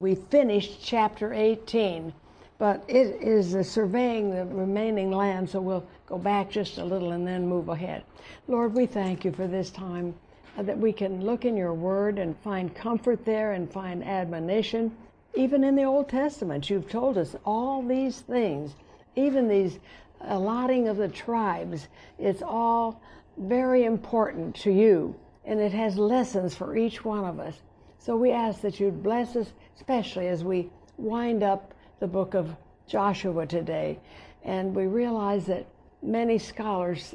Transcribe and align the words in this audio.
We 0.00 0.16
finished 0.16 0.80
chapter 0.82 1.32
18, 1.32 2.12
but 2.58 2.82
it 2.88 3.22
is 3.22 3.70
surveying 3.70 4.28
the 4.28 4.44
remaining 4.44 5.12
land, 5.12 5.48
so 5.48 5.60
we'll 5.60 5.86
go 6.06 6.18
back 6.18 6.50
just 6.50 6.78
a 6.78 6.84
little 6.84 7.12
and 7.12 7.24
then 7.24 7.46
move 7.46 7.68
ahead. 7.68 8.02
Lord, 8.48 8.74
we 8.74 8.86
thank 8.86 9.24
you 9.24 9.30
for 9.30 9.46
this 9.46 9.70
time 9.70 10.12
uh, 10.58 10.62
that 10.64 10.76
we 10.76 10.92
can 10.92 11.24
look 11.24 11.44
in 11.44 11.56
your 11.56 11.72
word 11.72 12.18
and 12.18 12.36
find 12.40 12.74
comfort 12.74 13.24
there 13.24 13.52
and 13.52 13.72
find 13.72 14.04
admonition. 14.04 14.94
Even 15.36 15.62
in 15.62 15.76
the 15.76 15.84
Old 15.84 16.08
Testament, 16.08 16.68
you've 16.68 16.90
told 16.90 17.16
us 17.16 17.36
all 17.46 17.80
these 17.80 18.20
things, 18.20 18.74
even 19.14 19.46
these 19.46 19.78
allotting 20.22 20.88
of 20.88 20.96
the 20.96 21.08
tribes, 21.08 21.86
it's 22.18 22.42
all 22.42 23.00
very 23.38 23.84
important 23.84 24.56
to 24.56 24.72
you, 24.72 25.14
and 25.44 25.60
it 25.60 25.72
has 25.72 25.96
lessons 25.96 26.52
for 26.52 26.76
each 26.76 27.04
one 27.04 27.24
of 27.24 27.38
us. 27.38 27.62
So 28.04 28.18
we 28.18 28.32
ask 28.32 28.60
that 28.60 28.78
you'd 28.80 29.02
bless 29.02 29.34
us, 29.34 29.50
especially 29.76 30.28
as 30.28 30.44
we 30.44 30.68
wind 30.98 31.42
up 31.42 31.72
the 32.00 32.06
book 32.06 32.34
of 32.34 32.54
Joshua 32.86 33.46
today. 33.46 33.98
And 34.42 34.74
we 34.74 34.86
realize 34.86 35.46
that 35.46 35.66
many 36.02 36.36
scholars 36.36 37.14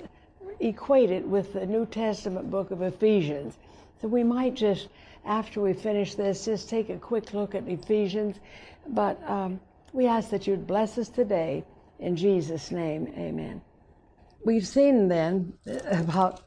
equate 0.60 1.12
it 1.12 1.28
with 1.28 1.54
the 1.54 1.68
New 1.68 1.86
Testament 1.86 2.50
book 2.50 2.72
of 2.72 2.82
Ephesians. 2.82 3.60
So 4.02 4.08
we 4.08 4.24
might 4.24 4.56
just, 4.56 4.88
after 5.26 5.62
we 5.62 5.74
finish 5.74 6.16
this, 6.16 6.46
just 6.46 6.70
take 6.70 6.90
a 6.90 6.98
quick 6.98 7.36
look 7.36 7.54
at 7.54 7.68
Ephesians. 7.68 8.38
But 8.88 9.22
um, 9.30 9.60
we 9.94 10.08
ask 10.08 10.32
that 10.32 10.48
you'd 10.48 10.66
bless 10.66 10.98
us 10.98 11.08
today. 11.08 11.66
In 12.00 12.16
Jesus' 12.16 12.72
name, 12.72 13.14
amen. 13.16 13.62
We've 14.44 14.66
seen 14.66 15.08
then 15.08 15.54
about 15.92 16.42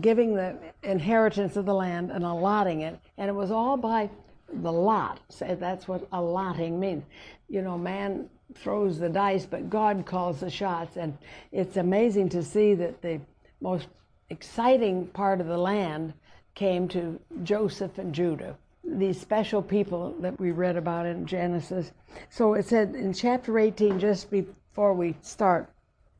giving 0.00 0.34
the 0.34 0.56
inheritance 0.82 1.56
of 1.56 1.66
the 1.66 1.74
land 1.74 2.10
and 2.10 2.24
allotting 2.24 2.82
it, 2.82 2.98
and 3.18 3.28
it 3.28 3.34
was 3.34 3.50
all 3.50 3.76
by 3.76 4.08
the 4.52 4.72
lot. 4.72 5.20
So 5.28 5.56
that's 5.58 5.88
what 5.88 6.06
allotting 6.12 6.78
means. 6.78 7.04
You 7.48 7.62
know, 7.62 7.76
man 7.76 8.28
throws 8.54 8.98
the 8.98 9.08
dice, 9.08 9.46
but 9.46 9.70
God 9.70 10.04
calls 10.06 10.40
the 10.40 10.50
shots, 10.50 10.96
and 10.96 11.16
it's 11.50 11.76
amazing 11.76 12.28
to 12.30 12.42
see 12.42 12.74
that 12.74 13.02
the 13.02 13.20
most 13.60 13.88
exciting 14.30 15.06
part 15.08 15.40
of 15.40 15.46
the 15.46 15.58
land 15.58 16.12
came 16.54 16.86
to 16.88 17.18
Joseph 17.42 17.98
and 17.98 18.14
Judah. 18.14 18.56
These 18.84 19.20
special 19.20 19.62
people 19.62 20.14
that 20.20 20.38
we 20.38 20.50
read 20.50 20.76
about 20.76 21.06
in 21.06 21.24
Genesis. 21.24 21.92
So 22.30 22.54
it 22.54 22.66
said 22.66 22.94
in 22.94 23.14
chapter 23.14 23.58
18, 23.58 23.98
just 23.98 24.30
before 24.30 24.92
we 24.92 25.16
start, 25.22 25.71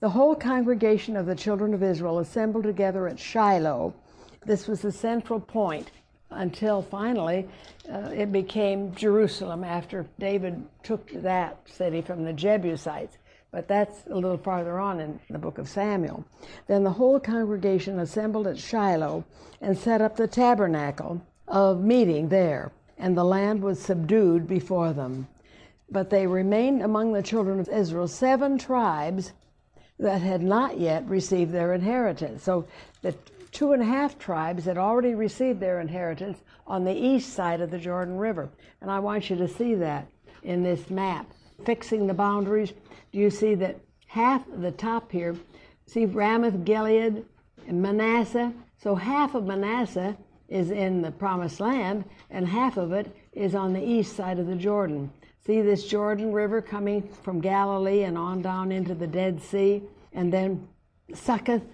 the 0.02 0.10
whole 0.10 0.34
congregation 0.34 1.16
of 1.16 1.26
the 1.26 1.34
children 1.34 1.72
of 1.72 1.82
Israel 1.84 2.18
assembled 2.18 2.64
together 2.64 3.06
at 3.06 3.20
Shiloh. 3.20 3.94
This 4.44 4.66
was 4.66 4.80
the 4.82 4.90
central 4.90 5.38
point 5.38 5.92
until 6.30 6.82
finally 6.82 7.48
uh, 7.88 8.10
it 8.12 8.32
became 8.32 8.92
Jerusalem 8.96 9.62
after 9.62 10.04
David 10.18 10.60
took 10.82 11.08
that 11.22 11.56
city 11.68 12.02
from 12.02 12.24
the 12.24 12.32
Jebusites. 12.32 13.16
But 13.52 13.68
that's 13.68 14.04
a 14.10 14.14
little 14.16 14.38
farther 14.38 14.80
on 14.80 14.98
in 14.98 15.20
the 15.30 15.38
book 15.38 15.58
of 15.58 15.68
Samuel. 15.68 16.24
Then 16.66 16.82
the 16.82 16.90
whole 16.90 17.20
congregation 17.20 18.00
assembled 18.00 18.48
at 18.48 18.58
Shiloh 18.58 19.24
and 19.60 19.78
set 19.78 20.02
up 20.02 20.16
the 20.16 20.26
tabernacle 20.26 21.22
of 21.46 21.80
meeting 21.80 22.28
there, 22.28 22.72
and 22.98 23.16
the 23.16 23.22
land 23.22 23.62
was 23.62 23.80
subdued 23.80 24.48
before 24.48 24.92
them. 24.92 25.28
But 25.88 26.10
they 26.10 26.26
remained 26.26 26.82
among 26.82 27.12
the 27.12 27.22
children 27.22 27.60
of 27.60 27.68
Israel 27.68 28.08
seven 28.08 28.58
tribes 28.58 29.32
that 30.02 30.20
had 30.20 30.42
not 30.42 30.78
yet 30.78 31.08
received 31.08 31.52
their 31.52 31.74
inheritance. 31.74 32.42
So 32.42 32.66
the 33.02 33.14
two 33.52 33.72
and 33.72 33.80
a 33.80 33.86
half 33.86 34.18
tribes 34.18 34.64
had 34.64 34.76
already 34.76 35.14
received 35.14 35.60
their 35.60 35.80
inheritance 35.80 36.38
on 36.66 36.84
the 36.84 36.92
east 36.92 37.34
side 37.34 37.60
of 37.60 37.70
the 37.70 37.78
Jordan 37.78 38.16
River. 38.16 38.48
And 38.80 38.90
I 38.90 38.98
want 38.98 39.30
you 39.30 39.36
to 39.36 39.46
see 39.46 39.76
that 39.76 40.08
in 40.42 40.64
this 40.64 40.90
map. 40.90 41.30
Fixing 41.64 42.08
the 42.08 42.14
boundaries, 42.14 42.72
do 43.12 43.18
you 43.18 43.30
see 43.30 43.54
that 43.54 43.78
half 44.08 44.46
of 44.48 44.60
the 44.60 44.72
top 44.72 45.12
here, 45.12 45.36
see 45.86 46.04
Ramoth, 46.06 46.64
Gilead, 46.64 47.24
and 47.68 47.80
Manasseh? 47.80 48.52
So 48.82 48.96
half 48.96 49.36
of 49.36 49.44
Manasseh 49.44 50.16
is 50.48 50.72
in 50.72 51.00
the 51.00 51.12
promised 51.12 51.60
land, 51.60 52.04
and 52.28 52.48
half 52.48 52.76
of 52.76 52.92
it 52.92 53.14
is 53.32 53.54
on 53.54 53.72
the 53.72 53.84
east 53.84 54.16
side 54.16 54.40
of 54.40 54.48
the 54.48 54.56
Jordan. 54.56 55.12
See 55.44 55.60
this 55.60 55.88
Jordan 55.88 56.30
River 56.30 56.62
coming 56.62 57.08
from 57.24 57.40
Galilee 57.40 58.04
and 58.04 58.16
on 58.16 58.42
down 58.42 58.70
into 58.70 58.94
the 58.94 59.08
Dead 59.08 59.42
Sea, 59.42 59.82
and 60.12 60.32
then 60.32 60.68
Succoth, 61.14 61.64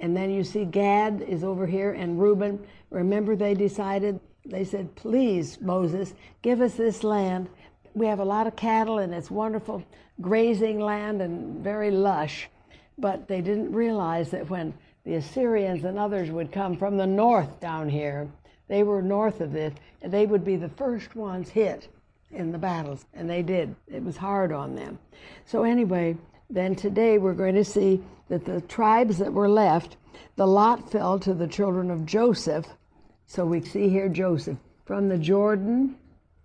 and 0.00 0.16
then 0.16 0.30
you 0.30 0.42
see 0.42 0.64
Gad 0.64 1.20
is 1.20 1.44
over 1.44 1.66
here, 1.66 1.92
and 1.92 2.18
Reuben. 2.18 2.58
Remember, 2.88 3.36
they 3.36 3.52
decided, 3.52 4.18
they 4.46 4.64
said, 4.64 4.94
Please, 4.94 5.60
Moses, 5.60 6.14
give 6.40 6.62
us 6.62 6.72
this 6.74 7.04
land. 7.04 7.50
We 7.92 8.06
have 8.06 8.20
a 8.20 8.24
lot 8.24 8.46
of 8.46 8.56
cattle, 8.56 8.98
and 8.98 9.12
it's 9.12 9.30
wonderful 9.30 9.84
grazing 10.22 10.80
land 10.80 11.20
and 11.20 11.62
very 11.62 11.90
lush. 11.90 12.48
But 12.96 13.28
they 13.28 13.42
didn't 13.42 13.72
realize 13.72 14.30
that 14.30 14.48
when 14.48 14.72
the 15.04 15.16
Assyrians 15.16 15.84
and 15.84 15.98
others 15.98 16.30
would 16.30 16.50
come 16.50 16.78
from 16.78 16.96
the 16.96 17.06
north 17.06 17.60
down 17.60 17.90
here, 17.90 18.26
they 18.68 18.84
were 18.84 19.02
north 19.02 19.42
of 19.42 19.52
this, 19.52 19.74
and 20.00 20.10
they 20.10 20.24
would 20.24 20.46
be 20.46 20.56
the 20.56 20.70
first 20.70 21.14
ones 21.14 21.50
hit 21.50 21.88
in 22.30 22.52
the 22.52 22.58
battles, 22.58 23.06
and 23.14 23.28
they 23.28 23.42
did. 23.42 23.74
It 23.86 24.02
was 24.02 24.16
hard 24.16 24.52
on 24.52 24.74
them. 24.74 24.98
So, 25.46 25.64
anyway, 25.64 26.16
then 26.50 26.74
today 26.74 27.18
we're 27.18 27.34
going 27.34 27.54
to 27.54 27.64
see 27.64 28.02
that 28.28 28.44
the 28.44 28.60
tribes 28.62 29.18
that 29.18 29.32
were 29.32 29.48
left, 29.48 29.96
the 30.36 30.46
lot 30.46 30.90
fell 30.90 31.18
to 31.20 31.34
the 31.34 31.46
children 31.46 31.90
of 31.90 32.06
Joseph. 32.06 32.66
So 33.26 33.44
we 33.44 33.60
see 33.60 33.88
here 33.88 34.08
Joseph 34.08 34.58
from 34.84 35.08
the 35.08 35.18
Jordan 35.18 35.96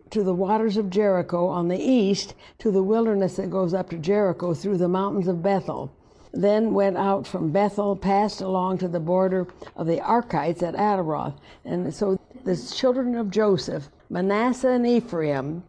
to 0.10 0.24
the 0.24 0.34
waters 0.34 0.78
of 0.78 0.90
Jericho 0.90 1.48
on 1.48 1.70
the 1.70 1.80
east 1.80 2.36
to 2.60 2.72
the 2.72 2.84
wilderness 2.84 3.38
that 3.38 3.50
goes 3.50 3.74
up 3.74 3.90
to 3.90 3.98
Jericho 3.98 4.54
through 4.54 4.78
the 4.78 4.88
mountains 4.88 5.28
of 5.28 5.42
Bethel. 5.42 5.92
Then 6.34 6.74
went 6.74 6.98
out 6.98 7.26
from 7.28 7.52
Bethel, 7.52 7.96
passed 7.96 8.42
along 8.42 8.80
to 8.80 8.88
the 8.88 9.00
border 9.00 9.48
of 9.76 9.88
the 9.88 10.02
Archites 10.02 10.64
at 10.64 10.76
Ataroth. 10.76 11.36
And 11.64 11.94
so 11.94 12.20
the 12.44 12.58
children 12.58 13.16
of 13.16 13.32
Joseph, 13.32 13.90
Manasseh 14.10 14.70
and 14.70 14.86
Ephraim, 14.86 15.64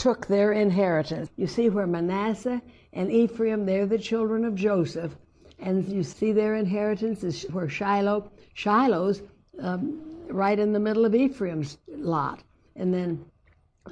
took 0.00 0.26
their 0.26 0.52
inheritance. 0.52 1.28
You 1.36 1.46
see 1.46 1.68
where 1.68 1.86
Manasseh 1.86 2.62
and 2.94 3.12
Ephraim, 3.12 3.66
they're 3.66 3.84
the 3.84 3.98
children 3.98 4.46
of 4.46 4.54
Joseph, 4.54 5.14
and 5.58 5.86
you 5.86 6.02
see 6.02 6.32
their 6.32 6.54
inheritance 6.54 7.22
is 7.22 7.42
where 7.50 7.68
Shiloh, 7.68 8.30
Shiloh's 8.54 9.20
um, 9.60 10.00
right 10.28 10.58
in 10.58 10.72
the 10.72 10.80
middle 10.80 11.04
of 11.04 11.14
Ephraim's 11.14 11.76
lot. 11.86 12.42
And 12.76 12.94
then 12.94 13.22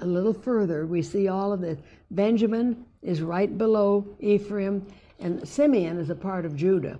a 0.00 0.06
little 0.06 0.32
further, 0.32 0.86
we 0.86 1.02
see 1.02 1.28
all 1.28 1.52
of 1.52 1.60
this. 1.60 1.78
Benjamin 2.10 2.86
is 3.02 3.20
right 3.20 3.58
below 3.58 4.06
Ephraim, 4.18 4.86
and 5.18 5.46
Simeon 5.46 5.98
is 5.98 6.08
a 6.08 6.14
part 6.14 6.46
of 6.46 6.56
Judah, 6.56 6.98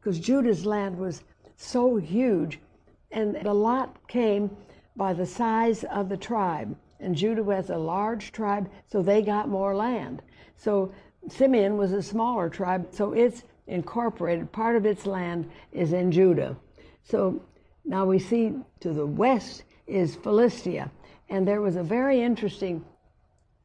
because 0.00 0.18
Judah's 0.18 0.66
land 0.66 0.98
was 0.98 1.22
so 1.56 1.98
huge, 1.98 2.58
and 3.12 3.36
the 3.44 3.54
lot 3.54 3.96
came 4.08 4.50
by 4.96 5.12
the 5.12 5.26
size 5.26 5.84
of 5.84 6.08
the 6.08 6.16
tribe 6.16 6.76
and 7.00 7.14
Judah 7.14 7.42
was 7.42 7.70
a 7.70 7.76
large 7.76 8.32
tribe, 8.32 8.70
so 8.86 9.02
they 9.02 9.22
got 9.22 9.48
more 9.48 9.74
land. 9.74 10.22
So 10.56 10.92
Simeon 11.28 11.76
was 11.76 11.92
a 11.92 12.02
smaller 12.02 12.48
tribe, 12.48 12.88
so 12.90 13.12
it's 13.12 13.42
incorporated. 13.66 14.52
Part 14.52 14.76
of 14.76 14.86
its 14.86 15.06
land 15.06 15.50
is 15.72 15.92
in 15.92 16.12
Judah. 16.12 16.56
So 17.02 17.42
now 17.84 18.04
we 18.04 18.18
see 18.18 18.54
to 18.80 18.92
the 18.92 19.06
west 19.06 19.64
is 19.86 20.16
Philistia. 20.16 20.90
And 21.28 21.46
there 21.46 21.60
was 21.60 21.76
a 21.76 21.82
very 21.82 22.20
interesting, 22.20 22.84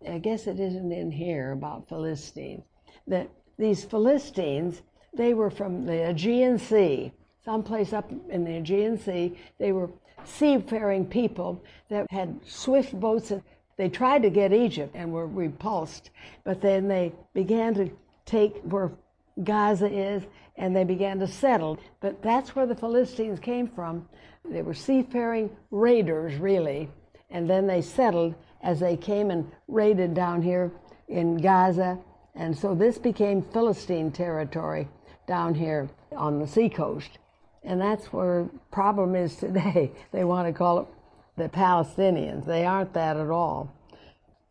I 0.07 0.19
guess 0.19 0.47
it 0.47 0.59
isn't 0.59 0.91
in 0.91 1.11
here 1.11 1.51
about 1.51 1.89
Philistines, 1.89 2.63
that 3.07 3.29
these 3.57 3.83
Philistines, 3.83 4.81
they 5.13 5.33
were 5.33 5.49
from 5.49 5.85
the 5.85 6.09
Aegean 6.09 6.59
Sea, 6.59 7.11
someplace 7.43 7.93
up 7.93 8.11
in 8.29 8.43
the 8.43 8.57
Aegean 8.57 8.97
Sea. 8.97 9.37
They 9.57 9.71
were 9.71 9.89
seafaring 10.27 11.05
people 11.05 11.61
that 11.89 12.09
had 12.09 12.39
swift 12.45 12.97
boats. 12.99 13.31
They 13.77 13.89
tried 13.89 14.23
to 14.23 14.29
get 14.29 14.53
Egypt 14.53 14.95
and 14.95 15.11
were 15.11 15.27
repulsed, 15.27 16.09
but 16.43 16.61
then 16.61 16.87
they 16.87 17.11
began 17.33 17.73
to 17.75 17.89
take 18.25 18.61
where 18.63 18.91
Gaza 19.43 19.87
is 19.87 20.23
and 20.57 20.75
they 20.75 20.83
began 20.83 21.19
to 21.19 21.27
settle. 21.27 21.77
But 21.99 22.21
that's 22.21 22.55
where 22.55 22.65
the 22.65 22.75
Philistines 22.75 23.39
came 23.39 23.67
from. 23.67 24.07
They 24.49 24.61
were 24.61 24.73
seafaring 24.73 25.49
raiders, 25.71 26.35
really, 26.35 26.89
and 27.29 27.49
then 27.49 27.67
they 27.67 27.81
settled 27.81 28.35
as 28.61 28.79
they 28.79 28.95
came 28.95 29.31
and 29.31 29.51
raided 29.67 30.13
down 30.13 30.41
here 30.41 30.71
in 31.07 31.37
Gaza. 31.37 31.99
And 32.35 32.57
so 32.57 32.73
this 32.75 32.97
became 32.97 33.41
Philistine 33.41 34.11
territory 34.11 34.87
down 35.27 35.53
here 35.55 35.89
on 36.15 36.39
the 36.39 36.47
seacoast. 36.47 37.17
And 37.65 37.81
that's 37.81 38.13
where 38.13 38.47
problem 38.71 39.15
is 39.15 39.35
today. 39.35 39.91
They 40.11 40.23
want 40.23 40.47
to 40.47 40.53
call 40.53 40.79
it 40.81 40.87
the 41.37 41.49
Palestinians. 41.49 42.45
They 42.45 42.65
aren't 42.65 42.93
that 42.93 43.17
at 43.17 43.29
all. 43.29 43.73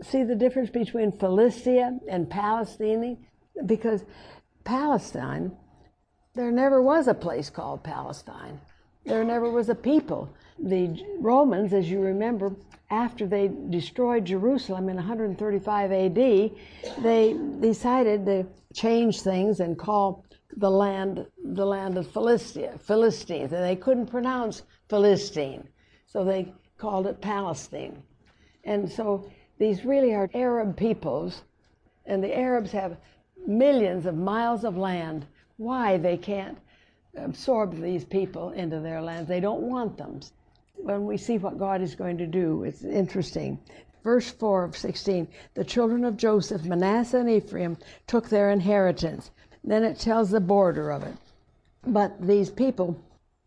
See 0.03 0.25
the 0.25 0.35
difference 0.35 0.71
between 0.71 1.13
Philistia 1.13 1.99
and 2.11 2.29
Palestine? 2.29 3.25
Because 3.65 4.05
Palestine, 4.65 5.57
there 6.35 6.51
never 6.51 6.83
was 6.83 7.07
a 7.07 7.15
place 7.15 7.49
called 7.49 7.85
Palestine. 7.85 8.61
There 9.07 9.25
never 9.25 9.51
was 9.51 9.69
a 9.69 9.75
people. 9.75 10.29
the 10.59 11.03
Romans, 11.21 11.73
as 11.73 11.91
you 11.91 12.01
remember, 12.01 12.55
after 12.91 13.27
they 13.27 13.51
destroyed 13.71 14.25
Jerusalem 14.25 14.89
in 14.89 14.97
135 14.97 15.93
AD, 15.93 16.15
they 16.15 17.37
decided 17.61 18.27
to 18.27 18.47
change 18.75 19.21
things 19.21 19.61
and 19.61 19.79
call 19.79 20.25
the 20.57 20.71
land 20.71 21.27
the 21.43 21.67
land 21.67 21.99
of 21.99 22.07
Philistia, 22.11 22.79
Philistines, 22.79 23.53
and 23.53 23.63
they 23.63 23.77
couldn't 23.77 24.07
pronounce 24.07 24.63
Philistine, 24.89 25.69
so 26.07 26.25
they 26.25 26.53
called 26.79 27.07
it 27.07 27.21
Palestine. 27.21 28.03
And 28.65 28.91
so 28.91 29.31
these 29.59 29.85
really 29.85 30.15
are 30.15 30.31
Arab 30.35 30.77
peoples, 30.77 31.43
and 32.07 32.23
the 32.23 32.37
Arabs 32.37 32.73
have 32.73 32.97
millions 33.47 34.07
of 34.07 34.17
miles 34.17 34.65
of 34.65 34.77
land. 34.77 35.27
Why 35.57 35.97
they 35.97 36.17
can't 36.17 36.59
absorb 37.17 37.81
these 37.81 38.05
people 38.05 38.51
into 38.51 38.81
their 38.81 39.01
lands? 39.01 39.29
They 39.29 39.41
don't 39.41 39.63
want 39.63 39.97
them. 39.97 40.21
When 40.77 41.07
we 41.07 41.17
see 41.17 41.39
what 41.39 41.59
God 41.59 41.81
is 41.81 41.95
going 41.95 42.19
to 42.19 42.27
do, 42.27 42.65
it's 42.65 42.85
interesting. 42.85 43.59
Verse 44.03 44.31
4 44.31 44.65
of 44.65 44.77
16 44.77 45.29
The 45.55 45.65
children 45.65 46.05
of 46.05 46.17
Joseph, 46.17 46.65
Manasseh 46.65 47.19
and 47.19 47.31
Ephraim, 47.31 47.79
took 48.07 48.29
their 48.29 48.51
inheritance. 48.51 49.31
Then 49.65 49.83
it 49.83 49.99
tells 49.99 50.31
the 50.31 50.41
border 50.41 50.91
of 50.91 51.03
it. 51.03 51.17
But 51.87 52.21
these 52.21 52.51
people, 52.51 52.99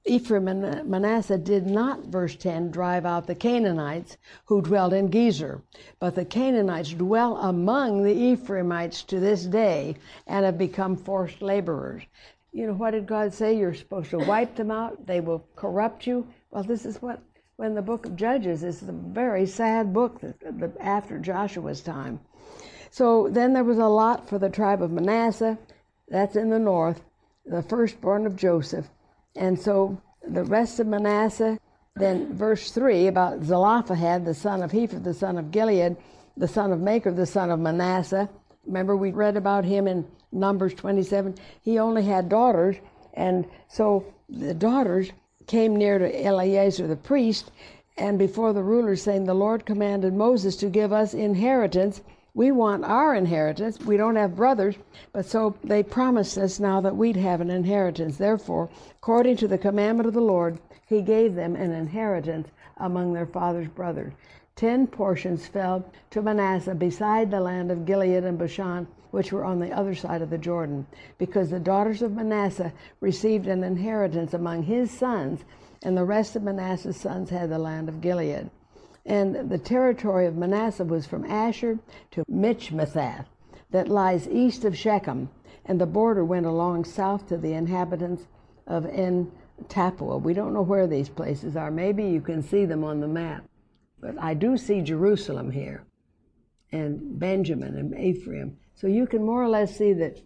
Ephraim 0.03 0.47
and 0.47 0.89
Manasseh, 0.89 1.37
did 1.37 1.67
not, 1.67 2.05
verse 2.05 2.35
10, 2.35 2.71
drive 2.71 3.05
out 3.05 3.27
the 3.27 3.35
Canaanites 3.35 4.17
who 4.45 4.63
dwelt 4.63 4.93
in 4.93 5.09
Gezer. 5.09 5.61
But 5.99 6.15
the 6.15 6.25
Canaanites 6.25 6.93
dwell 6.93 7.37
among 7.37 8.03
the 8.03 8.15
Ephraimites 8.15 9.03
to 9.03 9.19
this 9.19 9.45
day 9.45 9.95
and 10.25 10.43
have 10.43 10.57
become 10.57 10.95
forced 10.95 11.41
laborers. 11.41 12.03
You 12.51 12.65
know, 12.67 12.73
what 12.73 12.91
did 12.91 13.05
God 13.05 13.33
say? 13.33 13.55
You're 13.55 13.75
supposed 13.75 14.09
to 14.09 14.17
wipe 14.17 14.55
them 14.55 14.71
out, 14.71 15.05
they 15.05 15.19
will 15.19 15.45
corrupt 15.55 16.07
you. 16.07 16.27
Well, 16.49 16.63
this 16.63 16.85
is 16.85 16.99
what, 17.01 17.21
when 17.57 17.75
the 17.75 17.81
book 17.83 18.07
of 18.07 18.15
Judges 18.15 18.63
is 18.63 18.81
a 18.81 18.91
very 18.91 19.45
sad 19.45 19.93
book 19.93 20.19
after 20.79 21.19
Joshua's 21.19 21.81
time. 21.81 22.19
So 22.89 23.27
then 23.29 23.53
there 23.53 23.63
was 23.63 23.77
a 23.77 23.85
lot 23.85 24.27
for 24.27 24.39
the 24.39 24.49
tribe 24.49 24.81
of 24.81 24.91
Manasseh 24.91 25.59
that's 26.07 26.35
in 26.35 26.49
the 26.49 26.59
north, 26.59 27.01
the 27.45 27.61
firstborn 27.61 28.25
of 28.25 28.35
Joseph. 28.35 28.87
And 29.35 29.59
so 29.59 30.01
the 30.27 30.43
rest 30.43 30.79
of 30.79 30.87
Manasseh, 30.87 31.59
then 31.95 32.33
verse 32.33 32.71
3 32.71 33.07
about 33.07 33.43
Zelophehad, 33.43 34.25
the 34.25 34.33
son 34.33 34.61
of 34.61 34.71
Hepher, 34.71 35.03
the 35.03 35.13
son 35.13 35.37
of 35.37 35.51
Gilead, 35.51 35.95
the 36.35 36.47
son 36.47 36.71
of 36.71 36.79
Machir, 36.79 37.11
the 37.11 37.25
son 37.25 37.51
of 37.51 37.59
Manasseh. 37.59 38.29
Remember, 38.65 38.95
we 38.95 39.11
read 39.11 39.37
about 39.37 39.65
him 39.65 39.87
in 39.87 40.05
Numbers 40.31 40.73
27. 40.73 41.35
He 41.61 41.79
only 41.79 42.03
had 42.03 42.29
daughters, 42.29 42.75
and 43.13 43.45
so 43.67 44.05
the 44.29 44.53
daughters 44.53 45.11
came 45.47 45.75
near 45.75 45.97
to 45.97 46.25
Eleazar 46.25 46.87
the 46.87 46.95
priest, 46.95 47.51
and 47.97 48.19
before 48.19 48.53
the 48.53 48.63
rulers, 48.63 49.01
saying, 49.01 49.23
The 49.23 49.33
Lord 49.33 49.65
commanded 49.65 50.13
Moses 50.13 50.55
to 50.57 50.69
give 50.69 50.93
us 50.93 51.13
inheritance 51.13 52.01
we 52.37 52.51
want 52.51 52.85
our 52.85 53.15
inheritance. 53.15 53.79
We 53.79 53.97
don't 53.97 54.15
have 54.15 54.35
brothers, 54.35 54.75
but 55.11 55.25
so 55.25 55.55
they 55.63 55.81
promised 55.81 56.37
us 56.37 56.59
now 56.59 56.79
that 56.81 56.95
we'd 56.95 57.15
have 57.15 57.41
an 57.41 57.49
inheritance. 57.49 58.17
Therefore, 58.17 58.69
according 58.91 59.37
to 59.37 59.47
the 59.47 59.57
commandment 59.57 60.07
of 60.07 60.13
the 60.13 60.21
Lord, 60.21 60.59
he 60.85 61.01
gave 61.01 61.33
them 61.33 61.55
an 61.55 61.71
inheritance 61.71 62.47
among 62.77 63.13
their 63.13 63.25
father's 63.25 63.69
brothers. 63.69 64.13
Ten 64.55 64.85
portions 64.85 65.47
fell 65.47 65.83
to 66.11 66.21
Manasseh 66.21 66.75
beside 66.75 67.31
the 67.31 67.39
land 67.39 67.71
of 67.71 67.87
Gilead 67.87 68.23
and 68.23 68.37
Bashan, 68.37 68.85
which 69.09 69.33
were 69.33 69.43
on 69.43 69.59
the 69.59 69.71
other 69.71 69.95
side 69.95 70.21
of 70.21 70.29
the 70.29 70.37
Jordan, 70.37 70.85
because 71.17 71.49
the 71.49 71.59
daughters 71.59 72.03
of 72.03 72.13
Manasseh 72.13 72.71
received 72.99 73.47
an 73.47 73.63
inheritance 73.63 74.35
among 74.35 74.61
his 74.61 74.91
sons, 74.91 75.43
and 75.81 75.97
the 75.97 76.05
rest 76.05 76.35
of 76.35 76.43
Manasseh's 76.43 76.97
sons 76.97 77.31
had 77.31 77.49
the 77.49 77.57
land 77.57 77.89
of 77.89 77.99
Gilead. 77.99 78.51
And 79.07 79.49
the 79.49 79.57
territory 79.57 80.25
of 80.25 80.35
Manasseh 80.35 80.83
was 80.83 81.07
from 81.07 81.25
Asher 81.25 81.79
to 82.11 82.25
Michmethath, 82.29 83.25
that 83.71 83.87
lies 83.87 84.27
east 84.27 84.65
of 84.65 84.77
Shechem, 84.77 85.29
and 85.65 85.79
the 85.79 85.85
border 85.85 86.25
went 86.25 86.45
along 86.45 86.83
south 86.83 87.27
to 87.29 87.37
the 87.37 87.53
inhabitants 87.53 88.27
of 88.67 88.85
En 88.85 89.31
Tappuah. 89.69 90.21
We 90.21 90.33
don't 90.33 90.53
know 90.53 90.61
where 90.61 90.87
these 90.87 91.09
places 91.09 91.55
are. 91.55 91.71
Maybe 91.71 92.03
you 92.03 92.19
can 92.19 92.43
see 92.43 92.65
them 92.65 92.83
on 92.83 92.99
the 92.99 93.07
map. 93.07 93.45
But 93.99 94.21
I 94.21 94.33
do 94.33 94.57
see 94.57 94.81
Jerusalem 94.81 95.51
here, 95.51 95.85
and 96.71 97.17
Benjamin 97.17 97.77
and 97.77 97.97
Ephraim. 97.97 98.57
So 98.75 98.87
you 98.87 99.07
can 99.07 99.23
more 99.23 99.41
or 99.41 99.49
less 99.49 99.75
see 99.75 99.93
that 99.93 100.21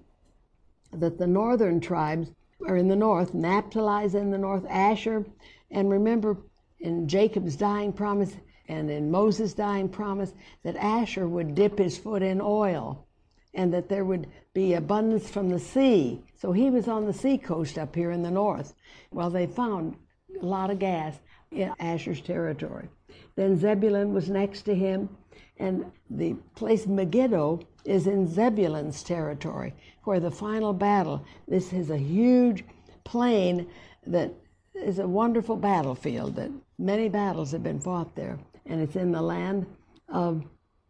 that 0.94 1.18
the 1.18 1.28
northern 1.28 1.80
tribes 1.80 2.31
are 2.68 2.75
in 2.75 2.88
the 2.88 2.95
north, 2.95 3.33
Naphtali 3.33 4.06
is 4.06 4.16
in 4.16 4.31
the 4.31 4.38
north, 4.38 4.66
Asher, 4.69 5.25
and 5.69 5.89
remember 5.89 6.38
in 6.80 7.07
Jacob's 7.07 7.56
dying 7.56 7.94
promise, 7.94 8.36
and 8.71 8.89
in 8.89 9.12
Moses' 9.12 9.53
dying 9.53 9.89
promise 9.89 10.33
that 10.63 10.77
Asher 10.77 11.27
would 11.27 11.56
dip 11.56 11.77
his 11.77 11.97
foot 11.97 12.23
in 12.23 12.39
oil 12.41 13.06
and 13.53 13.73
that 13.73 13.89
there 13.89 14.06
would 14.06 14.27
be 14.53 14.75
abundance 14.75 15.29
from 15.29 15.50
the 15.50 15.59
sea. 15.59 16.21
So 16.38 16.53
he 16.53 16.69
was 16.69 16.88
on 16.88 17.06
the 17.06 17.13
sea 17.13 17.38
coast 17.38 17.77
up 17.77 17.94
here 17.94 18.12
in 18.12 18.23
the 18.23 18.31
north. 18.31 18.73
Well, 19.12 19.29
they 19.29 19.45
found 19.45 19.97
a 20.41 20.45
lot 20.45 20.69
of 20.69 20.79
gas 20.79 21.19
in 21.51 21.73
Asher's 21.81 22.21
territory. 22.21 22.88
Then 23.35 23.59
Zebulun 23.59 24.13
was 24.13 24.29
next 24.29 24.62
to 24.63 24.73
him, 24.73 25.09
and 25.57 25.91
the 26.09 26.35
place 26.56 26.88
Megiddo 26.88 27.59
is 27.83 28.07
in 28.07 28.25
Zebulun's 28.25 29.03
territory, 29.03 29.73
where 30.06 30.21
the 30.21 30.31
final 30.31 30.71
battle, 30.71 31.25
this 31.45 31.73
is 31.73 31.89
a 31.89 31.97
huge 31.97 32.63
plain 33.03 33.68
that 34.07 34.31
is 34.73 35.00
a 35.00 35.07
wonderful 35.07 35.57
battlefield 35.57 36.35
that 36.38 36.51
many 36.79 37.09
battles 37.09 37.51
have 37.51 37.63
been 37.63 37.81
fought 37.81 38.15
there 38.15 38.39
and 38.66 38.81
it's 38.81 38.96
in 38.96 39.12
the 39.12 39.22
land 39.22 39.66
of 40.10 40.44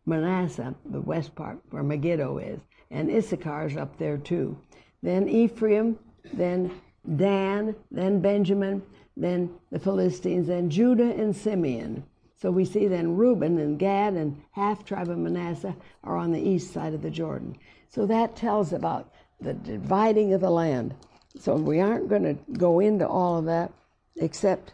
Manasseh, 0.05 0.75
the 0.85 1.01
west 1.01 1.35
part 1.35 1.59
where 1.69 1.83
Megiddo 1.83 2.37
is, 2.37 2.59
and 2.89 3.09
Issachar 3.09 3.67
is 3.67 3.77
up 3.77 3.97
there 3.97 4.17
too. 4.17 4.57
Then 5.03 5.27
Ephraim, 5.29 5.97
then 6.33 6.71
Dan, 7.15 7.75
then 7.89 8.19
Benjamin, 8.19 8.81
then 9.17 9.51
the 9.71 9.79
Philistines, 9.79 10.47
then 10.47 10.69
Judah 10.69 11.11
and 11.11 11.35
Simeon. 11.35 12.03
So 12.35 12.49
we 12.49 12.65
see 12.65 12.87
then 12.87 13.15
Reuben 13.15 13.59
and 13.59 13.77
Gad 13.77 14.13
and 14.13 14.41
half 14.51 14.83
tribe 14.83 15.09
of 15.09 15.17
Manasseh 15.17 15.75
are 16.03 16.17
on 16.17 16.31
the 16.31 16.41
east 16.41 16.73
side 16.73 16.93
of 16.93 17.03
the 17.03 17.11
Jordan. 17.11 17.55
So 17.89 18.05
that 18.07 18.35
tells 18.35 18.73
about 18.73 19.13
the 19.39 19.53
dividing 19.53 20.33
of 20.33 20.41
the 20.41 20.49
land. 20.49 20.95
So 21.39 21.55
we 21.55 21.79
aren't 21.79 22.09
going 22.09 22.23
to 22.23 22.37
go 22.53 22.79
into 22.79 23.07
all 23.07 23.37
of 23.37 23.45
that 23.45 23.71
except 24.17 24.73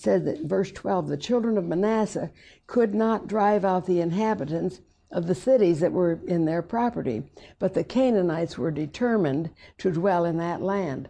said 0.00 0.24
that 0.24 0.40
verse 0.40 0.72
12 0.72 1.08
the 1.08 1.16
children 1.16 1.58
of 1.58 1.66
Manasseh 1.66 2.30
could 2.66 2.94
not 2.94 3.26
drive 3.26 3.64
out 3.64 3.84
the 3.84 4.00
inhabitants 4.00 4.80
of 5.10 5.26
the 5.26 5.34
cities 5.34 5.80
that 5.80 5.92
were 5.92 6.20
in 6.26 6.44
their 6.44 6.62
property, 6.62 7.22
but 7.58 7.74
the 7.74 7.84
Canaanites 7.84 8.56
were 8.56 8.70
determined 8.70 9.50
to 9.78 9.90
dwell 9.90 10.24
in 10.24 10.38
that 10.38 10.62
land. 10.62 11.08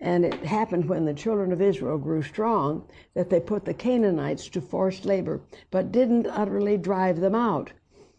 And 0.00 0.24
it 0.24 0.34
happened 0.44 0.88
when 0.88 1.04
the 1.04 1.14
children 1.14 1.52
of 1.52 1.62
Israel 1.62 1.98
grew 1.98 2.22
strong 2.22 2.88
that 3.14 3.30
they 3.30 3.38
put 3.38 3.64
the 3.64 3.74
Canaanites 3.74 4.48
to 4.48 4.60
forced 4.60 5.04
labor, 5.04 5.40
but 5.70 5.92
didn't 5.92 6.26
utterly 6.26 6.76
drive 6.76 7.20
them 7.20 7.36
out. 7.36 7.72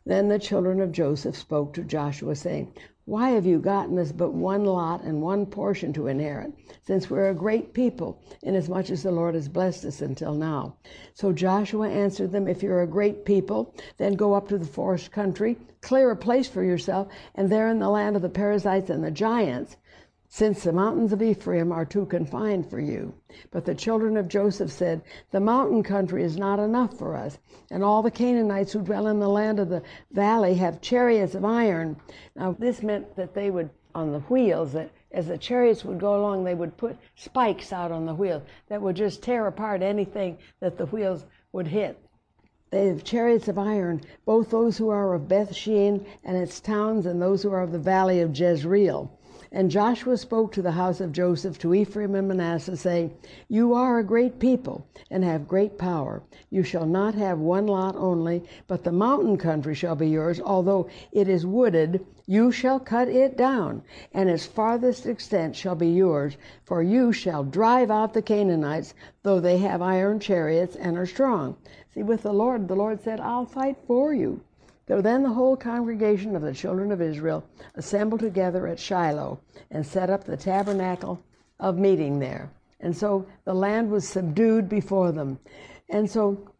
Then 0.05 0.29
the 0.29 0.39
children 0.39 0.79
of 0.79 0.91
Joseph 0.93 1.35
spoke 1.35 1.73
to 1.73 1.83
Joshua, 1.83 2.35
saying, 2.35 2.73
why 3.05 3.31
have 3.31 3.45
you 3.45 3.59
gotten 3.59 3.99
us 3.99 4.13
but 4.13 4.31
one 4.31 4.63
lot 4.63 5.03
and 5.03 5.21
one 5.21 5.45
portion 5.45 5.91
to 5.91 6.07
inherit, 6.07 6.53
since 6.83 7.09
we're 7.09 7.29
a 7.29 7.35
great 7.35 7.73
people, 7.73 8.17
inasmuch 8.43 8.89
as 8.89 9.03
the 9.03 9.11
Lord 9.11 9.35
has 9.35 9.49
blessed 9.49 9.83
us 9.83 10.01
until 10.01 10.33
now? 10.33 10.77
So 11.13 11.33
Joshua 11.33 11.89
answered 11.89 12.31
them, 12.31 12.47
If 12.47 12.63
you're 12.63 12.81
a 12.81 12.87
great 12.87 13.25
people, 13.25 13.75
then 13.97 14.13
go 14.13 14.33
up 14.33 14.47
to 14.47 14.57
the 14.57 14.65
forest 14.65 15.11
country, 15.11 15.57
clear 15.81 16.11
a 16.11 16.15
place 16.15 16.47
for 16.47 16.63
yourself, 16.63 17.09
and 17.35 17.49
there 17.49 17.67
in 17.67 17.79
the 17.79 17.89
land 17.89 18.15
of 18.15 18.21
the 18.21 18.29
Perizzites 18.29 18.89
and 18.89 19.03
the 19.03 19.11
giants, 19.11 19.75
since 20.35 20.63
the 20.63 20.73
mountains 20.73 21.13
of 21.13 21.21
Ephraim 21.21 21.71
are 21.71 21.85
too 21.85 22.07
confined 22.07 22.67
for 22.67 22.79
you. 22.79 23.13
But 23.51 23.65
the 23.65 23.75
children 23.75 24.17
of 24.17 24.27
Joseph 24.27 24.71
said, 24.71 25.03
The 25.29 25.39
mountain 25.39 25.83
country 25.83 26.23
is 26.23 26.37
not 26.37 26.57
enough 26.57 26.97
for 26.97 27.15
us, 27.15 27.37
and 27.69 27.83
all 27.83 28.01
the 28.01 28.09
Canaanites 28.09 28.71
who 28.71 28.81
dwell 28.81 29.05
in 29.05 29.19
the 29.19 29.29
land 29.29 29.59
of 29.59 29.69
the 29.69 29.83
valley 30.11 30.55
have 30.55 30.81
chariots 30.81 31.35
of 31.35 31.45
iron. 31.45 31.97
Now, 32.35 32.53
this 32.57 32.81
meant 32.81 33.15
that 33.15 33.35
they 33.35 33.51
would, 33.51 33.69
on 33.93 34.11
the 34.11 34.21
wheels, 34.21 34.73
that 34.73 34.89
as 35.11 35.27
the 35.27 35.37
chariots 35.37 35.85
would 35.85 35.99
go 35.99 36.19
along, 36.19 36.45
they 36.45 36.55
would 36.55 36.77
put 36.77 36.97
spikes 37.13 37.71
out 37.71 37.91
on 37.91 38.07
the 38.07 38.15
wheels 38.15 38.41
that 38.69 38.81
would 38.81 38.95
just 38.95 39.21
tear 39.21 39.45
apart 39.45 39.83
anything 39.83 40.39
that 40.61 40.79
the 40.79 40.87
wheels 40.87 41.25
would 41.51 41.67
hit. 41.67 41.99
They 42.71 42.87
have 42.87 43.03
chariots 43.03 43.49
of 43.49 43.59
iron, 43.59 44.01
both 44.25 44.49
those 44.49 44.79
who 44.79 44.89
are 44.89 45.13
of 45.13 45.27
Beth 45.27 45.53
Shean 45.53 46.07
and 46.23 46.35
its 46.35 46.59
towns, 46.59 47.05
and 47.05 47.21
those 47.21 47.43
who 47.43 47.51
are 47.51 47.61
of 47.61 47.71
the 47.71 47.77
valley 47.77 48.19
of 48.21 48.35
Jezreel 48.35 49.11
And 49.55 49.69
Joshua 49.69 50.17
spoke 50.17 50.51
to 50.53 50.63
the 50.63 50.71
house 50.71 50.99
of 50.99 51.11
Joseph, 51.11 51.59
to 51.59 51.75
Ephraim 51.75 52.15
and 52.15 52.27
Manasseh, 52.27 52.75
saying, 52.75 53.13
You 53.47 53.75
are 53.75 53.99
a 53.99 54.03
great 54.03 54.39
people, 54.39 54.87
and 55.11 55.23
have 55.23 55.47
great 55.47 55.77
power. 55.77 56.23
You 56.49 56.63
shall 56.63 56.87
not 56.87 57.13
have 57.13 57.37
one 57.37 57.67
lot 57.67 57.95
only, 57.95 58.41
but 58.67 58.83
the 58.83 58.91
mountain 58.91 59.37
country 59.37 59.75
shall 59.75 59.95
be 59.95 60.09
yours, 60.09 60.41
although 60.41 60.87
it 61.11 61.29
is 61.29 61.45
wooded. 61.45 62.03
You 62.25 62.51
shall 62.51 62.79
cut 62.79 63.09
it 63.09 63.37
down, 63.37 63.83
and 64.11 64.27
its 64.27 64.47
farthest 64.47 65.05
extent 65.05 65.55
shall 65.55 65.75
be 65.75 65.89
yours, 65.89 66.35
for 66.65 66.81
you 66.81 67.11
shall 67.11 67.43
drive 67.43 67.91
out 67.91 68.13
the 68.15 68.23
Canaanites, 68.23 68.95
though 69.21 69.39
they 69.39 69.59
have 69.59 69.83
iron 69.83 70.19
chariots 70.19 70.75
and 70.75 70.97
are 70.97 71.05
strong. 71.05 71.57
See, 71.93 72.01
with 72.01 72.23
the 72.23 72.33
Lord, 72.33 72.67
the 72.67 72.75
Lord 72.75 73.01
said, 73.01 73.19
I'll 73.19 73.45
fight 73.45 73.77
for 73.85 74.15
you. 74.15 74.41
So 74.87 75.01
then 75.01 75.23
the 75.23 75.29
whole 75.29 75.55
congregation 75.55 76.35
of 76.35 76.41
the 76.41 76.53
children 76.53 76.91
of 76.91 77.01
Israel 77.01 77.43
assembled 77.75 78.19
together 78.19 78.67
at 78.67 78.79
Shiloh 78.79 79.39
and 79.71 79.85
set 79.85 80.09
up 80.09 80.25
the 80.25 80.37
tabernacle 80.37 81.23
of 81.59 81.77
meeting 81.77 82.19
there. 82.19 82.51
And 82.79 82.95
so 82.95 83.25
the 83.45 83.53
land 83.53 83.89
was 83.89 84.07
subdued 84.07 84.67
before 84.67 85.13
them. 85.13 85.39
And 85.89 86.09
so 86.09 86.53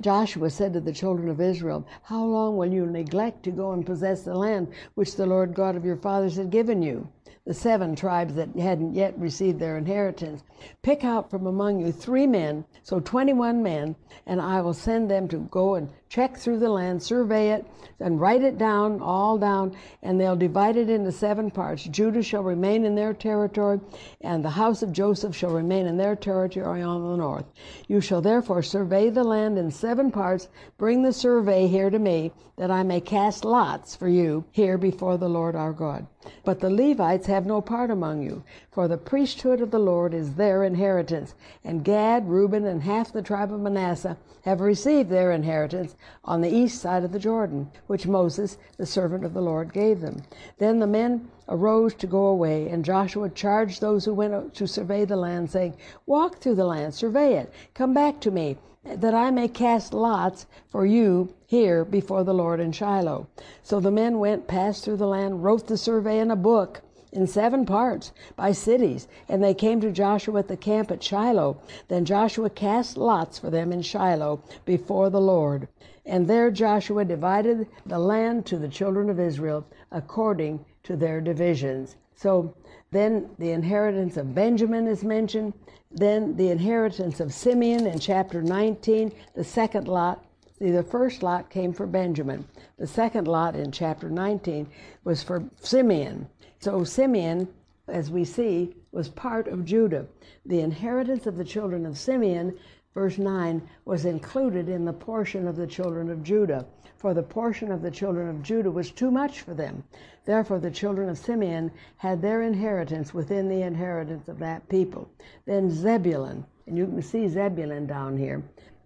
Joshua 0.00 0.50
said 0.50 0.72
to 0.72 0.80
the 0.80 0.92
children 0.92 1.28
of 1.28 1.40
Israel, 1.40 1.86
How 2.02 2.24
long 2.24 2.56
will 2.56 2.72
you 2.72 2.86
neglect 2.86 3.42
to 3.44 3.50
go 3.50 3.72
and 3.72 3.84
possess 3.84 4.22
the 4.22 4.34
land 4.34 4.68
which 4.94 5.16
the 5.16 5.26
Lord 5.26 5.54
God 5.54 5.76
of 5.76 5.84
your 5.84 5.96
fathers 5.96 6.36
had 6.36 6.50
given 6.50 6.82
you? 6.82 7.08
The 7.46 7.54
seven 7.54 7.96
tribes 7.96 8.34
that 8.34 8.54
hadn't 8.56 8.94
yet 8.94 9.18
received 9.18 9.58
their 9.58 9.76
inheritance. 9.76 10.44
Pick 10.82 11.04
out 11.04 11.28
from 11.28 11.46
among 11.46 11.80
you 11.80 11.90
three 11.90 12.26
men, 12.26 12.64
so 12.82 13.00
21 13.00 13.62
men, 13.62 13.96
and 14.26 14.40
I 14.40 14.60
will 14.60 14.74
send 14.74 15.10
them 15.10 15.28
to 15.28 15.38
go 15.50 15.74
and 15.74 15.90
check 16.12 16.36
through 16.36 16.58
the 16.58 16.68
land, 16.68 17.02
survey 17.02 17.52
it, 17.52 17.66
and 17.98 18.20
write 18.20 18.42
it 18.42 18.58
down, 18.58 19.00
all 19.00 19.38
down, 19.38 19.74
and 20.02 20.20
they'll 20.20 20.36
divide 20.36 20.76
it 20.76 20.90
into 20.90 21.10
seven 21.10 21.50
parts. 21.50 21.84
Judah 21.84 22.22
shall 22.22 22.42
remain 22.42 22.84
in 22.84 22.94
their 22.94 23.14
territory, 23.14 23.80
and 24.20 24.44
the 24.44 24.50
house 24.50 24.82
of 24.82 24.92
Joseph 24.92 25.34
shall 25.34 25.52
remain 25.52 25.86
in 25.86 25.96
their 25.96 26.14
territory 26.14 26.82
on 26.82 27.02
the 27.02 27.16
north. 27.16 27.46
You 27.88 28.02
shall 28.02 28.20
therefore 28.20 28.62
survey 28.62 29.08
the 29.08 29.24
land 29.24 29.56
in 29.56 29.70
seven 29.70 30.10
parts. 30.10 30.48
Bring 30.76 31.02
the 31.02 31.14
survey 31.14 31.66
here 31.66 31.88
to 31.88 31.98
me, 31.98 32.30
that 32.58 32.70
I 32.70 32.82
may 32.82 33.00
cast 33.00 33.46
lots 33.46 33.96
for 33.96 34.08
you 34.08 34.44
here 34.52 34.76
before 34.76 35.16
the 35.16 35.30
Lord 35.30 35.56
our 35.56 35.72
God. 35.72 36.06
But 36.44 36.60
the 36.60 36.70
Levites 36.70 37.26
have 37.26 37.46
no 37.46 37.62
part 37.62 37.90
among 37.90 38.22
you, 38.22 38.44
for 38.70 38.86
the 38.86 38.98
priesthood 38.98 39.62
of 39.62 39.70
the 39.70 39.78
Lord 39.78 40.12
is 40.12 40.34
their 40.34 40.62
inheritance. 40.62 41.34
And 41.64 41.82
Gad, 41.82 42.28
Reuben, 42.28 42.66
and 42.66 42.82
half 42.82 43.12
the 43.12 43.22
tribe 43.22 43.52
of 43.52 43.60
Manasseh 43.60 44.18
have 44.44 44.60
received 44.60 45.08
their 45.08 45.32
inheritance 45.32 45.96
on 46.24 46.40
the 46.40 46.54
east 46.54 46.80
side 46.80 47.04
of 47.04 47.12
the 47.12 47.18
Jordan, 47.18 47.70
which 47.86 48.06
Moses, 48.06 48.58
the 48.76 48.86
servant 48.86 49.24
of 49.24 49.34
the 49.34 49.42
Lord, 49.42 49.72
gave 49.72 50.00
them. 50.00 50.22
Then 50.58 50.78
the 50.78 50.86
men 50.86 51.28
arose 51.48 51.94
to 51.94 52.06
go 52.06 52.26
away, 52.26 52.68
and 52.68 52.84
Joshua 52.84 53.28
charged 53.30 53.80
those 53.80 54.04
who 54.04 54.14
went 54.14 54.54
to 54.54 54.66
survey 54.66 55.04
the 55.04 55.16
land, 55.16 55.50
saying, 55.50 55.76
Walk 56.06 56.38
through 56.38 56.54
the 56.56 56.64
land, 56.64 56.94
survey 56.94 57.34
it, 57.34 57.52
come 57.74 57.92
back 57.92 58.20
to 58.20 58.30
me, 58.30 58.56
that 58.84 59.14
I 59.14 59.30
may 59.30 59.48
cast 59.48 59.94
lots 59.94 60.46
for 60.68 60.84
you 60.84 61.34
here 61.46 61.84
before 61.84 62.24
the 62.24 62.34
Lord 62.34 62.58
in 62.60 62.72
Shiloh. 62.72 63.28
So 63.62 63.78
the 63.78 63.90
men 63.90 64.18
went, 64.18 64.48
passed 64.48 64.84
through 64.84 64.96
the 64.96 65.06
land, 65.06 65.44
wrote 65.44 65.66
the 65.66 65.76
survey 65.76 66.18
in 66.18 66.30
a 66.30 66.36
book 66.36 66.82
in 67.12 67.26
seven 67.26 67.66
parts 67.66 68.10
by 68.36 68.52
cities, 68.52 69.06
and 69.28 69.44
they 69.44 69.52
came 69.52 69.80
to 69.80 69.92
Joshua 69.92 70.38
at 70.38 70.48
the 70.48 70.56
camp 70.56 70.90
at 70.90 71.02
Shiloh. 71.02 71.60
Then 71.88 72.04
Joshua 72.04 72.48
cast 72.48 72.96
lots 72.96 73.38
for 73.38 73.50
them 73.50 73.70
in 73.70 73.82
Shiloh 73.82 74.42
before 74.64 75.10
the 75.10 75.20
Lord. 75.20 75.68
And 76.04 76.26
there 76.26 76.50
Joshua 76.50 77.04
divided 77.04 77.68
the 77.86 77.98
land 77.98 78.44
to 78.46 78.58
the 78.58 78.68
children 78.68 79.08
of 79.08 79.20
Israel 79.20 79.66
according 79.90 80.64
to 80.82 80.96
their 80.96 81.20
divisions. 81.20 81.96
So 82.16 82.54
then 82.90 83.30
the 83.38 83.50
inheritance 83.50 84.16
of 84.16 84.34
Benjamin 84.34 84.86
is 84.86 85.04
mentioned. 85.04 85.54
Then 85.90 86.36
the 86.36 86.50
inheritance 86.50 87.20
of 87.20 87.32
Simeon 87.32 87.86
in 87.86 87.98
chapter 87.98 88.42
19, 88.42 89.12
the 89.34 89.44
second 89.44 89.88
lot. 89.88 90.24
The 90.58 90.82
first 90.84 91.22
lot 91.22 91.50
came 91.50 91.72
for 91.72 91.86
Benjamin. 91.86 92.46
The 92.78 92.86
second 92.86 93.26
lot 93.26 93.56
in 93.56 93.72
chapter 93.72 94.08
19 94.08 94.68
was 95.02 95.22
for 95.22 95.42
Simeon. 95.60 96.28
So 96.60 96.84
Simeon, 96.84 97.48
as 97.88 98.10
we 98.10 98.24
see, 98.24 98.76
was 98.92 99.08
part 99.08 99.48
of 99.48 99.64
Judah. 99.64 100.06
The 100.46 100.60
inheritance 100.60 101.26
of 101.26 101.36
the 101.36 101.44
children 101.44 101.84
of 101.84 101.98
Simeon, 101.98 102.56
verse 102.94 103.18
9, 103.18 103.62
was 103.84 104.04
included 104.04 104.68
in 104.68 104.84
the 104.84 104.92
portion 104.92 105.48
of 105.48 105.56
the 105.56 105.66
children 105.66 106.10
of 106.10 106.22
Judah, 106.22 106.66
for 106.96 107.14
the 107.14 107.22
portion 107.22 107.72
of 107.72 107.82
the 107.82 107.90
children 107.90 108.28
of 108.28 108.42
Judah 108.42 108.70
was 108.70 108.90
too 108.90 109.10
much 109.10 109.40
for 109.40 109.54
them. 109.54 109.82
Therefore, 110.24 110.60
the 110.60 110.70
children 110.70 111.08
of 111.08 111.18
Simeon 111.18 111.72
had 111.96 112.22
their 112.22 112.42
inheritance 112.42 113.12
within 113.12 113.48
the 113.48 113.62
inheritance 113.62 114.28
of 114.28 114.38
that 114.38 114.68
people. 114.68 115.10
Then 115.44 115.70
Zebulun, 115.70 116.46
and 116.66 116.78
you 116.78 116.86
can 116.86 117.02
see 117.02 117.28
Zebulun 117.28 117.86
down 117.86 118.16
here. 118.16 118.42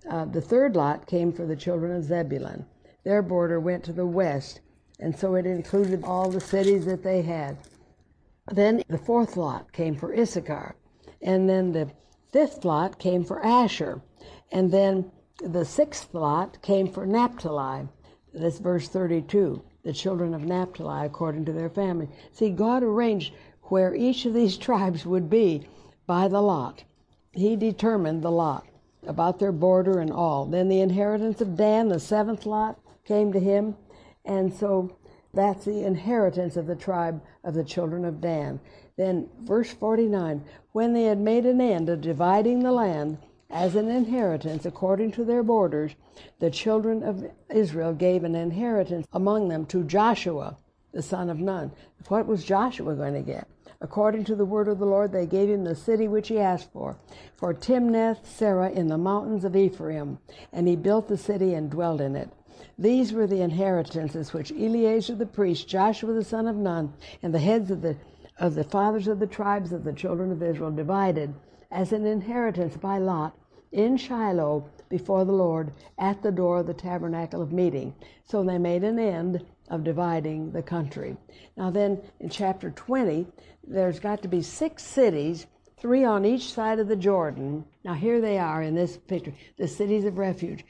Uh, 0.08 0.24
the 0.24 0.40
third 0.40 0.76
lot 0.76 1.06
came 1.06 1.32
for 1.32 1.44
the 1.44 1.56
children 1.56 1.94
of 1.94 2.04
Zebulun. 2.04 2.64
Their 3.04 3.22
border 3.22 3.60
went 3.60 3.84
to 3.84 3.92
the 3.92 4.06
west, 4.06 4.60
and 4.98 5.16
so 5.16 5.34
it 5.34 5.46
included 5.46 6.04
all 6.04 6.30
the 6.30 6.40
cities 6.40 6.86
that 6.86 7.02
they 7.02 7.22
had. 7.22 7.58
Then 8.50 8.82
the 8.88 8.98
fourth 8.98 9.36
lot 9.36 9.72
came 9.72 9.94
for 9.96 10.14
Issachar, 10.14 10.76
and 11.20 11.48
then 11.48 11.72
the 11.72 11.90
fifth 12.36 12.66
lot 12.66 12.98
came 12.98 13.24
for 13.24 13.42
Asher, 13.42 14.02
and 14.52 14.70
then 14.70 15.10
the 15.42 15.64
sixth 15.64 16.12
lot 16.12 16.60
came 16.60 16.86
for 16.86 17.06
Naphtali. 17.06 17.88
That's 18.34 18.58
verse 18.58 18.88
32. 18.88 19.62
The 19.84 19.94
children 19.94 20.34
of 20.34 20.44
Naphtali 20.44 21.06
according 21.06 21.46
to 21.46 21.52
their 21.54 21.70
family. 21.70 22.10
See, 22.32 22.50
God 22.50 22.82
arranged 22.82 23.32
where 23.62 23.94
each 23.94 24.26
of 24.26 24.34
these 24.34 24.58
tribes 24.58 25.06
would 25.06 25.30
be 25.30 25.66
by 26.06 26.28
the 26.28 26.42
lot. 26.42 26.84
He 27.32 27.56
determined 27.56 28.22
the 28.22 28.30
lot 28.30 28.66
about 29.06 29.38
their 29.38 29.50
border 29.50 29.98
and 29.98 30.12
all. 30.12 30.44
Then 30.44 30.68
the 30.68 30.82
inheritance 30.82 31.40
of 31.40 31.56
Dan, 31.56 31.88
the 31.88 31.98
seventh 31.98 32.44
lot, 32.44 32.78
came 33.06 33.32
to 33.32 33.40
him. 33.40 33.76
And 34.26 34.52
so 34.52 34.98
that's 35.36 35.64
the 35.64 35.84
inheritance 35.84 36.56
of 36.56 36.66
the 36.66 36.74
tribe 36.74 37.22
of 37.44 37.54
the 37.54 37.64
children 37.64 38.04
of 38.04 38.20
Dan. 38.20 38.58
Then, 38.96 39.28
verse 39.42 39.70
49 39.70 40.42
when 40.72 40.92
they 40.92 41.04
had 41.04 41.20
made 41.20 41.46
an 41.46 41.60
end 41.60 41.88
of 41.88 42.00
dividing 42.00 42.60
the 42.60 42.72
land 42.72 43.18
as 43.50 43.76
an 43.76 43.88
inheritance 43.88 44.66
according 44.66 45.12
to 45.12 45.24
their 45.24 45.42
borders, 45.42 45.94
the 46.38 46.50
children 46.50 47.02
of 47.02 47.30
Israel 47.50 47.92
gave 47.92 48.24
an 48.24 48.34
inheritance 48.34 49.06
among 49.12 49.48
them 49.48 49.66
to 49.66 49.84
Joshua, 49.84 50.56
the 50.92 51.02
son 51.02 51.30
of 51.30 51.38
Nun. 51.38 51.70
What 52.08 52.26
was 52.26 52.44
Joshua 52.44 52.94
going 52.94 53.14
to 53.14 53.20
get? 53.20 53.46
According 53.80 54.24
to 54.24 54.34
the 54.34 54.44
word 54.44 54.68
of 54.68 54.78
the 54.78 54.86
Lord, 54.86 55.12
they 55.12 55.26
gave 55.26 55.50
him 55.50 55.64
the 55.64 55.74
city 55.74 56.08
which 56.08 56.28
he 56.28 56.38
asked 56.38 56.72
for, 56.72 56.96
for 57.36 57.52
Timnath 57.52 58.24
Serah 58.24 58.72
in 58.72 58.88
the 58.88 58.98
mountains 58.98 59.44
of 59.44 59.54
Ephraim, 59.54 60.18
and 60.52 60.66
he 60.66 60.76
built 60.76 61.08
the 61.08 61.18
city 61.18 61.52
and 61.54 61.70
dwelt 61.70 62.00
in 62.00 62.16
it. 62.16 62.30
These 62.78 63.12
were 63.12 63.26
the 63.26 63.40
inheritances 63.40 64.32
which 64.32 64.52
Eleazar 64.52 65.14
the 65.14 65.26
priest, 65.26 65.68
Joshua 65.68 66.12
the 66.12 66.24
son 66.24 66.46
of 66.46 66.56
Nun, 66.56 66.92
and 67.22 67.34
the 67.34 67.38
heads 67.38 67.70
of 67.70 67.82
the 67.82 67.96
of 68.38 68.54
the 68.54 68.64
fathers 68.64 69.08
of 69.08 69.18
the 69.18 69.26
tribes 69.26 69.72
of 69.72 69.84
the 69.84 69.92
children 69.92 70.30
of 70.30 70.42
Israel 70.42 70.70
divided 70.70 71.32
as 71.70 71.92
an 71.92 72.06
inheritance 72.06 72.76
by 72.76 72.98
lot 72.98 73.34
in 73.72 73.96
Shiloh 73.96 74.68
before 74.88 75.24
the 75.24 75.32
Lord 75.32 75.72
at 75.98 76.22
the 76.22 76.30
door 76.30 76.58
of 76.58 76.66
the 76.66 76.74
tabernacle 76.74 77.42
of 77.42 77.52
meeting. 77.52 77.94
So 78.24 78.42
they 78.42 78.58
made 78.58 78.84
an 78.84 78.98
end 78.98 79.44
of 79.68 79.84
dividing 79.84 80.52
the 80.52 80.62
country. 80.62 81.16
Now, 81.56 81.70
then 81.70 82.00
in 82.20 82.28
chapter 82.28 82.70
20, 82.70 83.26
there's 83.66 83.98
got 83.98 84.22
to 84.22 84.28
be 84.28 84.42
six 84.42 84.82
cities, 84.82 85.46
three 85.78 86.04
on 86.04 86.24
each 86.24 86.52
side 86.52 86.78
of 86.78 86.88
the 86.88 86.96
Jordan. 86.96 87.64
Now, 87.84 87.94
here 87.94 88.20
they 88.20 88.38
are 88.38 88.62
in 88.62 88.74
this 88.74 88.96
picture 88.96 89.34
the 89.58 89.68
cities 89.68 90.04
of 90.04 90.16
refuge 90.16 90.64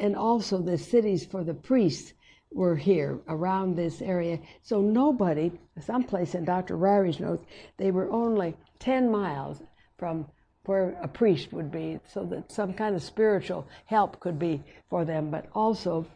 and 0.00 0.16
also 0.16 0.58
the 0.58 0.76
cities 0.78 1.24
for 1.24 1.44
the 1.44 1.54
priests 1.54 2.12
were 2.52 2.76
here 2.76 3.20
around 3.28 3.76
this 3.76 4.00
area. 4.02 4.38
So 4.62 4.80
nobody, 4.80 5.52
someplace 5.80 6.34
in 6.34 6.44
Dr. 6.44 6.76
Ryrie's 6.76 7.20
notes, 7.20 7.44
they 7.76 7.90
were 7.90 8.10
only 8.10 8.56
10 8.80 9.10
miles 9.10 9.62
from 9.96 10.26
where 10.64 10.98
a 11.02 11.08
priest 11.08 11.52
would 11.52 11.70
be, 11.70 11.98
so 12.06 12.24
that 12.24 12.52
some 12.52 12.74
kind 12.74 12.94
of 12.94 13.02
spiritual 13.02 13.66
help 13.86 14.20
could 14.20 14.38
be 14.38 14.62
for 14.90 15.04
them. 15.04 15.30
But 15.30 15.46
also, 15.54 16.06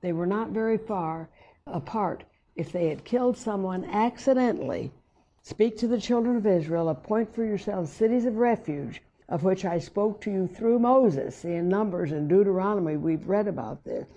they 0.00 0.12
were 0.12 0.26
not 0.26 0.50
very 0.50 0.78
far 0.78 1.28
apart. 1.66 2.24
If 2.56 2.72
they 2.72 2.88
had 2.88 3.04
killed 3.04 3.36
someone 3.36 3.84
accidentally, 3.84 4.90
speak 5.42 5.76
to 5.78 5.88
the 5.88 6.00
children 6.00 6.36
of 6.36 6.46
Israel, 6.46 6.88
appoint 6.88 7.34
for 7.34 7.44
yourselves 7.44 7.90
cities 7.90 8.24
of 8.24 8.36
refuge 8.36 9.02
of 9.30 9.44
which 9.44 9.64
I 9.64 9.78
spoke 9.78 10.20
to 10.22 10.30
you 10.30 10.48
through 10.48 10.80
Moses. 10.80 11.44
in 11.44 11.68
Numbers 11.68 12.10
and 12.10 12.28
Deuteronomy, 12.28 12.96
we've 12.96 13.28
read 13.28 13.46
about 13.46 13.84
this. 13.84 14.08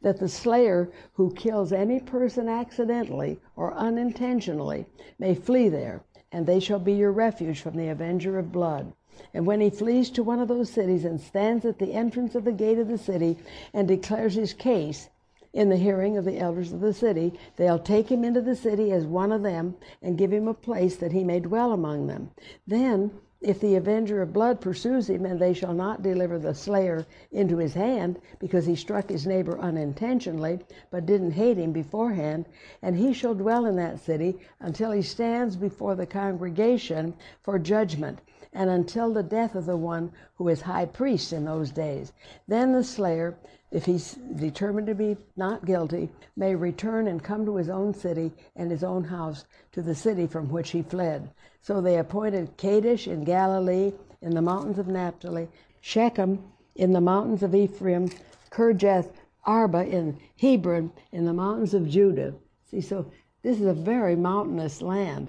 That 0.00 0.18
the 0.18 0.30
slayer 0.30 0.90
who 1.12 1.34
kills 1.34 1.72
any 1.72 2.00
person 2.00 2.48
accidentally 2.48 3.38
or 3.54 3.74
unintentionally 3.74 4.86
may 5.18 5.34
flee 5.34 5.68
there, 5.68 6.02
and 6.32 6.46
they 6.46 6.58
shall 6.58 6.78
be 6.78 6.94
your 6.94 7.12
refuge 7.12 7.60
from 7.60 7.76
the 7.76 7.88
avenger 7.88 8.38
of 8.38 8.50
blood. 8.50 8.94
And 9.34 9.46
when 9.46 9.60
he 9.60 9.68
flees 9.68 10.08
to 10.10 10.22
one 10.22 10.40
of 10.40 10.48
those 10.48 10.70
cities 10.70 11.04
and 11.04 11.20
stands 11.20 11.66
at 11.66 11.78
the 11.78 11.92
entrance 11.92 12.34
of 12.34 12.44
the 12.44 12.52
gate 12.52 12.78
of 12.78 12.88
the 12.88 12.96
city 12.96 13.36
and 13.74 13.86
declares 13.86 14.34
his 14.34 14.54
case, 14.54 15.10
in 15.52 15.68
the 15.68 15.76
hearing 15.76 16.16
of 16.16 16.24
the 16.24 16.38
elders 16.38 16.72
of 16.72 16.80
the 16.80 16.94
city. 16.94 17.38
They'll 17.56 17.78
take 17.78 18.10
him 18.10 18.24
into 18.24 18.40
the 18.40 18.56
city 18.56 18.92
as 18.92 19.04
one 19.04 19.32
of 19.32 19.42
them 19.42 19.76
and 20.00 20.18
give 20.18 20.32
him 20.32 20.48
a 20.48 20.54
place 20.54 20.96
that 20.96 21.12
he 21.12 21.24
may 21.24 21.40
dwell 21.40 21.72
among 21.72 22.06
them. 22.06 22.30
Then 22.66 23.10
if 23.42 23.58
the 23.58 23.74
avenger 23.74 24.22
of 24.22 24.32
blood 24.32 24.60
pursues 24.60 25.10
him, 25.10 25.26
and 25.26 25.40
they 25.40 25.52
shall 25.52 25.74
not 25.74 26.00
deliver 26.00 26.38
the 26.38 26.54
slayer 26.54 27.04
into 27.32 27.56
his 27.56 27.74
hand, 27.74 28.20
because 28.38 28.66
he 28.66 28.76
struck 28.76 29.10
his 29.10 29.26
neighbor 29.26 29.58
unintentionally, 29.58 30.60
but 30.92 31.06
didn't 31.06 31.32
hate 31.32 31.58
him 31.58 31.72
beforehand, 31.72 32.46
and 32.82 32.94
he 32.94 33.12
shall 33.12 33.34
dwell 33.34 33.66
in 33.66 33.74
that 33.74 33.98
city 33.98 34.38
until 34.60 34.92
he 34.92 35.02
stands 35.02 35.56
before 35.56 35.96
the 35.96 36.06
congregation 36.06 37.12
for 37.42 37.58
judgment, 37.58 38.20
and 38.52 38.70
until 38.70 39.12
the 39.12 39.24
death 39.24 39.56
of 39.56 39.66
the 39.66 39.76
one 39.76 40.12
who 40.36 40.46
is 40.46 40.60
high 40.60 40.86
priest 40.86 41.32
in 41.32 41.44
those 41.44 41.72
days. 41.72 42.12
Then 42.46 42.70
the 42.72 42.84
slayer, 42.84 43.34
if 43.72 43.86
he's 43.86 44.14
determined 44.36 44.86
to 44.86 44.94
be 44.94 45.16
not 45.36 45.64
guilty, 45.64 46.10
may 46.36 46.54
return 46.54 47.08
and 47.08 47.24
come 47.24 47.44
to 47.46 47.56
his 47.56 47.68
own 47.68 47.92
city 47.94 48.30
and 48.54 48.70
his 48.70 48.84
own 48.84 49.02
house, 49.02 49.44
to 49.72 49.82
the 49.82 49.94
city 49.94 50.26
from 50.26 50.50
which 50.50 50.70
he 50.70 50.82
fled. 50.82 51.30
So 51.62 51.80
they 51.80 51.98
appointed 51.98 52.56
Kadesh 52.56 53.08
in 53.08 53.24
Galilee, 53.24 53.92
in 54.20 54.34
the 54.34 54.42
mountains 54.42 54.78
of 54.78 54.86
Naphtali, 54.86 55.48
Shechem 55.80 56.38
in 56.74 56.92
the 56.92 57.00
mountains 57.00 57.42
of 57.42 57.54
Ephraim, 57.54 58.08
Kirjath 58.50 59.10
Arba 59.44 59.84
in 59.86 60.18
Hebron, 60.38 60.92
in 61.10 61.24
the 61.24 61.32
mountains 61.32 61.74
of 61.74 61.88
Judah. 61.88 62.34
See, 62.70 62.80
so 62.80 63.10
this 63.42 63.58
is 63.60 63.66
a 63.66 63.74
very 63.74 64.16
mountainous 64.16 64.80
land, 64.80 65.28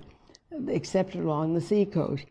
except 0.67 1.15
along 1.15 1.53
the 1.53 1.61
seacoast. 1.61 2.25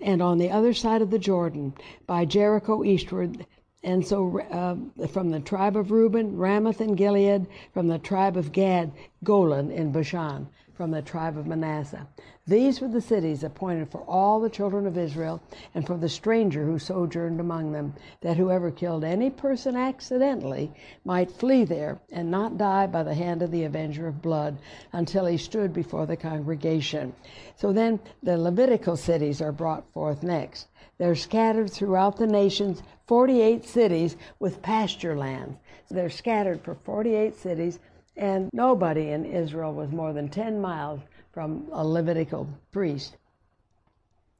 And 0.00 0.20
on 0.20 0.38
the 0.38 0.50
other 0.50 0.74
side 0.74 1.02
of 1.02 1.10
the 1.10 1.18
Jordan, 1.18 1.74
by 2.06 2.24
Jericho 2.24 2.84
eastward, 2.84 3.46
and 3.84 4.06
so 4.06 4.40
uh, 4.50 5.06
from 5.08 5.30
the 5.30 5.40
tribe 5.40 5.76
of 5.76 5.90
Reuben, 5.90 6.36
Ramoth 6.36 6.80
in 6.80 6.94
Gilead, 6.94 7.46
from 7.72 7.88
the 7.88 7.98
tribe 7.98 8.36
of 8.36 8.52
Gad, 8.52 8.92
Golan 9.22 9.70
in 9.70 9.92
Bashan 9.92 10.48
from 10.74 10.90
the 10.90 11.02
tribe 11.02 11.38
of 11.38 11.46
Manasseh. 11.46 12.06
These 12.46 12.80
were 12.80 12.88
the 12.88 13.00
cities 13.00 13.44
appointed 13.44 13.90
for 13.90 14.00
all 14.02 14.40
the 14.40 14.50
children 14.50 14.86
of 14.86 14.98
Israel 14.98 15.40
and 15.74 15.86
for 15.86 15.96
the 15.96 16.08
stranger 16.08 16.64
who 16.64 16.78
sojourned 16.78 17.38
among 17.38 17.72
them, 17.72 17.94
that 18.22 18.36
whoever 18.36 18.70
killed 18.70 19.04
any 19.04 19.30
person 19.30 19.76
accidentally 19.76 20.72
might 21.04 21.30
flee 21.30 21.64
there 21.64 22.00
and 22.10 22.30
not 22.30 22.58
die 22.58 22.86
by 22.86 23.02
the 23.02 23.14
hand 23.14 23.40
of 23.40 23.52
the 23.52 23.64
avenger 23.64 24.08
of 24.08 24.20
blood 24.20 24.58
until 24.92 25.26
he 25.26 25.38
stood 25.38 25.72
before 25.72 26.06
the 26.06 26.16
congregation. 26.16 27.14
So 27.56 27.72
then 27.72 28.00
the 28.22 28.36
Levitical 28.36 28.96
cities 28.96 29.40
are 29.40 29.52
brought 29.52 29.90
forth 29.92 30.22
next. 30.22 30.66
They're 30.98 31.14
scattered 31.14 31.70
throughout 31.70 32.16
the 32.16 32.26
nations, 32.26 32.82
48 33.06 33.64
cities 33.64 34.16
with 34.38 34.62
pasture 34.62 35.16
lands. 35.16 35.58
They're 35.90 36.10
scattered 36.10 36.62
for 36.62 36.74
48 36.74 37.36
cities 37.36 37.78
and 38.16 38.50
nobody 38.52 39.10
in 39.10 39.24
Israel 39.24 39.72
was 39.72 39.90
more 39.90 40.12
than 40.12 40.28
10 40.28 40.60
miles 40.60 41.00
from 41.32 41.68
a 41.72 41.84
Levitical 41.84 42.48
priest. 42.70 43.16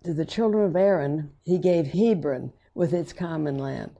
To 0.04 0.14
the 0.14 0.24
children 0.24 0.64
of 0.64 0.76
Aaron, 0.76 1.32
he 1.44 1.58
gave 1.58 1.86
Hebron 1.88 2.52
with 2.74 2.92
its 2.92 3.12
common 3.12 3.58
land. 3.58 3.90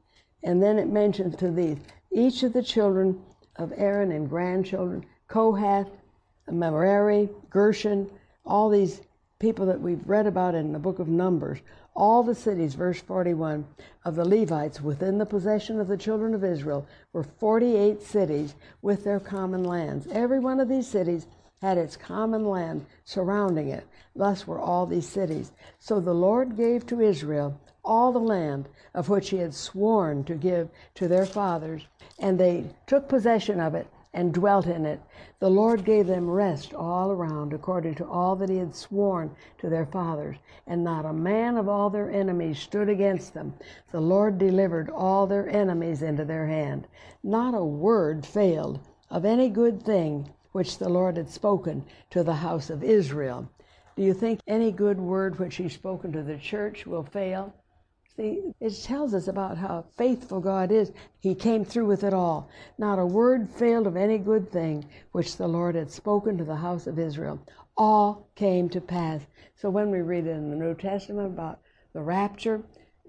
And 0.42 0.62
then 0.62 0.78
it 0.78 0.88
mentions 0.88 1.36
to 1.36 1.50
these 1.50 1.78
each 2.12 2.42
of 2.44 2.52
the 2.52 2.62
children 2.62 3.20
of 3.56 3.72
Aaron 3.76 4.12
and 4.12 4.28
grandchildren, 4.28 5.04
Kohath, 5.26 5.88
Merari, 6.48 7.28
Gershon, 7.50 8.08
all 8.44 8.68
these 8.68 9.00
people 9.40 9.66
that 9.66 9.80
we've 9.80 10.08
read 10.08 10.26
about 10.26 10.54
in 10.54 10.72
the 10.72 10.78
book 10.78 10.98
of 10.98 11.08
Numbers, 11.08 11.58
all 11.96 12.22
the 12.22 12.34
cities, 12.34 12.74
verse 12.74 13.00
41, 13.00 13.64
of 14.04 14.16
the 14.16 14.24
Levites 14.24 14.80
within 14.80 15.18
the 15.18 15.26
possession 15.26 15.78
of 15.78 15.88
the 15.88 15.96
children 15.96 16.34
of 16.34 16.42
Israel 16.42 16.86
were 17.12 17.22
48 17.22 18.02
cities 18.02 18.54
with 18.82 19.04
their 19.04 19.20
common 19.20 19.64
lands. 19.64 20.06
Every 20.10 20.40
one 20.40 20.60
of 20.60 20.68
these 20.68 20.88
cities 20.88 21.26
had 21.62 21.78
its 21.78 21.96
common 21.96 22.44
land 22.44 22.84
surrounding 23.04 23.68
it. 23.68 23.86
Thus 24.16 24.46
were 24.46 24.58
all 24.58 24.86
these 24.86 25.08
cities. 25.08 25.52
So 25.78 26.00
the 26.00 26.14
Lord 26.14 26.56
gave 26.56 26.84
to 26.86 27.00
Israel 27.00 27.58
all 27.84 28.12
the 28.12 28.18
land 28.18 28.68
of 28.94 29.08
which 29.08 29.30
he 29.30 29.38
had 29.38 29.54
sworn 29.54 30.24
to 30.24 30.34
give 30.34 30.68
to 30.96 31.06
their 31.06 31.26
fathers, 31.26 31.86
and 32.18 32.38
they 32.38 32.64
took 32.86 33.08
possession 33.08 33.60
of 33.60 33.74
it 33.74 33.86
and 34.14 34.32
dwelt 34.32 34.66
in 34.66 34.86
it. 34.86 35.00
The 35.40 35.50
Lord 35.50 35.84
gave 35.84 36.06
them 36.06 36.30
rest 36.30 36.72
all 36.72 37.10
around, 37.10 37.52
according 37.52 37.96
to 37.96 38.06
all 38.06 38.36
that 38.36 38.48
He 38.48 38.56
had 38.56 38.74
sworn 38.74 39.30
to 39.58 39.68
their 39.68 39.84
fathers. 39.84 40.36
And 40.66 40.82
not 40.82 41.04
a 41.04 41.12
man 41.12 41.58
of 41.58 41.68
all 41.68 41.90
their 41.90 42.10
enemies 42.10 42.58
stood 42.58 42.88
against 42.88 43.34
them. 43.34 43.52
The 43.90 44.00
Lord 44.00 44.38
delivered 44.38 44.88
all 44.88 45.26
their 45.26 45.48
enemies 45.48 46.02
into 46.02 46.24
their 46.24 46.46
hand. 46.46 46.86
Not 47.22 47.54
a 47.54 47.64
word 47.64 48.24
failed 48.24 48.80
of 49.10 49.24
any 49.24 49.50
good 49.50 49.82
thing 49.82 50.30
which 50.52 50.78
the 50.78 50.88
Lord 50.88 51.16
had 51.16 51.28
spoken 51.28 51.84
to 52.10 52.22
the 52.22 52.34
house 52.34 52.70
of 52.70 52.82
Israel. 52.82 53.50
Do 53.96 54.02
you 54.02 54.14
think 54.14 54.40
any 54.46 54.72
good 54.72 55.00
word 55.00 55.38
which 55.38 55.56
He's 55.56 55.74
spoken 55.74 56.12
to 56.12 56.22
the 56.22 56.38
church 56.38 56.86
will 56.86 57.02
fail? 57.02 57.52
See, 58.16 58.42
it 58.60 58.82
tells 58.84 59.12
us 59.12 59.26
about 59.26 59.58
how 59.58 59.86
faithful 59.96 60.38
God 60.38 60.70
is. 60.70 60.92
He 61.18 61.34
came 61.34 61.64
through 61.64 61.86
with 61.86 62.04
it 62.04 62.14
all. 62.14 62.48
Not 62.78 63.00
a 63.00 63.06
word 63.06 63.50
failed 63.50 63.88
of 63.88 63.96
any 63.96 64.18
good 64.18 64.52
thing 64.52 64.84
which 65.10 65.36
the 65.36 65.48
Lord 65.48 65.74
had 65.74 65.90
spoken 65.90 66.38
to 66.38 66.44
the 66.44 66.54
house 66.54 66.86
of 66.86 67.00
Israel. 67.00 67.40
All 67.76 68.28
came 68.36 68.68
to 68.68 68.80
pass. 68.80 69.22
So 69.56 69.68
when 69.68 69.90
we 69.90 70.00
read 70.00 70.28
in 70.28 70.50
the 70.50 70.56
New 70.56 70.74
Testament 70.74 71.26
about 71.26 71.58
the 71.92 72.02
rapture, 72.02 72.62